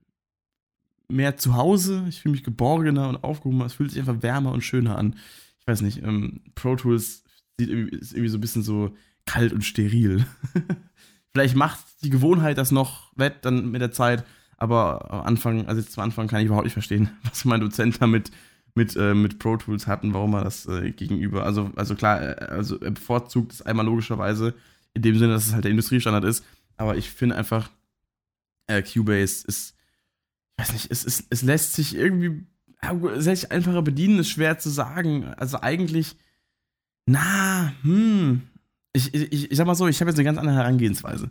mehr 1.09 1.37
zu 1.37 1.57
Hause, 1.57 2.05
ich 2.09 2.21
fühle 2.21 2.33
mich 2.33 2.45
geborgener 2.45 3.09
und 3.09 3.25
aufgehobener, 3.25 3.67
es 3.67 3.75
fühlt 3.75 3.91
sich 3.91 4.01
einfach 4.01 4.23
wärmer 4.23 4.53
und 4.53 4.63
schöner 4.63 4.97
an. 4.97 5.17
Ich 5.59 5.67
weiß 5.67 5.83
nicht, 5.83 6.03
ähm, 6.03 6.41
Pro 6.55 6.77
Tools 6.77 7.25
sieht 7.59 7.69
ist 7.69 8.13
irgendwie 8.13 8.31
so 8.31 8.39
ein 8.39 8.41
bisschen 8.41 8.63
so 8.63 8.95
kalt 9.27 9.53
und 9.53 9.65
steril. 9.65 10.25
Vielleicht 11.33 11.57
macht 11.57 11.85
die 12.03 12.11
Gewohnheit 12.11 12.59
das 12.59 12.71
noch 12.71 13.13
wett 13.17 13.45
dann 13.45 13.71
mit 13.71 13.81
der 13.81 13.93
Zeit, 13.93 14.25
aber 14.57 15.11
am 15.11 15.23
Anfang, 15.23 15.67
also 15.67 15.81
jetzt 15.81 15.93
zum 15.93 16.03
Anfang 16.03 16.29
kann 16.29 16.41
ich 16.41 16.47
überhaupt 16.47 16.65
nicht 16.65 16.73
verstehen, 16.73 17.11
was 17.25 17.45
mein 17.45 17.61
Dozent 17.61 18.01
damit 18.01 18.31
mit, 18.75 18.97
äh, 18.97 19.15
mit 19.15 19.39
Pro 19.39 19.57
Tools 19.57 19.87
hatten, 19.87 20.15
warum 20.15 20.35
er 20.35 20.45
das 20.45 20.67
äh, 20.67 20.93
gegenüber, 20.93 21.45
also, 21.45 21.71
also 21.75 21.97
klar, 21.97 22.23
äh, 22.23 22.45
also 22.47 22.79
er 22.79 22.93
bevorzugt 22.93 23.53
es 23.53 23.63
einmal 23.63 23.85
logischerweise, 23.85 24.55
in 24.95 25.03
dem 25.03 25.19
Sinne, 25.19 25.33
dass 25.33 25.47
es 25.47 25.53
halt 25.53 25.65
der 25.65 25.71
Industriestandard 25.71 26.25
ist, 26.25 26.45
aber 26.81 26.97
ich 26.97 27.11
finde 27.11 27.37
einfach, 27.37 27.71
äh, 28.67 28.83
Cubase 28.83 29.47
ist, 29.47 29.75
ich 30.57 30.63
weiß 30.63 30.73
nicht, 30.73 30.91
es, 30.91 31.05
es, 31.05 31.25
es 31.29 31.43
lässt 31.43 31.75
sich 31.75 31.95
irgendwie, 31.95 32.47
sich 33.17 33.53
einfacher 33.53 33.83
bedienen, 33.83 34.21
ist 34.21 34.31
schwer 34.31 34.59
zu 34.59 34.71
sagen, 34.71 35.27
also 35.37 35.61
eigentlich, 35.61 36.17
na, 37.05 37.75
hm, 37.83 38.43
ich, 38.95 39.13
ich, 39.13 39.51
ich 39.51 39.57
sag 39.57 39.67
mal 39.67 39.75
so, 39.75 39.89
ich 39.89 40.01
habe 40.01 40.11
jetzt 40.11 40.19
eine 40.19 40.25
ganz 40.25 40.39
andere 40.39 40.57
Herangehensweise. 40.57 41.31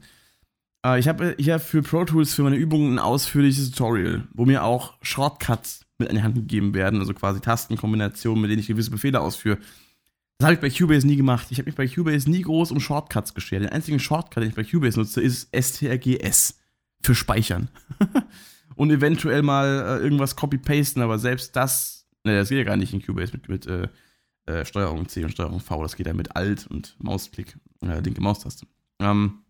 Äh, 0.85 0.99
ich 0.99 1.07
habe 1.07 1.35
hier 1.39 1.59
für 1.59 1.81
Pro 1.81 2.05
Tools 2.05 2.35
für 2.35 2.43
meine 2.43 2.55
Übungen 2.55 2.93
ein 2.93 2.99
ausführliches 2.99 3.71
Tutorial, 3.71 4.27
wo 4.33 4.45
mir 4.45 4.63
auch 4.63 4.97
Shortcuts 5.01 5.83
mit 5.97 6.09
an 6.09 6.15
die 6.15 6.21
Hand 6.21 6.35
gegeben 6.35 6.75
werden, 6.75 6.99
also 6.99 7.15
quasi 7.15 7.39
Tastenkombinationen, 7.39 8.39
mit 8.39 8.51
denen 8.51 8.59
ich 8.59 8.67
gewisse 8.67 8.91
Befehle 8.91 9.19
ausführe. 9.19 9.57
Das 10.39 10.45
habe 10.45 10.53
ich 10.53 10.61
bei 10.61 10.69
Cubase 10.69 11.05
nie 11.05 11.17
gemacht. 11.17 11.47
Ich 11.49 11.57
habe 11.57 11.67
mich 11.67 11.75
bei 11.75 11.85
Cubase 11.85 12.29
nie 12.29 12.41
groß 12.41 12.71
um 12.71 12.79
Shortcuts 12.79 13.33
geschert. 13.33 13.61
Den 13.61 13.69
einzigen 13.69 13.99
Shortcut, 13.99 14.41
den 14.41 14.49
ich 14.49 14.55
bei 14.55 14.63
Cubase 14.63 14.97
nutze, 14.97 15.21
ist 15.21 15.49
strgs 15.53 16.57
für 17.01 17.13
Speichern. 17.13 17.67
Und 18.75 18.89
eventuell 18.89 19.41
mal 19.41 19.99
äh, 19.99 20.03
irgendwas 20.03 20.37
copy-pasten, 20.37 21.01
aber 21.01 21.19
selbst 21.19 21.57
das, 21.57 22.07
ne, 22.23 22.37
das 22.37 22.47
geht 22.47 22.59
ja 22.59 22.63
gar 22.63 22.77
nicht 22.77 22.93
in 22.93 23.05
Cubase 23.05 23.33
mit, 23.33 23.49
mit 23.49 23.67
äh, 23.67 23.89
äh, 24.45 24.63
Steuerung 24.63 25.09
C 25.09 25.25
und 25.25 25.31
Steuerung 25.31 25.59
V. 25.59 25.83
Das 25.83 25.97
geht 25.97 26.07
ja 26.07 26.13
mit 26.13 26.33
Alt 26.37 26.67
und 26.67 26.95
Mausklick, 26.99 27.57
äh, 27.81 27.99
linke 27.99 28.21
Maustaste. 28.21 28.65
Ähm, 28.99 29.43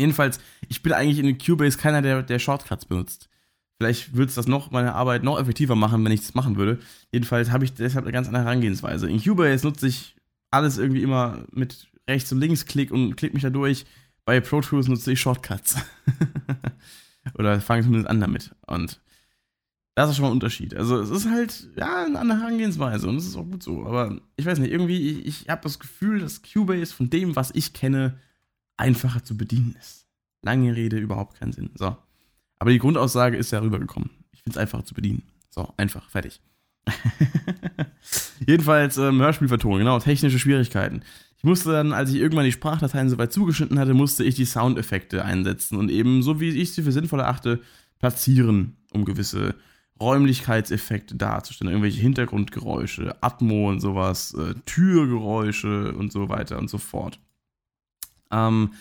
jedenfalls, 0.00 0.40
ich 0.68 0.82
bin 0.82 0.92
eigentlich 0.92 1.20
in 1.20 1.38
Cubase 1.38 1.78
keiner, 1.78 2.02
der, 2.02 2.24
der 2.24 2.40
Shortcuts 2.40 2.86
benutzt. 2.86 3.28
Vielleicht 3.78 4.14
würde 4.14 4.28
es 4.28 4.34
das 4.34 4.48
noch, 4.48 4.72
meine 4.72 4.94
Arbeit 4.94 5.22
noch 5.22 5.38
effektiver 5.38 5.76
machen, 5.76 6.04
wenn 6.04 6.10
ich 6.10 6.20
das 6.20 6.34
machen 6.34 6.56
würde. 6.56 6.80
Jedenfalls 7.12 7.52
habe 7.52 7.64
ich 7.64 7.74
deshalb 7.74 8.04
eine 8.04 8.12
ganz 8.12 8.26
andere 8.26 8.44
Herangehensweise. 8.44 9.08
In 9.08 9.22
Cubase 9.22 9.64
nutze 9.64 9.86
ich 9.86 10.16
alles 10.50 10.78
irgendwie 10.78 11.02
immer 11.02 11.44
mit 11.52 11.86
rechts 12.08 12.32
und 12.32 12.40
links 12.40 12.66
Klick 12.66 12.90
und 12.90 13.14
klick 13.16 13.34
mich 13.34 13.44
da 13.44 13.50
durch. 13.50 13.86
Bei 14.24 14.40
Pro 14.40 14.60
Tools 14.60 14.88
nutze 14.88 15.12
ich 15.12 15.20
Shortcuts. 15.20 15.76
Oder 17.38 17.60
fange 17.60 17.82
zumindest 17.82 18.10
an 18.10 18.20
damit. 18.20 18.54
Und 18.66 19.00
das 19.94 20.10
ist 20.10 20.16
schon 20.16 20.24
mal 20.24 20.30
ein 20.30 20.34
Unterschied. 20.34 20.74
Also 20.74 21.00
es 21.00 21.10
ist 21.10 21.28
halt, 21.30 21.68
ja, 21.76 22.04
eine 22.04 22.18
andere 22.18 22.40
Herangehensweise 22.40 23.08
und 23.08 23.16
es 23.16 23.26
ist 23.26 23.36
auch 23.36 23.48
gut 23.48 23.62
so. 23.62 23.86
Aber 23.86 24.20
ich 24.36 24.46
weiß 24.46 24.58
nicht, 24.58 24.72
irgendwie, 24.72 25.10
ich, 25.10 25.26
ich 25.26 25.48
habe 25.48 25.62
das 25.62 25.78
Gefühl, 25.78 26.18
dass 26.18 26.42
Cubase 26.42 26.92
von 26.92 27.10
dem, 27.10 27.36
was 27.36 27.52
ich 27.54 27.74
kenne, 27.74 28.18
einfacher 28.76 29.22
zu 29.22 29.36
bedienen 29.36 29.76
ist. 29.78 30.06
Lange 30.42 30.74
Rede, 30.74 30.98
überhaupt 30.98 31.38
keinen 31.38 31.52
Sinn. 31.52 31.70
So. 31.74 31.96
Aber 32.58 32.70
die 32.70 32.78
Grundaussage 32.78 33.36
ist 33.36 33.50
ja 33.50 33.60
rübergekommen. 33.60 34.10
Ich 34.32 34.42
finde 34.42 34.58
es 34.58 34.60
einfacher 34.60 34.84
zu 34.84 34.94
bedienen. 34.94 35.22
So, 35.50 35.72
einfach, 35.76 36.08
fertig. 36.10 36.40
Jedenfalls 38.46 38.96
ähm, 38.96 39.20
Hörspielvertonung, 39.20 39.78
genau, 39.78 39.98
technische 39.98 40.38
Schwierigkeiten. 40.38 41.02
Ich 41.36 41.44
musste 41.44 41.70
dann, 41.70 41.92
als 41.92 42.10
ich 42.10 42.16
irgendwann 42.16 42.44
die 42.44 42.52
Sprachdateien 42.52 43.08
soweit 43.08 43.32
zugeschnitten 43.32 43.78
hatte, 43.78 43.94
musste 43.94 44.24
ich 44.24 44.34
die 44.34 44.44
Soundeffekte 44.44 45.24
einsetzen 45.24 45.78
und 45.78 45.90
eben, 45.90 46.22
so 46.22 46.40
wie 46.40 46.50
ich 46.50 46.72
sie 46.72 46.82
für 46.82 46.92
sinnvoll 46.92 47.20
erachte, 47.20 47.60
platzieren, 47.98 48.76
um 48.92 49.04
gewisse 49.04 49.54
Räumlichkeitseffekte 50.00 51.16
darzustellen, 51.16 51.72
irgendwelche 51.72 52.00
Hintergrundgeräusche, 52.00 53.16
Atmo 53.20 53.68
und 53.68 53.80
sowas, 53.80 54.34
äh, 54.34 54.54
Türgeräusche 54.64 55.92
und 55.94 56.12
so 56.12 56.28
weiter 56.28 56.58
und 56.58 56.70
so 56.70 56.78
fort. 56.78 57.20
Ähm, 58.30 58.72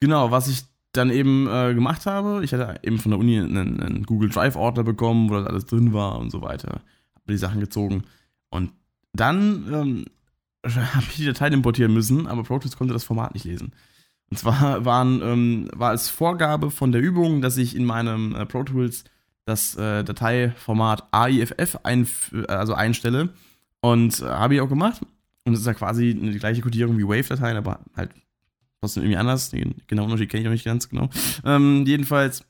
genau, 0.00 0.30
was 0.30 0.48
ich 0.48 0.64
dann 0.96 1.10
eben 1.10 1.46
äh, 1.48 1.74
gemacht 1.74 2.06
habe, 2.06 2.42
ich 2.44 2.52
hatte 2.52 2.80
eben 2.82 2.98
von 2.98 3.10
der 3.10 3.18
Uni 3.18 3.38
einen, 3.38 3.80
einen 3.80 4.02
Google 4.04 4.30
Drive-Ordner 4.30 4.82
bekommen, 4.82 5.30
wo 5.30 5.34
das 5.34 5.46
alles 5.46 5.66
drin 5.66 5.92
war 5.92 6.18
und 6.18 6.30
so 6.30 6.42
weiter. 6.42 6.80
Habe 7.14 7.24
die 7.28 7.36
Sachen 7.36 7.60
gezogen. 7.60 8.04
Und 8.50 8.72
dann 9.12 9.66
ähm, 9.72 10.04
habe 10.74 11.06
ich 11.08 11.16
die 11.16 11.26
Dateien 11.26 11.54
importieren 11.54 11.92
müssen, 11.92 12.26
aber 12.26 12.42
Pro 12.42 12.58
Tools 12.58 12.76
konnte 12.76 12.92
das 12.92 13.04
Format 13.04 13.34
nicht 13.34 13.44
lesen. 13.44 13.72
Und 14.30 14.38
zwar 14.38 14.84
waren, 14.84 15.22
ähm, 15.22 15.68
war 15.74 15.92
es 15.92 16.08
Vorgabe 16.08 16.70
von 16.70 16.92
der 16.92 17.00
Übung, 17.00 17.40
dass 17.42 17.56
ich 17.56 17.76
in 17.76 17.84
meinem 17.84 18.34
äh, 18.34 18.46
Pro 18.46 18.64
Tools 18.64 19.04
das 19.44 19.76
äh, 19.76 20.02
Dateiformat 20.02 21.06
AIFF 21.12 21.78
ein, 21.84 22.08
also 22.48 22.74
einstelle. 22.74 23.30
Und 23.80 24.20
äh, 24.20 24.24
habe 24.24 24.54
ich 24.54 24.60
auch 24.60 24.68
gemacht. 24.68 25.02
Und 25.44 25.52
es 25.52 25.60
ist 25.60 25.66
ja 25.66 25.74
quasi 25.74 26.14
die 26.14 26.38
gleiche 26.38 26.60
Codierung 26.60 26.98
wie 26.98 27.06
Wave-Dateien, 27.06 27.56
aber 27.56 27.78
halt 27.96 28.10
trotzdem 28.80 29.02
irgendwie 29.02 29.18
anders. 29.18 29.50
Den 29.50 29.82
genauen 29.86 30.06
Unterschied 30.06 30.30
kenne 30.30 30.42
ich 30.42 30.46
noch 30.46 30.52
nicht 30.52 30.64
ganz 30.64 30.88
genau. 30.88 31.10
Ähm, 31.44 31.84
jedenfalls 31.86 32.44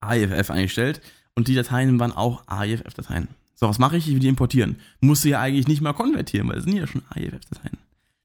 AIFF 0.00 0.50
eingestellt. 0.50 1.00
Und 1.34 1.48
die 1.48 1.54
Dateien 1.54 1.98
waren 2.00 2.12
auch 2.12 2.42
AIFF-Dateien. 2.46 3.28
So, 3.54 3.68
was 3.68 3.78
mache 3.78 3.96
ich? 3.96 4.08
Ich 4.08 4.14
will 4.14 4.20
die 4.20 4.28
importieren. 4.28 4.80
Musste 5.00 5.28
ja 5.28 5.40
eigentlich 5.40 5.68
nicht 5.68 5.80
mal 5.80 5.92
konvertieren, 5.92 6.48
weil 6.48 6.58
es 6.58 6.64
sind 6.64 6.76
ja 6.76 6.86
schon 6.86 7.02
AIFF-Dateien. 7.10 7.78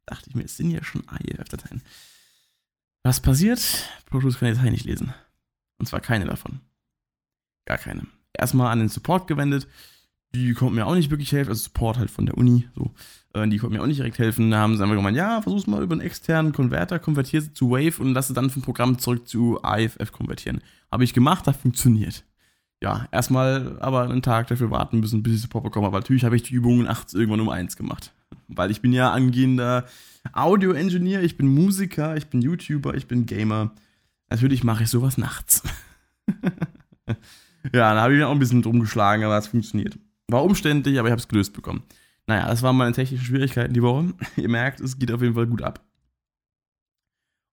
Dachte 0.05 0.29
ich 0.29 0.35
mir, 0.35 0.43
es 0.43 0.57
sind 0.57 0.71
ja 0.71 0.83
schon 0.83 1.03
AIFF-Dateien. 1.07 1.81
Was 3.03 3.19
passiert? 3.19 3.61
Tools 4.09 4.39
kann 4.39 4.49
die 4.49 4.55
Datei 4.55 4.69
nicht 4.69 4.85
lesen. 4.85 5.13
Und 5.77 5.87
zwar 5.87 5.99
keine 5.99 6.25
davon. 6.25 6.61
Gar 7.65 7.77
keine. 7.77 8.07
Erstmal 8.33 8.71
an 8.71 8.79
den 8.79 8.89
Support 8.89 9.27
gewendet. 9.27 9.67
Die 10.35 10.53
konnten 10.53 10.75
mir 10.75 10.85
auch 10.85 10.95
nicht 10.95 11.09
wirklich 11.09 11.31
helfen. 11.31 11.49
Also 11.49 11.63
Support 11.63 11.97
halt 11.97 12.11
von 12.11 12.25
der 12.25 12.37
Uni. 12.37 12.67
So. 12.75 12.91
Äh, 13.33 13.47
die 13.47 13.57
konnten 13.57 13.75
mir 13.75 13.81
auch 13.81 13.87
nicht 13.87 13.99
direkt 13.99 14.19
helfen. 14.19 14.51
Da 14.51 14.57
haben 14.57 14.75
sie 14.75 14.83
einfach 14.83 14.95
gemeint, 14.95 15.17
ja, 15.17 15.41
versuch's 15.41 15.67
mal 15.67 15.81
über 15.81 15.93
einen 15.93 16.01
externen 16.01 16.51
Konverter, 16.51 16.99
konvertier 16.99 17.41
sie 17.41 17.53
zu 17.53 17.71
Wave 17.71 18.01
und 18.01 18.13
lass 18.13 18.29
es 18.29 18.35
dann 18.35 18.49
vom 18.49 18.61
Programm 18.61 18.99
zurück 18.99 19.27
zu 19.27 19.59
AFF 19.63 20.11
konvertieren. 20.11 20.61
Habe 20.91 21.03
ich 21.03 21.13
gemacht, 21.13 21.47
hat 21.47 21.55
funktioniert. 21.55 22.25
ja, 22.81 23.07
erstmal 23.11 23.79
aber 23.79 24.03
einen 24.03 24.21
Tag 24.21 24.47
dafür 24.47 24.71
warten 24.71 24.99
müssen, 24.99 25.23
bis 25.23 25.35
ich 25.35 25.41
Support 25.41 25.63
bekomme. 25.63 25.87
Aber 25.87 25.99
natürlich 25.99 26.25
habe 26.25 26.35
ich 26.35 26.43
die 26.43 26.53
Übungen 26.53 26.83
nachts 26.83 27.13
irgendwann 27.13 27.41
um 27.41 27.49
eins 27.49 27.77
gemacht. 27.77 28.13
Weil 28.47 28.71
ich 28.71 28.81
bin 28.81 28.93
ja 28.93 29.11
angehender 29.11 29.85
Audio-Engineer, 30.33 31.23
ich 31.23 31.37
bin 31.37 31.47
Musiker, 31.47 32.17
ich 32.17 32.27
bin 32.27 32.41
YouTuber, 32.41 32.95
ich 32.95 33.07
bin 33.07 33.25
Gamer. 33.25 33.71
Natürlich 34.29 34.63
mache 34.63 34.83
ich 34.83 34.89
sowas 34.89 35.17
nachts. 35.17 35.63
ja, 37.73 37.93
da 37.93 38.01
habe 38.01 38.13
ich 38.13 38.19
mir 38.19 38.27
auch 38.27 38.31
ein 38.31 38.39
bisschen 38.39 38.61
drum 38.61 38.79
geschlagen, 38.79 39.23
aber 39.23 39.37
es 39.37 39.47
funktioniert. 39.47 39.97
War 40.29 40.43
umständlich, 40.43 40.97
aber 40.99 41.07
ich 41.07 41.11
habe 41.11 41.21
es 41.21 41.27
gelöst 41.27 41.53
bekommen. 41.53 41.83
Naja, 42.27 42.47
das 42.47 42.63
waren 42.63 42.75
meine 42.75 42.93
technischen 42.93 43.25
Schwierigkeiten 43.25 43.73
die 43.73 43.81
Woche. 43.81 44.13
Ihr 44.35 44.49
merkt, 44.49 44.79
es 44.79 44.97
geht 44.97 45.11
auf 45.11 45.21
jeden 45.21 45.35
Fall 45.35 45.47
gut 45.47 45.61
ab. 45.61 45.81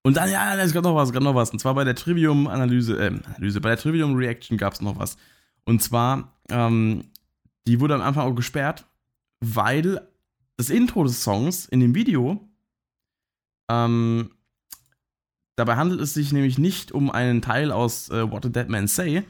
Und 0.05 0.17
dann, 0.17 0.29
ja, 0.29 0.55
es 0.55 0.73
gab 0.73 0.83
noch 0.83 0.95
was, 0.95 1.13
gab 1.13 1.23
noch 1.23 1.35
was. 1.35 1.51
Und 1.51 1.59
zwar 1.59 1.75
bei 1.75 1.83
der 1.83 1.95
Trivium-Analyse, 1.95 2.97
äh, 2.97 3.19
Analyse, 3.35 3.61
bei 3.61 3.69
der 3.69 3.77
Trivium-Reaction 3.77 4.57
gab 4.57 4.73
es 4.73 4.81
noch 4.81 4.99
was. 4.99 5.17
Und 5.65 5.81
zwar, 5.81 6.33
ähm, 6.49 7.05
die 7.67 7.79
wurde 7.79 7.95
am 7.95 8.01
Anfang 8.01 8.29
auch 8.29 8.35
gesperrt, 8.35 8.85
weil 9.39 10.01
das 10.57 10.69
Intro 10.69 11.03
des 11.03 11.23
Songs 11.23 11.67
in 11.67 11.79
dem 11.79 11.95
Video, 11.95 12.45
ähm, 13.69 14.31
dabei 15.55 15.77
handelt 15.77 16.01
es 16.01 16.13
sich 16.13 16.33
nämlich 16.33 16.57
nicht 16.57 16.91
um 16.91 17.09
einen 17.09 17.41
Teil 17.41 17.71
aus 17.71 18.09
äh, 18.09 18.29
What 18.29 18.43
Did 18.43 18.53
That 18.53 18.69
Man 18.69 18.87
Say, 18.87 19.23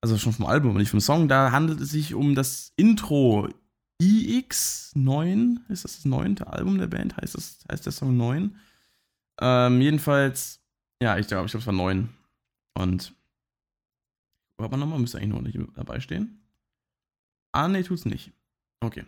also 0.00 0.16
schon 0.18 0.32
vom 0.32 0.46
Album, 0.46 0.76
nicht 0.76 0.90
vom 0.90 1.00
Song, 1.00 1.28
da 1.28 1.52
handelt 1.52 1.80
es 1.80 1.90
sich 1.90 2.14
um 2.14 2.34
das 2.34 2.72
Intro 2.76 3.48
iX9, 4.00 5.58
ist 5.68 5.84
das 5.84 5.96
das 5.96 6.04
neunte 6.04 6.46
Album 6.46 6.78
der 6.78 6.86
Band, 6.86 7.16
heißt, 7.16 7.34
das, 7.34 7.64
heißt 7.70 7.84
der 7.84 7.92
Song 7.92 8.16
9? 8.16 8.56
Ähm, 9.40 9.80
jedenfalls, 9.80 10.60
ja, 11.02 11.18
ich 11.18 11.26
glaube, 11.26 11.46
ich 11.46 11.52
glaube, 11.52 11.62
es 11.62 11.66
war 11.66 11.74
9. 11.74 12.08
Und, 12.74 13.14
warte 14.56 14.72
mal 14.72 14.78
nochmal, 14.78 14.98
müsste 14.98 15.18
eigentlich 15.18 15.30
noch 15.30 15.42
nicht 15.42 15.58
dabei 15.76 16.00
stehen. 16.00 16.40
Ah, 17.52 17.68
nee, 17.68 17.82
tut's 17.82 18.04
nicht. 18.04 18.32
Okay. 18.80 19.04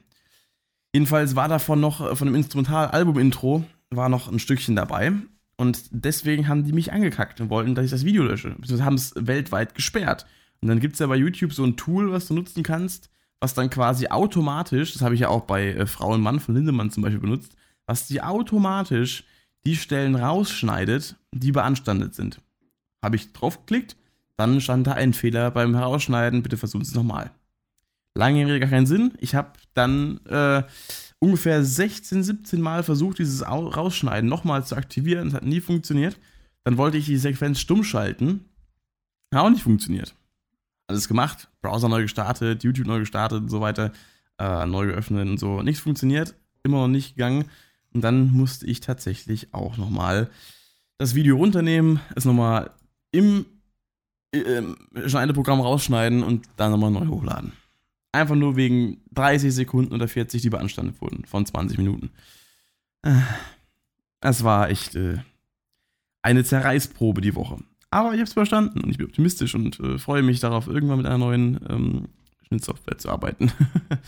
Jedenfalls 0.95 1.37
war 1.37 1.49
davon 1.49 1.81
noch, 1.81 2.01
äh, 2.01 2.17
von 2.17 2.27
dem 2.27 2.35
Instrumental-Album-Intro, 2.35 3.65
war 3.91 4.09
noch 4.09 4.29
ein 4.29 4.39
Stückchen 4.39 4.77
dabei. 4.77 5.13
Und 5.57 5.85
deswegen 5.91 6.49
haben 6.49 6.65
die 6.65 6.73
mich 6.73 6.93
angekackt 6.93 7.41
und 7.41 7.51
wollten, 7.51 7.75
dass 7.75 7.85
ich 7.85 7.91
das 7.91 8.05
Video 8.05 8.25
lösche. 8.25 8.57
Sie 8.65 8.83
haben 8.83 8.95
es 8.95 9.15
weltweit 9.17 9.75
gesperrt. 9.75 10.27
Und 10.63 10.69
dann 10.69 10.81
gibt 10.81 10.95
es 10.95 11.01
ja 11.01 11.07
bei 11.07 11.17
YouTube 11.17 11.53
so 11.53 11.65
ein 11.65 11.77
Tool, 11.77 12.13
was 12.13 12.29
du 12.29 12.35
nutzen 12.35 12.63
kannst, 12.63 13.11
was 13.41 13.55
dann 13.55 13.69
quasi 13.69 14.07
automatisch, 14.07 14.93
das 14.93 15.03
habe 15.03 15.15
ich 15.15 15.21
ja 15.23 15.29
auch 15.29 15.43
bei 15.43 15.75
äh, 15.75 15.87
Frau 15.87 16.13
und 16.15 16.23
Mann 16.23 16.41
von 16.41 16.55
Lindemann 16.55 16.91
zum 16.91 17.03
Beispiel 17.03 17.21
benutzt, 17.21 17.57
was 17.87 18.07
die 18.07 18.23
automatisch 18.23 19.25
die 19.67 19.77
Stellen 19.77 20.15
rausschneidet, 20.15 21.17
die 21.33 21.53
beanstandet 21.53 22.15
sind. 22.15 22.41
Habe 23.03 23.17
ich 23.17 23.33
draufgeklickt, 23.33 23.97
dann 24.37 24.61
stand 24.61 24.87
da 24.87 24.93
ein 24.93 25.13
Fehler 25.13 25.51
beim 25.51 25.75
Herausschneiden, 25.75 26.43
bitte 26.43 26.57
versuchen 26.57 26.85
Sie 26.85 26.91
es 26.91 26.95
nochmal. 26.95 27.33
Lange 28.15 28.47
Rede 28.47 28.61
gar 28.61 28.69
keinen 28.69 28.87
Sinn. 28.87 29.13
Ich 29.19 29.35
habe 29.35 29.53
dann 29.75 30.21
äh, 30.27 30.63
ungefähr 31.19 31.65
16, 31.65 32.23
17 32.23 32.61
Mal 32.61 32.83
versucht, 32.83 33.19
dieses 33.19 33.47
Rausschneiden 33.47 34.29
nochmal 34.29 34.65
zu 34.65 34.77
aktivieren. 34.77 35.29
Es 35.29 35.35
hat 35.35 35.45
nie 35.45 35.61
funktioniert. 35.61 36.19
Dann 36.65 36.77
wollte 36.77 36.99
ich 36.99 37.07
die 37.07 37.17
Sequenz 37.17 37.59
stumm 37.59 37.83
schalten. 37.83 38.45
Hat 39.33 39.43
auch 39.43 39.51
nicht 39.51 39.63
funktioniert. 39.63 40.15
Alles 40.93 41.09
gemacht, 41.09 41.49
Browser 41.63 41.89
neu 41.89 42.03
gestartet, 42.03 42.65
YouTube 42.65 42.87
neu 42.87 42.99
gestartet 42.99 43.41
und 43.41 43.49
so 43.49 43.63
weiter, 43.63 43.93
äh, 44.39 44.67
neu 44.67 44.89
geöffnet 44.89 45.27
und 45.27 45.39
so. 45.39 45.63
Nichts 45.63 45.81
funktioniert, 45.81 46.35
immer 46.65 46.83
noch 46.83 46.89
nicht 46.89 47.15
gegangen. 47.15 47.47
Und 47.95 48.05
dann 48.05 48.31
musste 48.31 48.67
ich 48.67 48.81
tatsächlich 48.81 49.55
auch 49.55 49.79
nochmal 49.79 50.29
das 50.99 51.15
Video 51.15 51.37
runternehmen, 51.37 52.01
es 52.15 52.27
nochmal 52.27 52.73
im 53.11 53.47
äh, 54.33 54.61
Schneideprogramm 55.07 55.63
rausschneiden 55.63 56.23
und 56.23 56.47
dann 56.59 56.73
nochmal 56.73 56.91
neu 56.91 57.07
hochladen. 57.07 57.53
Einfach 58.13 58.35
nur 58.35 58.57
wegen 58.57 59.01
30 59.13 59.55
Sekunden 59.55 59.95
oder 59.95 60.09
40, 60.09 60.43
die 60.43 60.51
beanstandet 60.51 61.01
wurden, 61.01 61.25
von 61.25 61.47
20 61.47 61.79
Minuten. 61.79 62.11
Es 64.21 64.45
war 64.45 64.69
echt 64.69 64.95
äh, 64.95 65.21
eine 66.21 66.45
Zerreißprobe 66.45 67.23
die 67.23 67.35
Woche. 67.35 67.65
Aber 67.93 68.15
ich 68.15 68.21
habe 68.21 68.23
es 68.23 68.33
verstanden 68.33 68.81
und 68.81 68.91
ich 68.91 68.97
bin 68.97 69.07
optimistisch 69.07 69.55
und 69.55 69.79
äh, 69.79 69.99
freue 69.99 70.23
mich 70.23 70.41
darauf, 70.41 70.67
irgendwann 70.67 70.97
mit 70.97 71.07
einer 71.07 71.19
neuen 71.19 71.61
ähm, 71.69 72.09
Schnittsoftware 72.49 72.97
zu 72.97 73.11
arbeiten. 73.11 73.53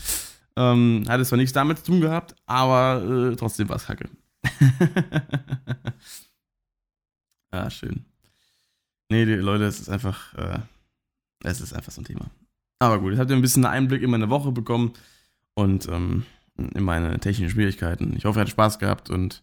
ähm, 0.57 1.05
hat 1.07 1.21
es 1.21 1.29
zwar 1.29 1.37
nichts 1.37 1.53
damit 1.53 1.79
zu 1.79 1.85
tun 1.85 2.01
gehabt, 2.01 2.35
aber 2.47 3.05
äh, 3.05 3.37
trotzdem 3.37 3.69
war 3.69 3.77
es 3.77 3.85
kacke. 3.85 4.09
ah, 7.51 7.69
schön. 7.69 8.07
Nee, 9.11 9.27
die, 9.27 9.35
Leute, 9.35 9.65
es 9.65 9.81
ist 9.81 9.91
einfach, 9.91 10.35
äh, 10.35 10.61
es 11.43 11.61
ist 11.61 11.75
einfach 11.75 11.93
so 11.93 12.01
ein 12.01 12.07
Thema. 12.07 12.31
Aber 12.79 12.99
gut, 12.99 13.13
ich 13.13 13.19
habe 13.19 13.35
ein 13.35 13.43
bisschen 13.43 13.67
einen 13.67 13.75
Einblick 13.75 14.03
in 14.03 14.11
meine 14.11 14.31
Woche 14.31 14.51
bekommen 14.51 14.95
und 15.53 15.89
ähm, 15.89 16.25
in 16.57 16.85
meine 16.85 17.21
technischen 17.21 17.51
Schwierigkeiten. 17.51 18.15
Ich 18.17 18.25
hoffe, 18.25 18.39
ihr 18.39 18.45
habt 18.45 18.51
Spaß 18.51 18.79
gehabt 18.79 19.11
und 19.11 19.43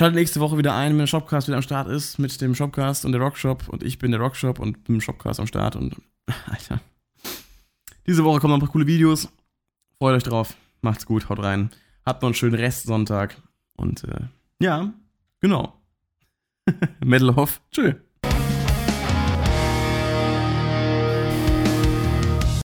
schaltet 0.00 0.16
nächste 0.16 0.40
Woche 0.40 0.56
wieder 0.56 0.74
ein, 0.74 0.92
wenn 0.92 1.00
der 1.00 1.06
Shopcast 1.06 1.46
wieder 1.46 1.58
am 1.58 1.62
Start 1.62 1.86
ist 1.86 2.18
mit 2.18 2.40
dem 2.40 2.54
Shopcast 2.54 3.04
und 3.04 3.12
der 3.12 3.20
Rockshop 3.20 3.68
und 3.68 3.82
ich 3.82 3.98
bin 3.98 4.12
der 4.12 4.20
Rockshop 4.20 4.58
und 4.58 4.82
bin 4.84 4.94
im 4.94 5.00
Shopcast 5.02 5.38
am 5.40 5.46
Start 5.46 5.76
und 5.76 6.00
Alter. 6.46 6.80
Diese 8.06 8.24
Woche 8.24 8.40
kommen 8.40 8.52
noch 8.52 8.56
ein 8.56 8.62
paar 8.62 8.70
coole 8.70 8.86
Videos. 8.86 9.28
Freut 9.98 10.16
euch 10.16 10.22
drauf. 10.22 10.54
Macht's 10.80 11.04
gut, 11.04 11.28
haut 11.28 11.42
rein. 11.42 11.68
Habt 12.06 12.22
noch 12.22 12.28
einen 12.28 12.34
schönen 12.34 12.54
Restsonntag 12.54 13.36
und 13.76 14.04
äh, 14.04 14.22
ja, 14.58 14.90
genau. 15.40 15.78
Metal 17.04 17.36
Hoff. 17.36 17.60
Tschüss. 17.70 17.96